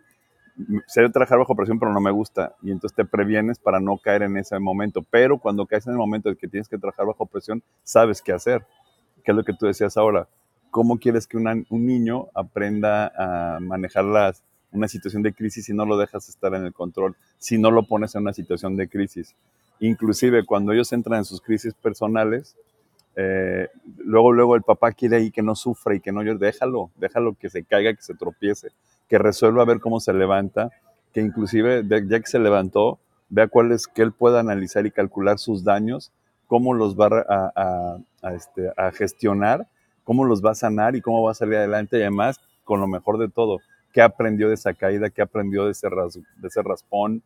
sé 0.87 1.09
trabajar 1.11 1.39
bajo 1.39 1.57
presión, 1.57 1.79
pero 1.79 1.93
no 1.93 2.01
me 2.01 2.11
gusta. 2.11 2.55
Y 2.63 2.71
entonces 2.71 2.95
te 2.95 3.05
previenes 3.05 3.59
para 3.59 3.81
no 3.81 3.99
caer 3.99 4.23
en 4.23 4.37
ese 4.37 4.59
momento. 4.59 5.03
Pero 5.11 5.39
cuando 5.39 5.67
caes 5.67 5.87
en 5.87 5.93
el 5.93 5.99
momento 5.99 6.29
en 6.29 6.37
que 6.37 6.49
tienes 6.49 6.69
que 6.69 6.79
trabajar 6.79 7.07
bajo 7.07 7.27
presión, 7.27 7.63
sabes 7.83 8.23
qué 8.23 8.33
hacer. 8.33 8.65
¿Qué 9.25 9.31
es 9.31 9.37
lo 9.37 9.45
que 9.45 9.53
tú 9.53 9.67
decías 9.67 9.97
ahora? 9.97 10.29
¿Cómo 10.71 10.99
quieres 10.99 11.27
que 11.27 11.37
un 11.37 11.65
niño 11.71 12.29
aprenda 12.35 13.13
a 13.17 13.61
manejar 13.61 14.05
las, 14.05 14.43
una 14.73 14.89
situación 14.89 15.23
de 15.23 15.35
crisis 15.35 15.67
si 15.67 15.75
no 15.75 15.85
lo 15.85 15.99
dejas 15.99 16.29
estar 16.29 16.55
en 16.55 16.65
el 16.65 16.73
control, 16.73 17.15
si 17.39 17.59
no 17.59 17.71
lo 17.71 17.87
pones 17.87 18.15
en 18.15 18.23
una 18.23 18.33
situación 18.33 18.77
de 18.77 18.89
crisis? 18.89 19.37
Inclusive 19.81 20.45
cuando 20.47 20.73
ellos 20.73 20.93
entran 20.93 21.19
en 21.19 21.25
sus 21.25 21.41
crisis 21.41 21.75
personales, 21.75 22.57
eh, 23.17 23.69
luego, 23.99 24.33
luego 24.33 24.57
el 24.57 24.63
papá 24.63 24.93
quiere 24.93 25.17
ahí 25.17 25.31
que 25.31 25.43
no 25.43 25.55
sufra 25.55 25.95
y 25.95 26.01
que 26.01 26.13
no 26.13 26.23
llore, 26.23 26.39
déjalo, 26.39 26.91
déjalo 26.97 27.35
que 27.35 27.51
se 27.51 27.65
caiga, 27.65 27.93
que 27.95 28.03
se 28.03 28.15
tropiece, 28.15 28.69
que 29.09 29.19
resuelva 29.19 29.63
a 29.63 29.67
ver 29.67 29.81
cómo 29.81 30.01
se 30.01 30.13
levanta, 30.13 30.71
que 31.13 31.21
inclusive 31.21 31.85
ya 31.87 32.21
que 32.21 32.27
se 32.27 32.39
levantó, 32.39 32.99
vea 33.29 33.49
cuál 33.49 33.73
es, 33.73 33.87
que 33.87 34.03
él 34.03 34.13
pueda 34.13 34.41
analizar 34.41 34.87
y 34.87 34.91
calcular 34.91 35.39
sus 35.39 35.65
daños, 35.65 36.13
cómo 36.47 36.75
los 36.75 36.97
va 36.99 37.25
a, 37.29 37.99
este, 38.35 38.71
a, 38.77 38.91
gestionar, 38.93 39.67
cómo 40.05 40.25
los 40.25 40.45
va 40.45 40.53
a 40.53 40.55
sanar 40.55 40.97
y 40.97 41.01
cómo 41.01 41.23
va 41.23 41.33
a 41.33 41.35
salir 41.35 41.57
adelante 41.57 41.99
y 41.99 42.03
además 42.03 42.41
con 42.65 42.81
lo 42.81 42.87
mejor 42.87 43.19
de 43.19 43.29
todo, 43.29 43.59
qué 43.93 44.03
aprendió 44.03 44.49
de 44.49 44.55
esa 44.55 44.73
caída, 44.73 45.11
qué 45.11 45.23
aprendió 45.23 45.67
de 45.67 45.73
ese, 45.73 45.89
de 45.89 46.49
ese 46.49 46.63
raspón, 46.63 47.23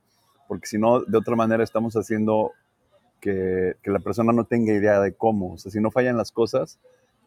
porque 0.49 0.67
si 0.67 0.79
no, 0.79 1.01
de 1.01 1.19
otra 1.19 1.37
manera 1.37 1.63
estamos 1.63 1.95
haciendo 1.95 2.53
que, 3.21 3.77
la 3.85 3.99
persona 3.99 4.33
no 4.33 4.45
tenga 4.45 4.73
idea 4.73 5.01
de 5.01 5.13
cómo. 5.13 5.55
O 5.55 5.59
sea, 5.59 5.71
si 5.73 5.81
no 5.81 5.91
fallan 5.91 6.17
las 6.17 6.33
cosas, 6.33 6.79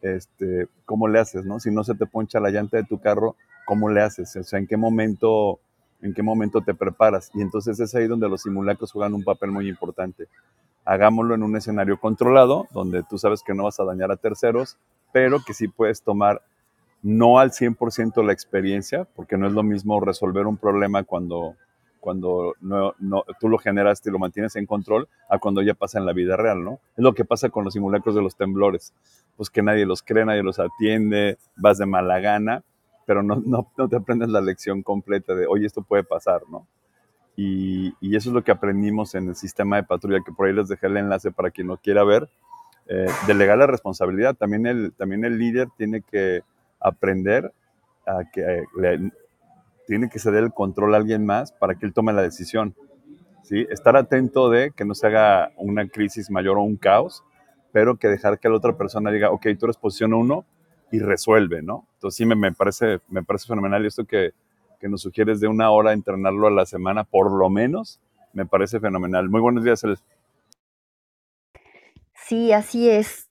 este, 0.02 0.66
¿cómo 0.84 1.08
le 1.08 1.18
haces, 1.18 1.44
no? 1.44 1.60
Si 1.60 1.70
no 1.70 1.84
se 1.84 1.94
te 1.94 2.06
poncha 2.06 2.40
la 2.40 2.50
llanta 2.50 2.76
de 2.76 2.84
tu 2.84 2.98
carro, 3.00 3.36
¿cómo 3.66 3.88
le 3.88 4.02
haces? 4.02 4.34
O 4.36 4.42
sea, 4.42 4.58
¿en 4.58 4.66
qué 4.66 4.76
momento, 4.76 5.60
en 6.00 6.14
qué 6.14 6.22
momento 6.22 6.62
te 6.62 6.74
preparas? 6.74 7.30
Y 7.34 7.42
entonces 7.42 7.78
es 7.80 7.94
ahí 7.94 8.06
donde 8.06 8.28
los 8.28 8.42
simulacros 8.42 8.92
juegan 8.92 9.14
un 9.14 9.24
papel 9.24 9.50
muy 9.50 9.68
importante. 9.68 10.26
Hagámoslo 10.84 11.34
en 11.34 11.42
un 11.42 11.56
escenario 11.56 12.00
controlado, 12.00 12.66
donde 12.72 13.02
tú 13.02 13.18
sabes 13.18 13.42
que 13.42 13.54
no 13.54 13.64
vas 13.64 13.78
a 13.80 13.84
dañar 13.84 14.10
a 14.10 14.16
terceros, 14.16 14.78
pero 15.12 15.38
que 15.44 15.54
sí 15.54 15.68
puedes 15.68 16.02
tomar 16.02 16.42
no 17.02 17.38
al 17.38 17.50
100% 17.50 18.24
la 18.24 18.32
experiencia, 18.32 19.06
porque 19.16 19.36
no 19.36 19.46
es 19.46 19.52
lo 19.52 19.62
mismo 19.62 20.00
resolver 20.00 20.46
un 20.46 20.56
problema 20.56 21.02
cuando 21.04 21.56
cuando 22.00 22.54
no, 22.60 22.94
no, 22.98 23.24
tú 23.38 23.48
lo 23.48 23.58
generas 23.58 24.02
y 24.04 24.10
lo 24.10 24.18
mantienes 24.18 24.56
en 24.56 24.66
control 24.66 25.08
a 25.28 25.38
cuando 25.38 25.62
ya 25.62 25.74
pasa 25.74 25.98
en 25.98 26.06
la 26.06 26.12
vida 26.12 26.36
real, 26.36 26.64
¿no? 26.64 26.80
Es 26.96 27.04
lo 27.04 27.14
que 27.14 27.24
pasa 27.24 27.50
con 27.50 27.64
los 27.64 27.74
simulacros 27.74 28.14
de 28.14 28.22
los 28.22 28.36
temblores, 28.36 28.94
pues 29.36 29.50
que 29.50 29.62
nadie 29.62 29.86
los 29.86 30.02
cree, 30.02 30.24
nadie 30.24 30.42
los 30.42 30.58
atiende, 30.58 31.38
vas 31.56 31.78
de 31.78 31.86
mala 31.86 32.18
gana, 32.20 32.62
pero 33.06 33.22
no, 33.22 33.36
no, 33.44 33.70
no 33.76 33.88
te 33.88 33.96
aprendes 33.96 34.30
la 34.30 34.40
lección 34.40 34.82
completa 34.82 35.34
de, 35.34 35.46
oye, 35.46 35.66
esto 35.66 35.82
puede 35.82 36.02
pasar, 36.02 36.42
¿no? 36.50 36.66
Y, 37.36 37.94
y, 38.00 38.16
eso 38.16 38.30
es 38.30 38.34
lo 38.34 38.42
que 38.42 38.50
aprendimos 38.50 39.14
en 39.14 39.28
el 39.28 39.36
sistema 39.36 39.76
de 39.76 39.84
patrulla, 39.84 40.20
que 40.24 40.32
por 40.32 40.46
ahí 40.46 40.52
les 40.52 40.68
dejé 40.68 40.88
el 40.88 40.96
enlace 40.96 41.30
para 41.30 41.50
quien 41.50 41.68
lo 41.68 41.78
quiera 41.78 42.04
ver. 42.04 42.28
Eh, 42.92 43.06
delegar 43.28 43.56
la 43.56 43.68
responsabilidad. 43.68 44.34
También 44.34 44.66
el, 44.66 44.92
también 44.94 45.24
el 45.24 45.38
líder 45.38 45.68
tiene 45.76 46.02
que 46.02 46.42
aprender 46.80 47.52
a 48.04 48.28
que 48.32 48.40
eh, 48.42 49.10
tiene 49.90 50.08
que 50.08 50.20
ceder 50.20 50.44
el 50.44 50.52
control 50.52 50.94
a 50.94 50.98
alguien 50.98 51.26
más 51.26 51.50
para 51.50 51.74
que 51.74 51.84
él 51.84 51.92
tome 51.92 52.12
la 52.12 52.22
decisión. 52.22 52.76
¿sí? 53.42 53.66
Estar 53.70 53.96
atento 53.96 54.48
de 54.48 54.70
que 54.70 54.84
no 54.84 54.94
se 54.94 55.08
haga 55.08 55.50
una 55.56 55.88
crisis 55.88 56.30
mayor 56.30 56.58
o 56.58 56.62
un 56.62 56.76
caos, 56.76 57.24
pero 57.72 57.96
que 57.96 58.06
dejar 58.06 58.38
que 58.38 58.48
la 58.48 58.54
otra 58.54 58.76
persona 58.76 59.10
diga, 59.10 59.32
ok, 59.32 59.48
tú 59.58 59.66
eres 59.66 59.76
posición 59.76 60.14
uno, 60.14 60.44
y 60.92 61.00
resuelve, 61.00 61.60
¿no? 61.62 61.88
Entonces 61.94 62.18
sí 62.18 62.24
me, 62.24 62.36
me, 62.36 62.52
parece, 62.52 63.00
me 63.08 63.24
parece 63.24 63.48
fenomenal 63.48 63.82
y 63.82 63.88
esto 63.88 64.04
que, 64.04 64.30
que 64.78 64.88
nos 64.88 65.02
sugieres 65.02 65.40
de 65.40 65.48
una 65.48 65.72
hora 65.72 65.92
entrenarlo 65.92 66.46
a 66.46 66.52
la 66.52 66.66
semana, 66.66 67.02
por 67.02 67.32
lo 67.32 67.50
menos, 67.50 67.98
me 68.32 68.46
parece 68.46 68.78
fenomenal. 68.78 69.28
Muy 69.28 69.40
buenos 69.40 69.64
días, 69.64 69.82
El. 69.82 69.98
Sí, 72.14 72.52
así 72.52 72.88
es, 72.88 73.28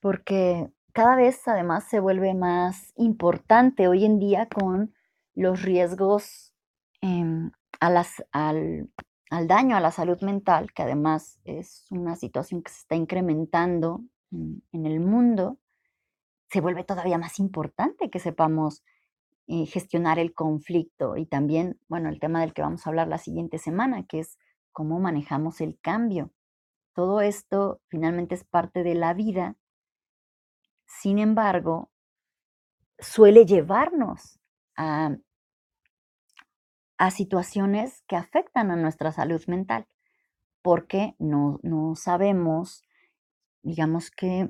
porque 0.00 0.70
cada 0.94 1.14
vez 1.14 1.46
además 1.46 1.84
se 1.90 2.00
vuelve 2.00 2.32
más 2.32 2.94
importante 2.96 3.86
hoy 3.86 4.06
en 4.06 4.18
día 4.18 4.46
con 4.46 4.94
los 5.34 5.62
riesgos 5.62 6.54
em, 7.00 7.50
al, 7.80 8.04
al, 8.32 9.48
daño 9.48 9.76
a 9.76 9.80
la 9.80 9.90
salud 9.90 10.20
mental, 10.22 10.72
que 10.72 10.82
además 10.82 11.40
es 11.44 11.86
una 11.90 12.16
situación 12.16 12.62
que 12.62 12.70
se 12.70 12.80
está 12.80 12.96
incrementando 12.96 14.02
en, 14.30 14.62
en 14.72 14.86
el 14.86 15.00
mundo, 15.00 15.58
se 16.50 16.60
vuelve 16.60 16.84
todavía 16.84 17.18
más 17.18 17.38
importante 17.38 18.10
que 18.10 18.18
sepamos 18.18 18.82
eh, 19.46 19.66
gestionar 19.66 20.18
el 20.18 20.34
conflicto 20.34 21.16
y 21.16 21.26
también, 21.26 21.78
bueno, 21.88 22.08
el 22.08 22.20
tema 22.20 22.40
del 22.40 22.52
que 22.52 22.62
vamos 22.62 22.86
a 22.86 22.90
hablar 22.90 23.08
la 23.08 23.18
siguiente 23.18 23.58
semana, 23.58 24.04
que 24.06 24.20
es 24.20 24.38
cómo 24.72 24.98
manejamos 24.98 25.60
el 25.60 25.78
cambio. 25.80 26.32
Todo 26.92 27.20
esto 27.20 27.80
finalmente 27.88 28.34
es 28.34 28.44
parte 28.44 28.82
de 28.82 28.94
la 28.94 29.14
vida 29.14 29.56
sin 30.90 31.18
embargo, 31.18 31.90
suele 32.98 33.46
llevarnos 33.46 34.39
a, 34.76 35.16
situaciones 37.10 38.02
que 38.06 38.16
afectan 38.16 38.70
a 38.70 38.76
nuestra 38.76 39.10
salud 39.12 39.42
mental, 39.46 39.86
porque 40.62 41.14
no, 41.18 41.58
no 41.62 41.94
sabemos, 41.96 42.82
digamos 43.62 44.10
que, 44.10 44.48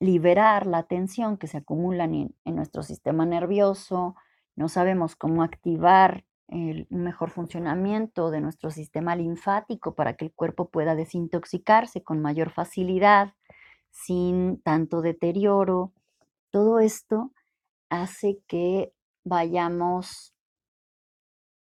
liberar 0.00 0.66
la 0.66 0.82
tensión 0.84 1.36
que 1.38 1.46
se 1.46 1.58
acumula 1.58 2.04
en, 2.04 2.34
en 2.44 2.56
nuestro 2.56 2.82
sistema 2.82 3.24
nervioso, 3.24 4.16
no 4.56 4.68
sabemos 4.68 5.16
cómo 5.16 5.42
activar 5.42 6.24
el 6.48 6.86
mejor 6.90 7.30
funcionamiento 7.30 8.30
de 8.30 8.40
nuestro 8.40 8.70
sistema 8.70 9.16
linfático 9.16 9.94
para 9.94 10.14
que 10.14 10.26
el 10.26 10.32
cuerpo 10.32 10.68
pueda 10.68 10.94
desintoxicarse 10.94 12.02
con 12.02 12.20
mayor 12.20 12.50
facilidad 12.50 13.34
sin 13.90 14.60
tanto 14.62 15.00
deterioro. 15.00 15.92
Todo 16.50 16.80
esto 16.80 17.32
hace 17.88 18.40
que 18.46 18.92
vayamos 19.24 20.34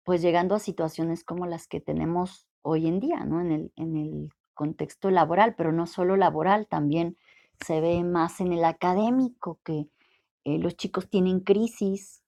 pues 0.03 0.21
llegando 0.21 0.55
a 0.55 0.59
situaciones 0.59 1.23
como 1.23 1.45
las 1.45 1.67
que 1.67 1.79
tenemos 1.79 2.47
hoy 2.61 2.87
en 2.87 2.99
día, 2.99 3.23
¿no? 3.25 3.41
En 3.41 3.51
el, 3.51 3.73
en 3.75 3.95
el 3.95 4.29
contexto 4.53 5.09
laboral, 5.09 5.55
pero 5.55 5.71
no 5.71 5.87
solo 5.87 6.17
laboral, 6.17 6.67
también 6.67 7.17
se 7.65 7.81
ve 7.81 8.03
más 8.03 8.41
en 8.41 8.51
el 8.51 8.65
académico, 8.65 9.59
que 9.63 9.87
eh, 10.43 10.57
los 10.59 10.75
chicos 10.75 11.09
tienen 11.09 11.39
crisis 11.39 12.21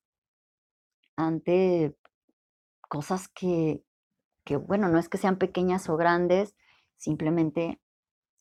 ante 1.18 1.96
cosas 2.88 3.28
que, 3.28 3.84
que, 4.46 4.58
bueno, 4.58 4.88
no 4.88 4.98
es 4.98 5.10
que 5.10 5.18
sean 5.18 5.38
pequeñas 5.38 5.90
o 5.90 5.98
grandes, 5.98 6.56
simplemente 6.98 7.80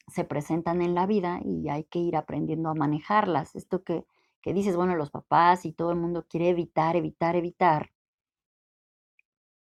se 0.09 0.25
presentan 0.25 0.83
en 0.83 0.95
la 0.95 1.07
vida 1.07 1.41
y 1.45 1.69
hay 1.69 1.85
que 1.85 1.99
ir 1.99 2.17
aprendiendo 2.17 2.69
a 2.69 2.75
manejarlas. 2.75 3.57
Esto 3.57 3.83
que, 3.83 4.05
que 4.45 4.53
dices, 4.53 4.77
bueno, 4.77 4.95
los 4.95 5.11
papás 5.11 5.65
y 5.65 5.73
todo 5.73 5.91
el 5.91 5.97
mundo 5.97 6.27
quiere 6.29 6.51
evitar, 6.51 6.97
evitar, 6.97 7.35
evitar, 7.35 7.95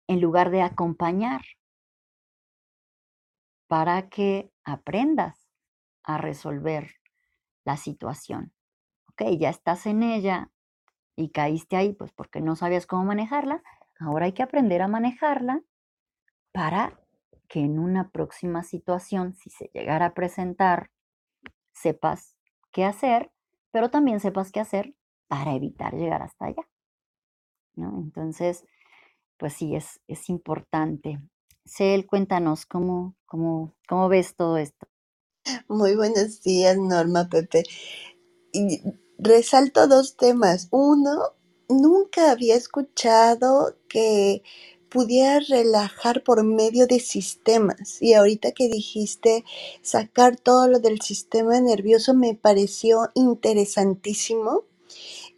en 0.05 0.19
lugar 0.19 0.49
de 0.49 0.63
acompañar 0.63 1.43
para 3.67 4.09
que 4.09 4.51
aprendas 4.65 5.49
a 6.03 6.17
resolver 6.17 6.91
la 7.63 7.77
situación. 7.77 8.51
Ok, 9.07 9.21
ya 9.39 9.49
estás 9.49 9.85
en 9.85 10.03
ella 10.03 10.51
y 11.15 11.29
caíste 11.29 11.77
ahí, 11.77 11.93
pues 11.93 12.11
porque 12.11 12.41
no 12.41 12.57
sabías 12.57 12.85
cómo 12.85 13.05
manejarla. 13.05 13.63
Ahora 13.97 14.25
hay 14.25 14.33
que 14.33 14.43
aprender 14.43 14.81
a 14.81 14.89
manejarla 14.89 15.63
para 16.51 16.99
que 17.47 17.61
en 17.61 17.79
una 17.79 18.09
próxima 18.09 18.61
situación, 18.61 19.35
si 19.35 19.49
se 19.49 19.71
llegara 19.73 20.07
a 20.07 20.13
presentar, 20.13 20.91
sepas 21.71 22.35
qué 22.73 22.83
hacer, 22.83 23.31
pero 23.75 23.89
también 23.89 24.21
sepas 24.21 24.53
qué 24.53 24.61
hacer 24.61 24.95
para 25.27 25.53
evitar 25.53 25.95
llegar 25.95 26.21
hasta 26.21 26.45
allá. 26.45 26.65
¿no? 27.75 27.99
Entonces, 28.05 28.63
pues 29.37 29.51
sí, 29.51 29.75
es, 29.75 29.99
es 30.07 30.29
importante. 30.29 31.19
Cel, 31.65 32.07
cuéntanos 32.07 32.65
cómo, 32.65 33.17
cómo, 33.25 33.75
cómo 33.85 34.07
ves 34.07 34.37
todo 34.37 34.55
esto. 34.55 34.87
Muy 35.67 35.93
buenos 35.97 36.41
días, 36.41 36.77
Norma 36.77 37.27
Pepe. 37.27 37.63
Resalto 39.19 39.89
dos 39.89 40.15
temas. 40.15 40.69
Uno, 40.71 41.33
nunca 41.67 42.31
había 42.31 42.55
escuchado 42.55 43.75
que 43.89 44.41
pudiera 44.95 45.41
relajar 45.41 46.23
por 46.23 46.45
medio 46.45 46.87
de 46.87 47.01
sistemas. 47.01 48.01
Y 48.01 48.13
ahorita 48.13 48.53
que 48.53 48.69
dijiste 48.69 49.43
sacar 49.81 50.37
todo 50.37 50.69
lo 50.69 50.79
del 50.79 51.01
sistema 51.01 51.59
nervioso 51.59 52.13
me 52.13 52.33
pareció 52.33 53.09
interesantísimo. 53.13 54.63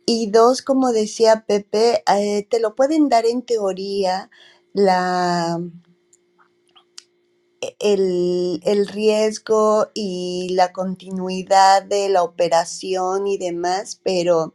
Y 0.06 0.30
dos, 0.32 0.62
como 0.62 0.92
decía 0.92 1.46
Pepe, 1.48 2.04
eh, 2.08 2.48
te 2.50 2.60
lo 2.60 2.76
pueden 2.76 3.10
dar 3.10 3.26
en 3.26 3.42
teoría 3.42 4.30
la, 4.74 5.60
el, 7.80 8.62
el 8.64 8.88
riesgo 8.88 9.88
y 9.96 10.50
la 10.52 10.74
continuidad 10.74 11.84
de 11.84 12.10
la 12.10 12.24
operación 12.24 13.28
y 13.28 13.40
demás, 13.40 14.00
pero 14.04 14.54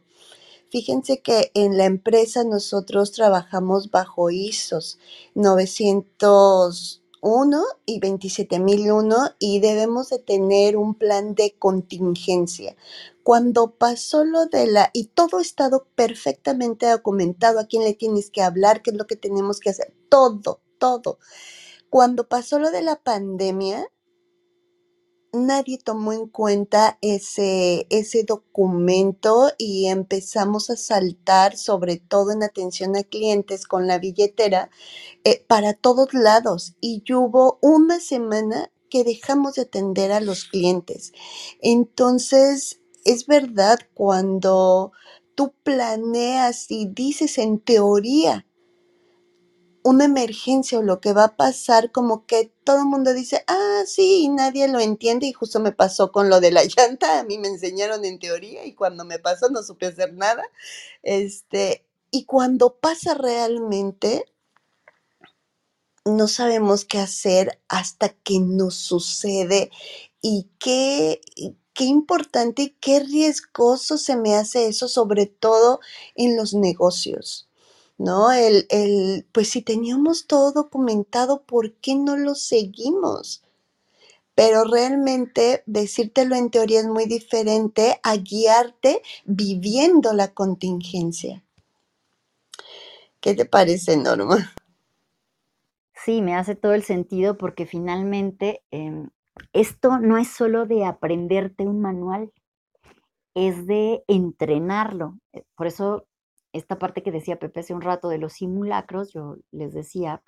Fíjense 0.73 1.21
que 1.21 1.51
en 1.53 1.77
la 1.77 1.85
empresa 1.85 2.43
nosotros 2.43 3.11
trabajamos 3.11 3.91
bajo 3.91 4.31
ISOs 4.31 4.97
901 5.35 7.63
y 7.85 7.99
27001 7.99 9.35
y 9.37 9.59
debemos 9.59 10.09
de 10.09 10.17
tener 10.17 10.75
un 10.75 10.95
plan 10.95 11.35
de 11.35 11.55
contingencia. 11.59 12.75
Cuando 13.21 13.75
pasó 13.75 14.25
lo 14.25 14.47
de 14.47 14.65
la, 14.65 14.89
y 14.93 15.09
todo 15.09 15.37
ha 15.37 15.43
estado 15.43 15.85
perfectamente 15.93 16.87
documentado, 16.87 17.59
a 17.59 17.67
quién 17.67 17.83
le 17.83 17.93
tienes 17.93 18.31
que 18.31 18.41
hablar, 18.41 18.81
qué 18.81 18.89
es 18.89 18.97
lo 18.97 19.05
que 19.05 19.15
tenemos 19.15 19.59
que 19.59 19.69
hacer, 19.69 19.93
todo, 20.09 20.59
todo. 20.79 21.19
Cuando 21.91 22.27
pasó 22.27 22.57
lo 22.57 22.71
de 22.71 22.81
la 22.81 22.95
pandemia, 22.95 23.91
nadie 25.33 25.77
tomó 25.77 26.13
en 26.13 26.27
cuenta 26.27 26.97
ese, 27.01 27.87
ese 27.89 28.23
documento 28.23 29.51
y 29.57 29.87
empezamos 29.87 30.69
a 30.69 30.77
saltar, 30.77 31.57
sobre 31.57 31.97
todo 31.97 32.31
en 32.31 32.43
atención 32.43 32.95
a 32.95 33.03
clientes 33.03 33.65
con 33.67 33.87
la 33.87 33.97
billetera, 33.97 34.69
eh, 35.23 35.43
para 35.47 35.73
todos 35.73 36.13
lados. 36.13 36.75
Y 36.79 37.03
hubo 37.13 37.59
una 37.61 37.99
semana 37.99 38.71
que 38.89 39.03
dejamos 39.03 39.55
de 39.55 39.63
atender 39.63 40.11
a 40.11 40.21
los 40.21 40.45
clientes. 40.45 41.13
Entonces, 41.61 42.79
es 43.05 43.25
verdad, 43.25 43.79
cuando 43.95 44.91
tú 45.35 45.53
planeas 45.63 46.69
y 46.69 46.87
dices 46.87 47.39
en 47.39 47.59
teoría, 47.59 48.45
una 49.83 50.05
emergencia 50.05 50.79
o 50.79 50.81
lo 50.81 51.01
que 51.01 51.13
va 51.13 51.25
a 51.25 51.35
pasar, 51.35 51.91
como 51.91 52.25
que 52.25 52.51
todo 52.63 52.79
el 52.79 52.85
mundo 52.85 53.13
dice, 53.13 53.43
ah, 53.47 53.83
sí, 53.85 54.23
y 54.23 54.29
nadie 54.29 54.67
lo 54.69 54.79
entiende 54.79 55.27
y 55.27 55.33
justo 55.33 55.59
me 55.59 55.73
pasó 55.73 56.11
con 56.11 56.29
lo 56.29 56.39
de 56.39 56.51
la 56.51 56.63
llanta, 56.77 57.19
a 57.19 57.23
mí 57.23 57.37
me 57.37 57.49
enseñaron 57.49 58.05
en 58.05 58.19
teoría 58.19 58.65
y 58.65 58.73
cuando 58.73 59.05
me 59.05 59.19
pasó 59.19 59.49
no 59.49 59.61
supe 59.63 59.87
hacer 59.87 60.13
nada. 60.13 60.43
Este, 61.03 61.85
y 62.11 62.25
cuando 62.25 62.79
pasa 62.79 63.13
realmente, 63.13 64.25
no 66.05 66.27
sabemos 66.27 66.85
qué 66.85 66.99
hacer 66.99 67.61
hasta 67.67 68.09
que 68.09 68.39
nos 68.39 68.75
sucede 68.75 69.71
y 70.21 70.49
qué, 70.59 71.21
qué 71.73 71.85
importante 71.85 72.63
y 72.63 72.69
qué 72.79 72.99
riesgoso 72.99 73.97
se 73.97 74.15
me 74.15 74.35
hace 74.35 74.67
eso, 74.67 74.87
sobre 74.87 75.25
todo 75.25 75.79
en 76.15 76.37
los 76.37 76.53
negocios. 76.53 77.49
¿No? 77.97 78.31
El, 78.31 78.65
el, 78.69 79.25
pues 79.31 79.49
si 79.49 79.61
teníamos 79.61 80.27
todo 80.27 80.51
documentado, 80.51 81.43
¿por 81.43 81.73
qué 81.73 81.95
no 81.95 82.17
lo 82.17 82.35
seguimos? 82.35 83.43
Pero 84.35 84.63
realmente 84.63 85.63
decírtelo 85.65 86.35
en 86.35 86.49
teoría 86.49 86.79
es 86.79 86.87
muy 86.87 87.05
diferente 87.05 87.99
a 88.03 88.15
guiarte 88.17 89.01
viviendo 89.25 90.13
la 90.13 90.33
contingencia. 90.33 91.43
¿Qué 93.19 93.35
te 93.35 93.45
parece, 93.45 93.95
Norma? 93.95 94.53
Sí, 95.93 96.21
me 96.21 96.35
hace 96.35 96.55
todo 96.55 96.73
el 96.73 96.83
sentido 96.83 97.37
porque 97.37 97.65
finalmente 97.65 98.61
eh, 98.71 99.07
esto 99.53 99.99
no 99.99 100.17
es 100.17 100.27
solo 100.27 100.65
de 100.65 100.83
aprenderte 100.83 101.63
un 101.65 101.79
manual, 101.79 102.33
es 103.35 103.65
de 103.65 104.03
entrenarlo. 104.07 105.17
Por 105.55 105.67
eso 105.67 106.05
esta 106.53 106.77
parte 106.77 107.03
que 107.03 107.11
decía 107.11 107.39
Pepe 107.39 107.61
hace 107.61 107.73
un 107.73 107.81
rato 107.81 108.09
de 108.09 108.19
los 108.19 108.33
simulacros, 108.33 109.11
yo 109.11 109.37
les 109.51 109.73
decía, 109.73 110.23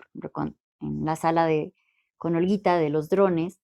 en 0.82 1.06
la 1.06 1.16
sala 1.16 1.46
de, 1.46 1.74
con 2.18 2.36
Olguita 2.36 2.78
de 2.78 2.90
los 2.90 3.10
drones, 3.10 3.62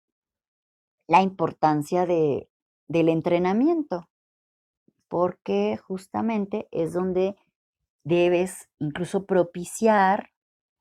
la 1.07 1.21
importancia 1.21 2.05
de, 2.05 2.49
del 2.87 3.09
entrenamiento. 3.09 4.09
porque 5.07 5.77
justamente 5.77 6.67
es 6.71 6.91
donde 6.91 7.35
debes 8.03 8.69
incluso 8.79 9.25
propiciar, 9.25 10.31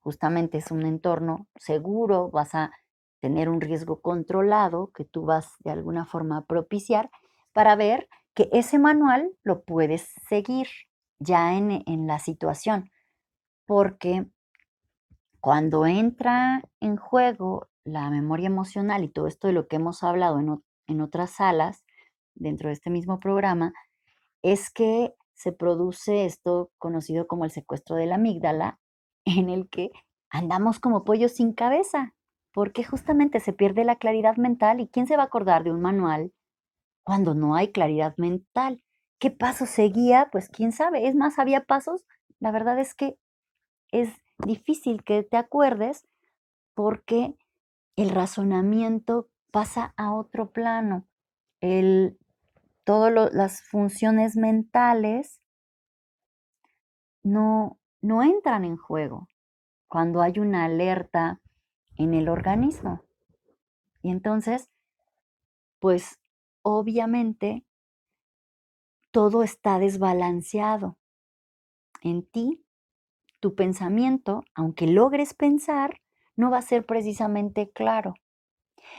justamente 0.01 0.59
es 0.59 0.71
un 0.71 0.87
entorno 0.87 1.47
seguro, 1.57 2.31
vas 2.31 2.55
a 2.55 2.73
tener 3.21 3.49
un 3.49 3.61
riesgo 3.61 4.01
controlado 4.01 4.91
que 4.95 5.05
tú 5.05 5.25
vas 5.25 5.53
de 5.61 5.71
alguna 5.71 6.07
forma 6.07 6.39
a 6.39 6.45
propiciar 6.47 7.11
para 7.53 7.77
ver 7.77 8.09
que 8.35 8.49
ese 8.53 8.79
manual 8.79 9.31
lo 9.43 9.63
puedes 9.63 10.13
seguir 10.29 10.69
ya 11.19 11.57
en, 11.57 11.83
en 11.87 12.07
la 12.07 12.19
situación, 12.19 12.91
porque 13.67 14.27
cuando 15.41 15.87
entra 15.87 16.63
en 16.81 16.97
juego 16.97 17.69
la 17.85 18.11
memoria 18.11 18.47
emocional 18.47 19.05
y 19.05 19.09
todo 19.09 19.27
esto 19.27 19.47
de 19.47 19.53
lo 19.53 19.69
que 19.69 19.77
hemos 19.77 20.03
hablado 20.03 20.39
en, 20.41 20.63
en 20.87 21.01
otras 21.01 21.33
salas 21.33 21.85
dentro 22.35 22.69
de 22.69 22.75
este 22.75 22.91
mismo 22.91 23.21
programa, 23.21 23.73
es 24.43 24.71
que 24.71 25.15
se 25.35 25.53
produce 25.53 26.25
esto 26.27 26.71
conocido 26.79 27.27
como 27.27 27.45
el 27.45 27.51
secuestro 27.51 27.97
de 27.97 28.07
la 28.07 28.17
amígdala, 28.17 28.79
en 29.25 29.51
el 29.51 29.69
que 29.69 29.91
andamos 30.31 30.81
como 30.81 31.05
pollos 31.05 31.33
sin 31.33 31.53
cabeza, 31.53 32.15
porque 32.53 32.85
justamente 32.85 33.41
se 33.41 33.53
pierde 33.53 33.85
la 33.85 33.97
claridad 33.97 34.37
mental 34.37 34.81
y 34.81 34.89
¿quién 34.89 35.07
se 35.07 35.17
va 35.17 35.25
a 35.25 35.27
acordar 35.27 35.65
de 35.65 35.73
un 35.73 35.81
manual 35.81 36.33
cuando 37.03 37.35
no 37.35 37.57
hay 37.57 37.73
claridad 37.73 38.15
mental? 38.17 38.84
¿Qué 39.19 39.31
paso 39.31 39.67
seguía? 39.67 40.29
Pues 40.31 40.49
quién 40.49 40.73
sabe, 40.73 41.09
es 41.09 41.15
más, 41.15 41.39
había 41.39 41.65
pasos, 41.65 42.05
la 42.41 42.51
verdad 42.51 42.79
es 42.79 42.95
que 42.95 43.17
es 43.91 44.11
difícil 44.39 45.05
que 45.05 45.23
te 45.23 45.37
acuerdes 45.37 46.07
porque 46.75 47.37
el 47.97 48.11
razonamiento 48.11 49.29
pasa 49.53 49.95
a 49.97 50.13
otro 50.13 50.51
plano. 50.51 51.07
El, 51.61 52.19
todas 52.83 53.33
las 53.33 53.63
funciones 53.63 54.37
mentales 54.37 55.41
no, 57.23 57.79
no 58.03 58.23
entran 58.23 58.65
en 58.65 58.77
juego 58.77 59.29
cuando 59.89 60.21
hay 60.21 60.39
una 60.39 60.65
alerta 60.65 61.41
en 61.97 62.15
el 62.15 62.29
organismo. 62.29 63.03
Y 64.03 64.11
entonces, 64.11 64.69
pues 65.79 66.19
obviamente 66.63 67.65
todo 69.15 69.45
está 69.45 69.79
desbalanceado 69.79 70.99
en 72.03 72.27
ti 72.27 72.65
tu 73.39 73.55
pensamiento, 73.55 74.43
aunque 74.57 74.89
logres 74.89 75.35
pensar, 75.35 76.01
no 76.35 76.51
va 76.51 76.59
a 76.59 76.63
ser 76.63 76.85
precisamente 76.85 77.71
claro. 77.71 78.15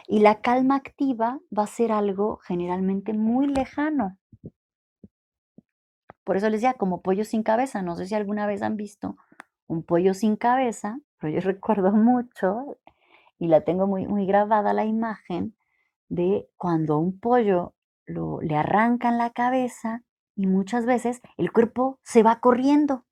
Y 0.08 0.20
la 0.20 0.40
calma 0.40 0.78
activa 0.78 1.42
va 1.56 1.64
a 1.64 1.68
ser 1.68 1.92
algo 1.92 2.38
generalmente 2.38 3.12
muy 3.12 3.48
lejano. 3.48 4.18
Por 6.24 6.38
eso 6.38 6.50
les 6.50 6.62
decía, 6.62 6.76
como 6.76 7.02
pollo 7.02 7.26
sin 7.26 7.44
cabeza. 7.44 7.82
No 7.82 7.98
sé 7.98 8.08
si 8.08 8.16
alguna 8.16 8.48
vez 8.48 8.62
han 8.62 8.78
visto 8.78 9.18
un 9.68 9.84
pollo 9.84 10.14
sin 10.14 10.38
cabeza, 10.38 10.98
pero 11.20 11.34
yo 11.34 11.42
recuerdo 11.42 11.92
mucho 11.92 12.78
y 13.38 13.50
la 13.50 13.66
tengo 13.66 13.86
muy, 13.86 14.08
muy 14.08 14.26
grabada 14.26 14.72
la 14.72 14.86
imagen 14.86 15.58
de 16.08 16.48
cuando 16.56 17.00
un 17.00 17.20
pollo 17.20 17.74
lo, 18.06 18.42
le 18.42 18.56
arrancan 18.56 19.18
la 19.18 19.32
cabeza 19.32 20.04
y 20.36 20.48
muchas 20.48 20.86
veces 20.86 21.22
el 21.38 21.52
cuerpo 21.52 22.00
se 22.04 22.24
va 22.24 22.40
corriendo 22.40 23.06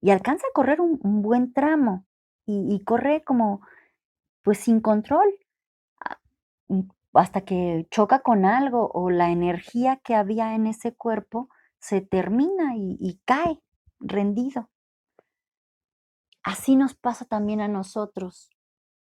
y 0.00 0.10
alcanza 0.10 0.46
a 0.48 0.54
correr 0.54 0.80
un, 0.80 1.22
buen 1.22 1.52
tramo 1.52 2.04
y, 2.44 2.82
corre 2.84 3.22
como 3.24 3.60
pues 4.42 4.58
sin 4.58 4.80
control 4.80 5.28
ah, 6.00 6.18
mm, 6.68 6.82
hasta 7.14 7.42
que 7.42 7.86
choca 7.90 8.20
con 8.20 8.44
algo 8.44 8.90
o 8.92 9.10
la 9.10 9.30
energía 9.30 9.96
que 9.96 10.14
había 10.14 10.54
en 10.54 10.66
ese 10.66 10.94
cuerpo 10.94 11.48
se 11.78 12.00
termina 12.00 12.76
y, 12.76 12.96
y 13.00 13.20
cae 13.24 13.60
rendido. 14.00 14.68
Así 16.42 16.74
nos 16.74 16.94
pasa 16.94 17.24
también 17.24 17.60
a 17.60 17.68
nosotros 17.68 18.50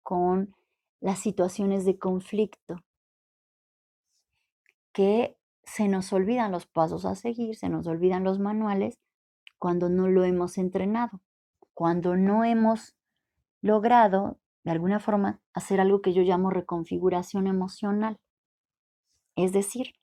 con 0.03 0.53
las 0.99 1.19
situaciones 1.19 1.85
de 1.85 1.97
conflicto, 1.97 2.83
que 4.93 5.37
se 5.63 5.87
nos 5.87 6.11
olvidan 6.13 6.51
los 6.51 6.65
pasos 6.65 7.05
a 7.05 7.15
seguir, 7.15 7.55
se 7.55 7.69
nos 7.69 7.87
olvidan 7.87 8.23
los 8.23 8.39
manuales 8.39 8.97
cuando 9.57 9.89
no 9.89 10.07
lo 10.07 10.23
hemos 10.23 10.57
entrenado, 10.57 11.21
cuando 11.73 12.15
no 12.15 12.43
hemos 12.43 12.95
logrado, 13.61 14.39
de 14.63 14.71
alguna 14.71 14.99
forma, 14.99 15.41
hacer 15.53 15.79
algo 15.79 16.01
que 16.01 16.13
yo 16.13 16.23
llamo 16.23 16.49
reconfiguración 16.49 17.47
emocional. 17.47 18.19
Es 19.35 19.51
decir, 19.51 19.93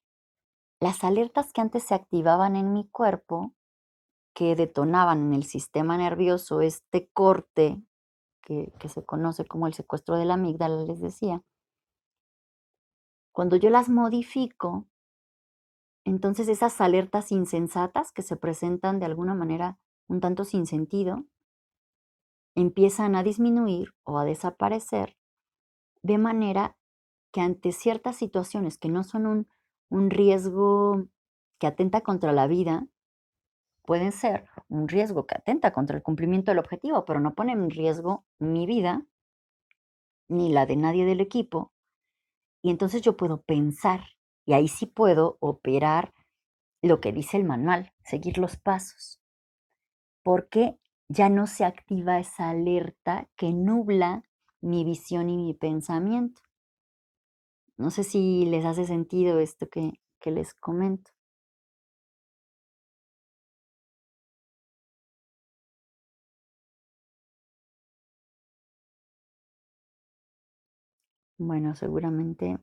las 0.80 1.04
alertas 1.04 1.52
que 1.52 1.60
antes 1.60 1.84
se 1.84 1.94
activaban 1.94 2.54
en 2.56 2.72
mi 2.72 2.88
cuerpo, 2.88 3.54
que 4.34 4.54
detonaban 4.54 5.26
en 5.26 5.34
el 5.34 5.44
sistema 5.44 5.96
nervioso 5.96 6.60
este 6.60 7.08
corte 7.12 7.82
que, 8.42 8.72
se 8.88 9.04
conoce 9.04 9.44
como 9.44 9.66
el 9.66 9.74
secuestro 9.74 10.16
de 10.16 10.26
la 10.26 10.34
amígdala, 10.34 10.84
les 10.84 11.00
decía, 11.00 11.42
cuando 13.36 13.56
yo 13.56 13.68
las 13.68 13.90
modifico, 13.90 14.86
entonces 16.06 16.48
esas 16.48 16.80
alertas 16.80 17.30
insensatas 17.32 18.10
que 18.10 18.22
se 18.22 18.34
presentan 18.34 18.98
de 18.98 19.04
alguna 19.04 19.34
manera 19.34 19.78
un 20.08 20.22
tanto 20.22 20.44
sin 20.44 20.64
sentido, 20.64 21.22
empiezan 22.54 23.14
a 23.14 23.22
disminuir 23.22 23.92
o 24.04 24.18
a 24.18 24.24
desaparecer 24.24 25.18
de 26.02 26.16
manera 26.16 26.78
que 27.30 27.42
ante 27.42 27.72
ciertas 27.72 28.16
situaciones 28.16 28.78
que 28.78 28.88
no 28.88 29.04
son 29.04 29.46
un, 29.90 30.10
riesgo 30.10 31.06
que 31.58 31.66
atenta 31.66 32.00
contra 32.00 32.32
la 32.32 32.46
vida, 32.46 32.86
pueden 33.82 34.12
ser 34.12 34.48
un 34.68 34.88
riesgo 34.88 35.26
que 35.26 35.34
atenta 35.36 35.74
contra 35.74 35.98
el 35.98 36.02
cumplimiento 36.02 36.52
del 36.52 36.60
objetivo, 36.60 37.04
pero 37.04 37.20
no 37.20 37.34
ponen 37.34 37.64
en 37.64 37.70
riesgo 37.70 38.24
mi 38.38 38.64
vida 38.64 39.04
ni 40.26 40.50
la 40.50 40.64
de 40.64 40.76
nadie 40.76 41.04
del 41.04 41.20
equipo. 41.20 41.74
Y 42.62 42.70
entonces 42.70 43.02
yo 43.02 43.16
puedo 43.16 43.42
pensar 43.42 44.04
y 44.44 44.52
ahí 44.54 44.68
sí 44.68 44.86
puedo 44.86 45.36
operar 45.40 46.12
lo 46.82 47.00
que 47.00 47.12
dice 47.12 47.36
el 47.36 47.44
manual, 47.44 47.92
seguir 48.04 48.38
los 48.38 48.56
pasos, 48.56 49.20
porque 50.22 50.78
ya 51.08 51.28
no 51.28 51.46
se 51.46 51.64
activa 51.64 52.18
esa 52.18 52.50
alerta 52.50 53.28
que 53.36 53.52
nubla 53.52 54.22
mi 54.60 54.84
visión 54.84 55.30
y 55.30 55.36
mi 55.36 55.54
pensamiento. 55.54 56.42
No 57.76 57.90
sé 57.90 58.04
si 58.04 58.46
les 58.46 58.64
hace 58.64 58.84
sentido 58.86 59.38
esto 59.38 59.68
que, 59.68 60.00
que 60.20 60.30
les 60.30 60.54
comento. 60.54 61.15
Bueno, 71.38 71.74
seguramente 71.76 72.58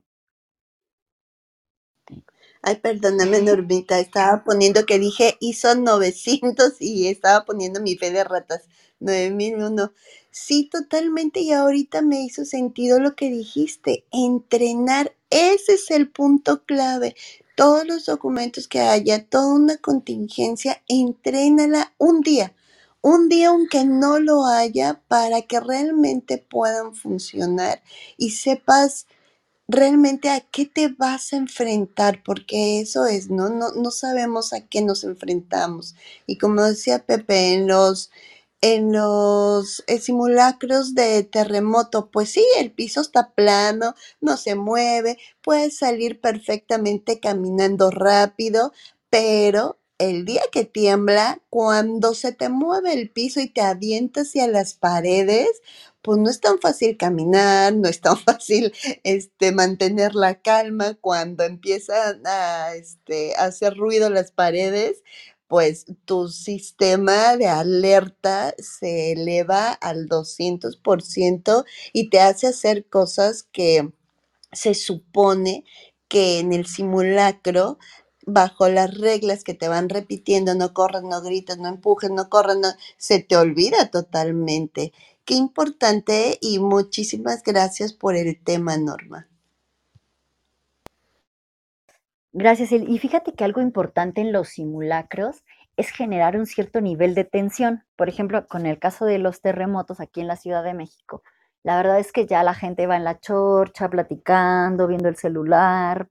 Ay, 2.62 2.78
perdóname, 2.78 3.42
Normita, 3.42 4.00
estaba 4.00 4.44
poniendo 4.44 4.86
que 4.86 5.00
dije 5.00 5.38
ISO 5.40 5.76
900 5.76 6.76
y 6.82 7.08
estaba 7.08 7.46
poniendo 7.46 7.82
mi 7.82 7.96
fe 7.98 8.12
de 8.12 8.24
ratas, 8.24 8.64
9001. 9.00 9.94
Sí, 10.32 10.70
totalmente, 10.72 11.42
y 11.42 11.52
ahorita 11.52 12.02
me 12.02 12.22
hizo 12.22 12.46
sentido 12.46 13.00
lo 13.00 13.16
que 13.16 13.30
dijiste, 13.30 14.06
entrenar, 14.12 15.16
ese 15.30 15.74
es 15.74 15.92
el 15.92 16.10
punto 16.10 16.64
clave. 16.66 17.16
Todos 17.56 17.86
los 17.86 18.06
documentos 18.06 18.68
que 18.68 18.80
haya, 18.80 19.26
toda 19.28 19.54
una 19.54 19.78
contingencia, 19.78 20.82
entrénala 20.88 21.94
un 22.00 22.22
día, 22.22 22.56
un 23.04 23.30
día 23.30 23.50
aunque 23.50 23.86
no 23.86 24.20
lo 24.20 24.46
haya, 24.46 25.04
para 25.08 25.44
que 25.44 25.60
realmente 25.60 26.40
puedan 26.40 26.96
funcionar 26.96 27.84
y 28.18 28.32
sepas 28.32 29.08
realmente 29.68 30.30
a 30.30 30.42
qué 30.42 30.66
te 30.66 30.88
vas 30.90 31.34
a 31.34 31.38
enfrentar, 31.38 32.24
porque 32.24 32.80
eso 32.82 33.06
es, 33.06 33.30
¿no? 33.30 33.50
No, 33.50 33.72
no 33.74 33.92
sabemos 33.92 34.54
a 34.54 34.68
qué 34.68 34.82
nos 34.82 35.04
enfrentamos. 35.04 35.96
Y 36.28 36.38
como 36.38 36.64
decía 36.64 37.06
Pepe, 37.06 37.54
en 37.56 37.68
los, 37.68 38.12
en 38.62 38.94
los 38.94 39.84
eh, 39.88 40.00
simulacros 40.00 40.96
de 40.96 41.24
terremoto, 41.24 42.10
pues 42.12 42.32
sí, 42.32 42.46
el 42.58 42.72
piso 42.72 43.02
está 43.02 43.32
plano, 43.34 43.96
no 44.22 44.38
se 44.38 44.56
mueve, 44.56 45.18
puedes 45.42 45.78
salir 45.78 46.22
perfectamente 46.22 47.20
caminando 47.20 47.92
rápido, 47.92 48.74
pero 49.10 49.78
el 49.98 50.26
día 50.26 50.42
que 50.52 50.66
tiembla, 50.66 51.42
cuando 51.50 52.14
se 52.14 52.32
te 52.34 52.50
mueve 52.50 52.94
el 52.94 53.10
piso 53.12 53.40
y 53.40 53.50
te 53.50 53.62
avientas 53.62 54.30
hacia 54.30 54.48
las 54.48 54.74
paredes, 54.74 55.62
pues 56.02 56.20
no 56.20 56.30
es 56.30 56.42
tan 56.42 56.60
fácil 56.60 56.98
caminar, 56.98 57.74
no 57.74 57.88
es 57.88 58.02
tan 58.02 58.18
fácil 58.20 58.74
este, 59.04 59.52
mantener 59.52 60.16
la 60.16 60.42
calma 60.42 60.96
cuando 60.96 61.44
empiezan 61.44 62.22
a, 62.26 62.76
este, 62.76 63.36
hacer 63.36 63.76
ruido 63.76 64.10
las 64.10 64.32
paredes, 64.32 65.04
pues 65.48 65.86
tu 66.06 66.30
sistema 66.30 67.38
de 67.38 67.48
alerta 67.48 68.56
se 68.58 69.12
eleva 69.14 69.72
al 69.72 70.08
200% 70.10 71.66
y 71.94 72.10
te 72.10 72.20
hace 72.20 72.48
hacer 72.48 72.88
cosas 72.88 73.44
que 73.44 73.92
se 74.52 74.74
supone 74.74 75.64
que 76.08 76.40
en 76.40 76.54
el 76.54 76.66
simulacro 76.66 77.78
bajo 78.26 78.68
las 78.70 78.98
reglas 78.98 79.44
que 79.44 79.54
te 79.54 79.68
van 79.68 79.90
repitiendo, 79.90 80.56
no 80.56 80.74
corras, 80.74 81.04
no 81.04 81.22
grites, 81.22 81.58
no 81.58 81.68
empujes, 81.68 82.12
no 82.12 82.30
corras, 82.30 82.58
no, 82.58 82.70
se 82.98 83.20
te 83.20 83.36
olvida 83.38 83.90
totalmente. 83.90 84.94
Qué 85.26 85.36
importante 85.36 86.38
y 86.42 86.60
muchísimas 86.60 87.44
gracias 87.44 87.94
por 87.94 88.16
el 88.16 88.42
tema, 88.44 88.78
Norma. 88.78 89.28
Gracias. 92.34 92.72
Y 92.72 92.98
fíjate 92.98 93.34
que 93.34 93.44
algo 93.44 93.62
importante 93.62 94.22
en 94.22 94.32
los 94.32 94.50
simulacros 94.50 95.44
es 95.78 95.92
generar 95.92 96.36
un 96.36 96.46
cierto 96.46 96.82
nivel 96.82 97.16
de 97.16 97.24
tensión. 97.26 97.84
Por 97.96 98.10
ejemplo, 98.10 98.48
con 98.48 98.66
el 98.66 98.80
caso 98.80 99.06
de 99.06 99.20
los 99.20 99.42
terremotos 99.42 100.00
aquí 100.00 100.22
en 100.22 100.28
la 100.28 100.36
Ciudad 100.36 100.64
de 100.64 100.74
México. 100.74 101.24
La 101.64 101.78
verdad 101.78 102.00
es 102.00 102.12
que 102.12 102.26
ya 102.26 102.44
la 102.44 102.54
gente 102.54 102.88
va 102.88 102.98
en 102.98 103.04
la 103.04 103.20
chorcha 103.20 103.90
platicando, 103.90 104.88
viendo 104.88 105.10
el 105.10 105.16
celular, 105.16 106.10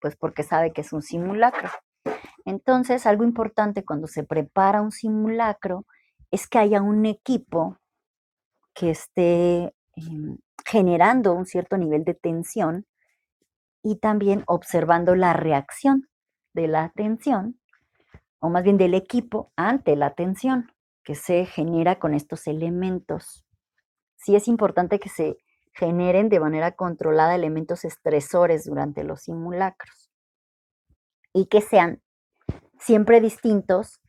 pues 0.00 0.16
porque 0.16 0.42
sabe 0.42 0.72
que 0.72 0.82
es 0.82 0.92
un 0.92 1.02
simulacro. 1.02 1.68
Entonces, 2.44 3.06
algo 3.06 3.24
importante 3.24 3.84
cuando 3.84 4.06
se 4.06 4.24
prepara 4.24 4.82
un 4.82 4.92
simulacro 4.92 5.84
es 6.30 6.46
que 6.46 6.58
haya 6.58 6.82
un 6.82 7.06
equipo 7.06 7.78
que 8.74 8.90
esté 8.90 9.74
em, 9.94 10.38
generando 10.64 11.32
un 11.32 11.46
cierto 11.46 11.76
nivel 11.76 12.04
de 12.04 12.14
tensión 12.14 12.86
y 13.82 13.96
también 13.98 14.44
observando 14.46 15.14
la 15.14 15.32
reacción 15.32 16.08
de 16.54 16.68
la 16.68 16.84
atención, 16.84 17.60
o 18.40 18.48
más 18.48 18.64
bien 18.64 18.78
del 18.78 18.94
equipo 18.94 19.52
ante 19.56 19.96
la 19.96 20.06
atención 20.06 20.72
que 21.04 21.14
se 21.14 21.46
genera 21.46 21.98
con 21.98 22.14
estos 22.14 22.46
elementos. 22.46 23.44
Sí 24.16 24.34
es 24.34 24.48
importante 24.48 24.98
que 24.98 25.08
se 25.08 25.36
generen 25.76 26.28
de 26.28 26.40
manera 26.40 26.72
controlada 26.72 27.34
elementos 27.34 27.84
estresores 27.84 28.64
durante 28.64 29.04
los 29.04 29.22
simulacros 29.22 30.10
y 31.32 31.46
que 31.46 31.60
sean 31.60 32.02
siempre 32.78 33.20
distintos 33.20 34.00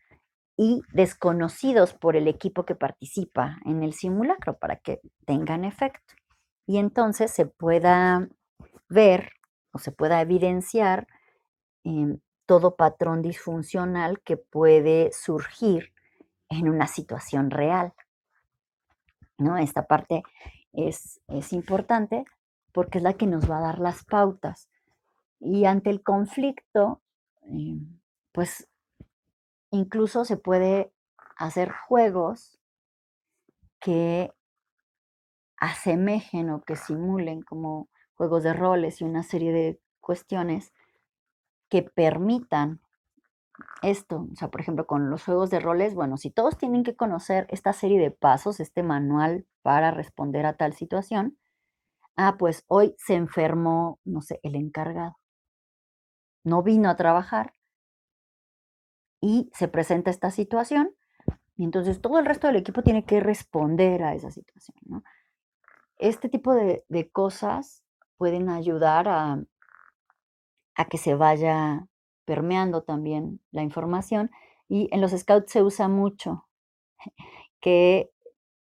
y 0.56 0.82
desconocidos 0.94 1.94
por 1.94 2.16
el 2.16 2.28
equipo 2.28 2.66
que 2.66 2.76
participa 2.76 3.60
en 3.66 3.84
el 3.84 3.94
simulacro 3.94 4.58
para 4.58 4.78
que 4.78 5.02
tengan 5.26 5.66
efecto. 5.66 6.16
Y 6.66 6.78
entonces 6.78 7.32
se 7.32 7.46
pueda 7.46 8.28
ver 8.90 9.32
se 9.80 9.92
pueda 9.92 10.22
evidenciar 10.22 11.08
em, 11.84 12.20
todo 12.46 12.76
patrón 12.76 13.22
disfuncional 13.22 14.22
que 14.22 14.38
puede 14.38 15.12
surgir 15.12 15.94
en 16.50 16.70
una 16.70 16.88
situación 16.88 17.52
real. 17.52 17.94
¿no? 19.38 19.58
Esta 19.58 19.86
parte 19.86 20.24
es, 20.78 21.20
es 21.28 21.52
importante 21.52 22.26
porque 22.72 23.00
es 23.00 23.04
la 23.04 23.14
que 23.14 23.28
nos 23.28 23.50
va 23.50 23.58
a 23.58 23.62
dar 23.62 23.80
las 23.80 24.06
pautas. 24.06 24.70
Y 25.40 25.66
ante 25.66 25.90
el 25.90 26.04
conflicto, 26.04 27.02
em, 27.42 28.00
pues 28.32 28.70
incluso 29.72 30.26
se 30.26 30.38
puede 30.38 30.92
hacer 31.38 31.72
juegos 31.72 32.60
que 33.80 34.32
asemejen 35.58 36.50
o 36.52 36.62
que 36.62 36.76
simulen 36.76 37.42
como 37.42 37.90
juegos 38.16 38.44
de 38.44 38.54
roles 38.54 39.02
y 39.02 39.04
una 39.04 39.24
serie 39.24 39.52
de 39.52 39.80
cuestiones 40.00 40.74
que 41.70 41.84
permitan 41.84 42.80
esto. 43.82 44.28
O 44.32 44.36
sea, 44.36 44.50
por 44.50 44.62
ejemplo, 44.62 44.86
con 44.88 45.10
los 45.10 45.24
juegos 45.24 45.50
de 45.50 45.60
roles, 45.60 45.96
bueno, 45.96 46.18
si 46.18 46.32
todos 46.32 46.58
tienen 46.58 46.84
que 46.84 46.96
conocer 46.96 47.48
esta 47.50 47.74
serie 47.74 48.00
de 48.00 48.12
pasos, 48.12 48.60
este 48.60 48.84
manual 48.84 49.46
para 49.62 49.92
responder 49.92 50.46
a 50.46 50.54
tal 50.54 50.74
situación, 50.74 51.38
ah, 52.16 52.36
pues 52.38 52.64
hoy 52.68 52.96
se 52.98 53.16
enfermó, 53.16 54.00
no 54.04 54.22
sé, 54.22 54.40
el 54.44 54.56
encargado. 54.56 55.18
No 56.44 56.64
vino 56.64 56.90
a 56.90 56.96
trabajar 56.96 57.54
y 59.22 59.50
se 59.54 59.68
presenta 59.68 60.12
esta 60.12 60.32
situación 60.32 60.96
y 61.58 61.64
entonces 61.64 62.02
todo 62.02 62.20
el 62.20 62.26
resto 62.26 62.48
del 62.48 62.58
equipo 62.58 62.84
tiene 62.84 63.04
que 63.04 63.20
responder 63.20 64.04
a 64.04 64.14
esa 64.14 64.32
situación. 64.32 64.78
¿no? 64.86 65.04
Este 65.98 66.30
tipo 66.30 66.54
de, 66.54 66.84
cosas 67.12 67.84
pueden 68.18 68.50
ayudar 68.50 69.08
a, 69.08 69.44
a 70.76 70.86
que 70.86 70.98
se 70.98 71.16
vaya 71.16 71.88
permeando 72.28 72.84
también 72.84 73.40
la 73.52 73.64
información. 73.64 74.30
Y 74.68 74.90
en 74.92 75.02
los 75.02 75.12
scouts 75.12 75.52
se 75.52 75.64
usa 75.64 75.88
mucho 75.88 76.46
que 77.62 78.12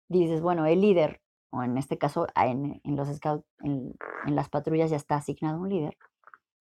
dices, 0.10 0.41
bueno, 0.41 0.66
el 0.66 0.82
líder, 0.82 1.22
o 1.51 1.64
en 1.64 1.78
este 1.78 1.97
caso 1.97 2.28
en, 2.36 2.82
los 2.84 3.08
scouts, 3.08 3.45
en, 3.60 3.95
en, 4.26 4.36
las 4.36 4.49
patrullas 4.49 4.89
ya 4.89 4.97
está 4.97 5.16
asignado 5.16 5.62
un 5.62 5.70
líder. 5.70 5.97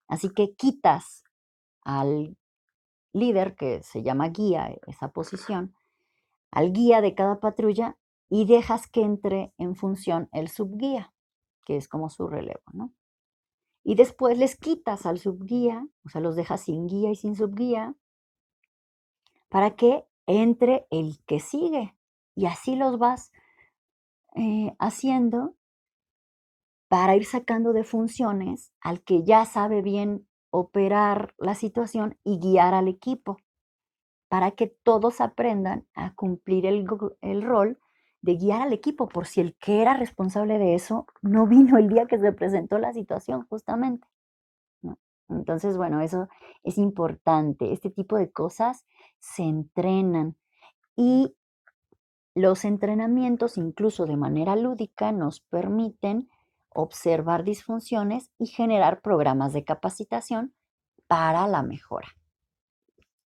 Así 0.07 0.30
que 0.30 0.55
quitas 0.55 1.24
al 1.82 2.36
líder, 3.14 3.57
que 3.57 3.82
se 3.82 4.03
llama 4.03 4.28
guía, 4.28 4.76
esa 4.86 5.09
posición, 5.09 5.74
al 6.51 6.72
guía 6.72 7.01
de 7.01 7.14
cada 7.14 7.40
patrulla 7.40 7.97
y 8.28 8.45
dejas 8.45 8.86
que 8.86 9.03
entre 9.03 9.55
en 9.57 9.74
función 9.74 10.28
el 10.32 10.49
subguía 10.49 11.12
que 11.64 11.76
es 11.76 11.88
como 11.88 12.11
su 12.11 12.26
relevo, 12.28 12.62
¿no? 12.72 12.93
Y 13.84 13.96
después 13.96 14.38
les 14.38 14.56
quitas 14.56 15.06
al 15.06 15.18
subguía, 15.18 15.86
o 16.04 16.08
sea, 16.08 16.20
los 16.20 16.36
dejas 16.36 16.62
sin 16.62 16.86
guía 16.86 17.10
y 17.10 17.16
sin 17.16 17.34
subguía, 17.34 17.94
para 19.48 19.74
que 19.74 20.04
entre 20.26 20.86
el 20.90 21.18
que 21.26 21.40
sigue. 21.40 21.94
Y 22.34 22.46
así 22.46 22.76
los 22.76 22.98
vas 22.98 23.32
eh, 24.34 24.74
haciendo 24.78 25.54
para 26.88 27.16
ir 27.16 27.24
sacando 27.24 27.72
de 27.72 27.84
funciones 27.84 28.72
al 28.80 29.02
que 29.02 29.24
ya 29.24 29.44
sabe 29.46 29.82
bien 29.82 30.26
operar 30.50 31.34
la 31.38 31.54
situación 31.54 32.18
y 32.22 32.38
guiar 32.38 32.74
al 32.74 32.86
equipo, 32.86 33.38
para 34.28 34.50
que 34.52 34.66
todos 34.66 35.20
aprendan 35.20 35.86
a 35.94 36.14
cumplir 36.14 36.66
el, 36.66 36.86
el 37.22 37.42
rol 37.42 37.78
de 38.22 38.36
guiar 38.36 38.62
al 38.62 38.72
equipo 38.72 39.08
por 39.08 39.26
si 39.26 39.40
el 39.40 39.54
que 39.56 39.82
era 39.82 39.94
responsable 39.94 40.58
de 40.58 40.74
eso 40.74 41.06
no 41.20 41.46
vino 41.46 41.76
el 41.76 41.88
día 41.88 42.06
que 42.06 42.18
se 42.18 42.32
presentó 42.32 42.78
la 42.78 42.92
situación 42.92 43.46
justamente. 43.48 44.08
Entonces, 45.28 45.76
bueno, 45.76 46.00
eso 46.00 46.28
es 46.62 46.78
importante. 46.78 47.72
Este 47.72 47.90
tipo 47.90 48.16
de 48.16 48.30
cosas 48.30 48.86
se 49.18 49.42
entrenan 49.42 50.36
y 50.96 51.34
los 52.34 52.64
entrenamientos, 52.64 53.58
incluso 53.58 54.06
de 54.06 54.16
manera 54.16 54.56
lúdica, 54.56 55.12
nos 55.12 55.40
permiten 55.40 56.30
observar 56.68 57.44
disfunciones 57.44 58.30
y 58.38 58.46
generar 58.46 59.02
programas 59.02 59.52
de 59.52 59.64
capacitación 59.64 60.54
para 61.06 61.46
la 61.46 61.62
mejora. 61.62 62.08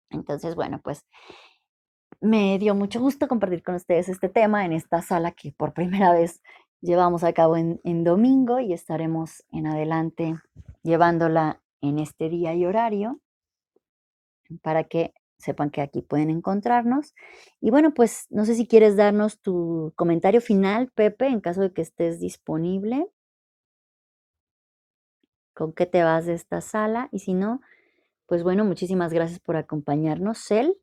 Entonces, 0.09 0.55
bueno, 0.55 0.79
pues 0.83 1.05
me 2.22 2.57
dio 2.59 2.76
mucho 2.76 2.99
gusto 2.99 3.28
compartir 3.28 3.63
con 3.63 3.76
ustedes 3.76 4.09
este 4.09 4.30
tema 4.30 4.66
en 4.66 4.74
esta 4.74 5.01
sala 5.01 5.32
que 5.32 5.51
por 5.51 5.74
primera 5.74 6.11
vez 6.11 6.41
llevamos 6.82 7.24
a 7.24 7.34
cabo 7.34 7.57
en, 7.57 8.03
domingo 8.03 8.59
y 8.59 8.74
estaremos 8.74 9.43
en 9.51 9.68
adelante 9.68 10.36
llevándola 10.84 11.61
en 11.82 11.99
este 11.99 12.30
día 12.30 12.53
y 12.53 12.66
horario 12.66 13.20
para 14.61 14.84
que 14.84 15.13
sepan 15.38 15.70
que 15.70 15.82
aquí 15.82 16.01
pueden 16.01 16.30
encontrarnos. 16.30 17.13
Y 17.59 17.72
bueno, 17.72 17.93
pues 17.93 18.28
no 18.30 18.45
sé 18.45 18.55
si 18.55 18.68
quieres 18.68 18.95
darnos 18.95 19.41
tu 19.41 19.93
comentario 19.95 20.41
final, 20.41 20.91
Pepe, 20.93 21.28
en 21.28 21.41
caso 21.41 21.61
de 21.61 21.74
que 21.74 21.82
estés 21.82 22.20
disponible. 22.20 23.07
¿Con 25.53 25.74
qué 25.74 25.86
te 25.86 26.03
vas 26.03 26.26
de 26.26 26.34
esta 26.34 26.61
sala? 26.61 27.09
Y 27.11 27.20
si 27.20 27.34
no, 27.34 27.61
pues 28.28 28.43
bueno, 28.43 28.66
muchísimas 28.66 29.13
gracias 29.13 29.39
por 29.39 29.55
acompañarnos, 29.55 30.39
Cel. 30.39 30.78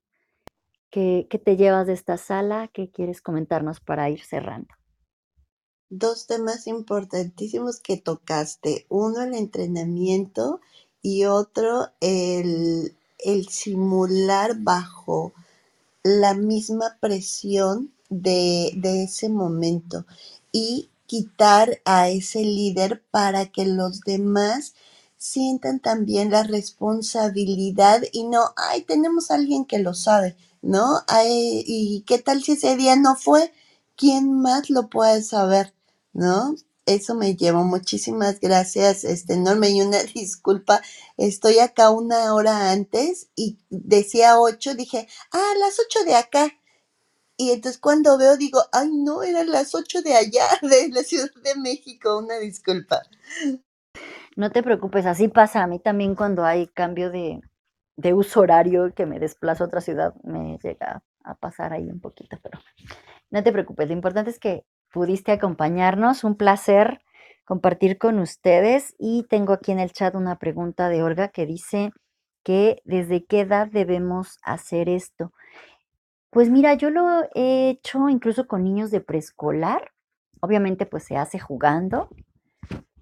¿Qué, 0.93 1.27
te 1.43 1.57
llevas 1.57 1.87
de 1.87 1.95
esta 1.95 2.19
sala? 2.19 2.69
¿Qué 2.69 2.91
quieres 2.91 3.23
comentarnos 3.23 3.81
para 3.81 4.11
ir 4.11 4.23
cerrando? 4.23 4.69
Dos 5.89 6.27
temas 6.27 6.67
importantísimos 6.67 7.81
que 7.81 7.97
tocaste. 7.97 8.85
Uno, 8.91 9.23
el 9.23 9.35
entrenamiento 9.35 10.61
y 11.01 11.25
otro, 11.25 11.89
el, 12.01 12.95
simular 13.49 14.59
bajo 14.59 15.33
la 16.03 16.35
misma 16.35 16.99
presión 17.01 17.91
de, 18.11 18.73
de, 18.77 19.05
ese 19.05 19.31
momento 19.31 20.05
y 20.53 20.91
quitar 21.07 21.81
a 21.87 22.11
ese 22.11 22.41
líder 22.41 23.03
para 23.11 23.47
que 23.47 23.65
los 23.65 24.03
demás 24.03 24.75
sientan 25.17 25.81
también 25.81 26.31
la 26.31 26.43
responsabilidad 26.43 28.03
y 28.13 28.25
no, 28.25 28.53
ay, 28.57 28.83
tenemos 28.83 29.31
a 29.31 29.37
alguien 29.37 29.65
que 29.65 29.79
lo 29.79 29.95
sabe, 29.95 30.37
¿no? 30.63 31.03
¿Y 31.25 32.05
qué 32.07 32.19
tal 32.19 32.43
si 32.43 32.53
ese 32.53 32.77
día 32.77 32.97
no 32.97 33.17
fue? 33.17 33.53
¿Quién 33.97 34.41
más 34.41 34.71
lo 34.71 34.89
puede 34.89 35.23
saber? 35.23 35.75
¿No? 36.13 36.55
Eso 36.87 37.15
me 37.15 37.37
llevó. 37.37 37.65
Muchísimas 37.65 38.41
gracias, 38.41 39.05
este 39.05 39.35
enorme 39.35 39.71
y 39.71 39.83
una 39.83 40.03
disculpa. 40.15 40.81
Estoy 41.17 41.59
acá 41.59 41.91
una 41.91 42.35
hora 42.35 42.71
antes 42.71 43.29
y 43.37 43.59
decía 43.71 44.41
ocho, 44.41 44.75
dije, 44.75 45.09
ah, 45.33 45.53
las 45.61 45.79
ocho 45.79 46.05
de 46.05 46.15
acá. 46.17 46.53
Y 47.37 47.51
entonces 47.51 47.81
cuando 47.81 48.19
veo 48.19 48.37
digo, 48.37 48.61
ay 48.73 48.91
no, 48.93 49.23
eran 49.23 49.51
las 49.51 49.75
ocho 49.75 50.03
de 50.03 50.15
allá, 50.15 50.47
de 50.63 50.89
la 50.91 51.03
Ciudad 51.03 51.31
de 51.43 51.55
México, 51.57 52.19
una 52.19 52.39
disculpa. 52.39 53.03
No 54.37 54.51
te 54.51 54.63
preocupes, 54.63 55.07
así 55.07 55.29
pasa 55.29 55.63
a 55.63 55.67
mí 55.67 55.79
también 55.79 56.15
cuando 56.15 56.45
hay 56.45 56.67
cambio 56.69 57.11
de, 57.11 57.41
de 57.97 58.15
uso 58.15 58.41
horario 58.41 58.93
que 58.95 59.07
me 59.07 59.19
desplazo 59.19 59.65
a 59.65 59.67
otra 59.67 59.81
ciudad, 59.81 60.15
me 60.23 60.59
llega 60.63 61.03
a 61.25 61.35
pasar 61.35 61.73
ahí 61.73 61.91
un 61.91 62.01
poquito, 62.01 62.39
pero 62.43 62.59
no 63.31 63.43
te 63.43 63.53
preocupes, 63.53 63.89
lo 63.89 63.95
importante 63.95 64.31
es 64.31 64.39
que 64.39 64.65
pudiste 64.93 65.33
acompañarnos, 65.33 66.25
un 66.25 66.37
placer 66.37 67.01
compartir 67.45 67.99
con 67.99 68.19
ustedes 68.19 68.95
y 68.99 69.25
tengo 69.29 69.53
aquí 69.53 69.73
en 69.73 69.81
el 69.81 69.93
chat 69.93 70.15
una 70.15 70.39
pregunta 70.39 70.89
de 70.89 71.03
Olga 71.03 71.29
que 71.29 71.47
dice 71.47 71.91
que 72.45 72.81
desde 72.85 73.25
qué 73.25 73.41
edad 73.41 73.69
debemos 73.69 74.39
hacer 74.43 74.89
esto. 74.89 75.33
Pues 76.31 76.51
mira, 76.51 76.75
yo 76.75 76.91
lo 76.91 77.25
he 77.35 77.69
hecho 77.71 78.09
incluso 78.09 78.47
con 78.47 78.65
niños 78.65 78.91
de 78.91 79.01
preescolar, 79.01 79.93
obviamente 80.41 80.87
pues 80.87 81.05
se 81.05 81.17
hace 81.17 81.39
jugando 81.39 82.09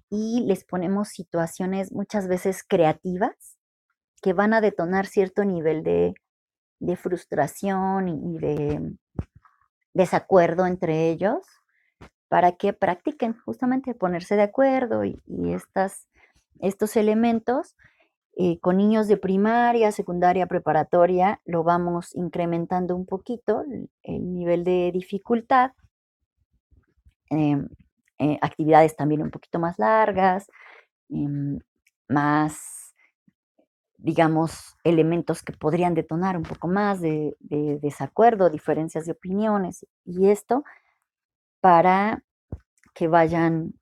y 0.09 0.43
les 0.45 0.65
ponemos 0.65 1.09
situaciones 1.09 1.93
muchas 1.93 2.27
veces 2.27 2.63
creativas 2.67 3.50
que 4.21 4.33
van 4.33 4.53
a 4.53 4.61
detonar 4.61 5.07
cierto 5.07 5.43
nivel 5.43 5.83
de, 5.83 6.13
frustración 6.97 8.09
y 8.09 8.39
de 8.39 8.95
desacuerdo 9.93 10.65
entre 10.65 11.09
ellos 11.09 11.45
para 12.27 12.53
que 12.53 12.73
practiquen 12.73 13.37
justamente 13.45 13.93
ponerse 13.93 14.35
de 14.35 14.43
acuerdo 14.43 15.03
y, 15.03 15.19
estas, 15.53 16.07
estos 16.59 16.95
elementos 16.95 17.75
eh, 18.37 18.59
con 18.61 18.77
niños 18.77 19.07
de 19.07 19.17
primaria, 19.17 19.91
secundaria, 19.91 20.47
preparatoria, 20.47 21.41
lo 21.45 21.63
vamos 21.63 22.15
incrementando 22.15 22.95
un 22.95 23.05
poquito 23.05 23.63
el, 24.03 24.33
nivel 24.33 24.63
de 24.63 24.91
dificultad. 24.93 25.71
Em, 27.29 27.67
eh, 28.17 28.37
actividades 28.41 28.95
también 28.95 29.21
un 29.21 29.31
poquito 29.31 29.59
más 29.59 29.77
largas, 29.77 30.47
em, 31.09 31.59
más, 32.07 32.80
digamos, 34.01 34.77
elementos 34.83 35.43
que 35.43 35.53
podrían 35.53 35.93
detonar 35.93 36.37
un 36.37 36.43
poco 36.43 36.67
más 36.67 37.01
de, 37.01 37.35
de 37.39 37.79
desacuerdo, 37.81 38.49
diferencias 38.49 39.05
de 39.05 39.13
opiniones 39.13 39.85
y 40.05 40.29
esto 40.29 40.63
para 41.61 42.23
que 42.93 43.07
vayan 43.07 43.73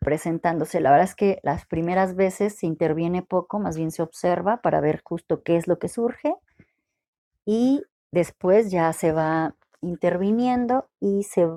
presentándose. 0.00 0.80
La 0.80 0.90
verdad 0.90 1.06
es 1.06 1.14
que 1.14 1.40
las 1.42 1.66
primeras 1.66 2.14
veces 2.14 2.56
se 2.56 2.66
interviene 2.66 3.22
poco, 3.22 3.58
más 3.58 3.76
bien 3.76 3.90
se 3.90 4.02
observa 4.02 4.60
para 4.62 4.80
ver 4.80 5.00
justo 5.04 5.42
qué 5.42 5.56
es 5.56 5.66
lo 5.66 5.78
que 5.78 5.88
surge 5.88 6.34
y 7.44 7.82
después 8.10 8.70
ya 8.70 8.92
se 8.92 9.12
va 9.12 9.54
interviniendo 9.80 10.88
y 11.00 11.22
se, 11.22 11.48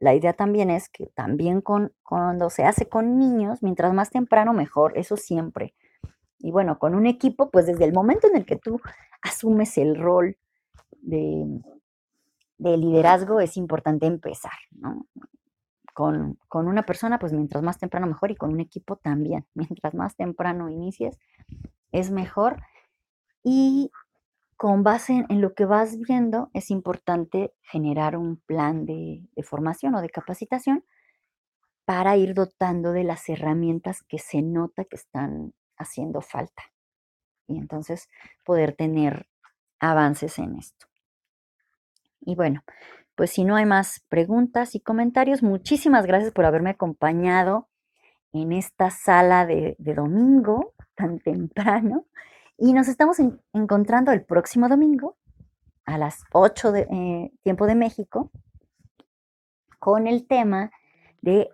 la 0.00 0.14
idea 0.14 0.32
también 0.32 0.70
es 0.70 0.88
que 0.88 1.06
también 1.14 1.60
con, 1.60 1.92
cuando 2.02 2.50
se 2.50 2.64
hace 2.64 2.88
con 2.88 3.18
niños, 3.18 3.62
mientras 3.62 3.92
más 3.92 4.10
temprano 4.10 4.52
mejor, 4.52 4.96
eso 4.96 5.16
siempre. 5.16 5.74
Y 6.44 6.52
bueno, 6.52 6.78
con 6.78 6.94
un 6.94 7.06
equipo, 7.06 7.50
pues 7.50 7.66
desde 7.66 7.84
el 7.86 7.94
momento 7.94 8.28
en 8.28 8.36
el 8.36 8.44
que 8.44 8.56
tú 8.56 8.78
asumes 9.22 9.78
el 9.78 9.96
rol 9.96 10.36
de, 11.00 11.46
de 12.58 12.76
liderazgo 12.76 13.40
es 13.40 13.56
importante 13.56 14.04
empezar, 14.04 14.52
¿no? 14.72 15.06
con, 15.94 16.36
una 16.52 16.82
persona, 16.82 17.18
pues 17.18 17.32
mientras 17.32 17.62
más 17.62 17.78
temprano 17.78 18.06
mejor 18.06 18.30
y 18.30 18.36
con 18.36 18.52
un 18.52 18.60
equipo 18.60 18.96
también. 18.96 19.46
Mientras 19.54 19.94
más 19.94 20.16
temprano 20.16 20.68
inicies, 20.68 21.18
es 21.92 22.10
mejor. 22.10 22.60
Y 23.42 23.90
con 24.56 24.82
base 24.82 25.24
en, 25.28 25.40
lo 25.40 25.54
que 25.54 25.64
vas 25.64 25.96
viendo, 25.98 26.50
es 26.52 26.70
importante 26.70 27.54
generar 27.62 28.16
un 28.16 28.36
plan 28.36 28.84
de, 28.84 29.22
de 29.34 29.42
formación 29.42 29.94
o 29.94 30.02
de 30.02 30.10
capacitación 30.10 30.84
para 31.84 32.16
ir 32.16 32.34
dotando 32.34 32.92
de 32.92 33.04
las 33.04 33.28
herramientas 33.28 34.02
que 34.02 34.18
se 34.18 34.42
nota 34.42 34.84
que 34.84 34.96
están 34.96 35.54
haciendo 35.76 36.20
falta. 36.20 36.62
Y 37.46 37.58
entonces 37.58 38.08
poder 38.44 38.74
tener 38.74 39.26
avances 39.80 40.38
en 40.38 40.56
esto. 40.56 40.86
Y 42.20 42.34
bueno, 42.36 42.62
pues 43.14 43.30
si 43.30 43.44
no 43.44 43.56
hay 43.56 43.66
más 43.66 44.00
preguntas 44.08 44.74
y 44.74 44.80
comentarios, 44.80 45.42
muchísimas 45.42 46.06
gracias 46.06 46.32
por 46.32 46.44
haberme 46.44 46.70
acompañado 46.70 47.68
en 48.32 48.52
esta 48.52 48.90
sala 48.90 49.46
de, 49.46 49.76
domingo 49.78 50.74
tan 50.94 51.20
temprano. 51.20 52.06
Y 52.56 52.72
nos 52.72 52.88
estamos 52.88 53.18
encontrando 53.52 54.12
el 54.12 54.24
próximo 54.24 54.68
domingo 54.68 55.16
a 55.84 55.98
las 55.98 56.24
8 56.32 56.72
de 56.72 56.80
eh, 56.90 57.32
tiempo 57.42 57.66
de 57.66 57.74
México 57.74 58.30
con 59.78 60.06
el 60.06 60.26
tema 60.26 60.70
de 61.20 61.50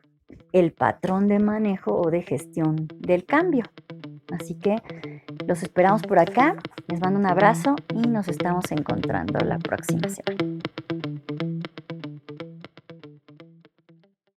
el 0.52 0.72
patrón 0.72 1.26
de 1.26 1.40
manejo 1.40 2.00
o 2.00 2.10
de 2.10 2.22
gestión 2.22 2.88
del 2.98 3.26
cambio. 3.26 3.64
Así 4.32 4.54
que 4.54 4.76
los 5.46 5.62
esperamos 5.62 6.02
por 6.02 6.18
acá. 6.18 6.56
Les 6.88 7.00
mando 7.00 7.18
un 7.18 7.26
abrazo 7.26 7.76
y 7.94 8.08
nos 8.08 8.28
estamos 8.28 8.70
encontrando 8.72 9.38
la 9.44 9.58
próxima 9.58 10.08
semana. 10.08 10.60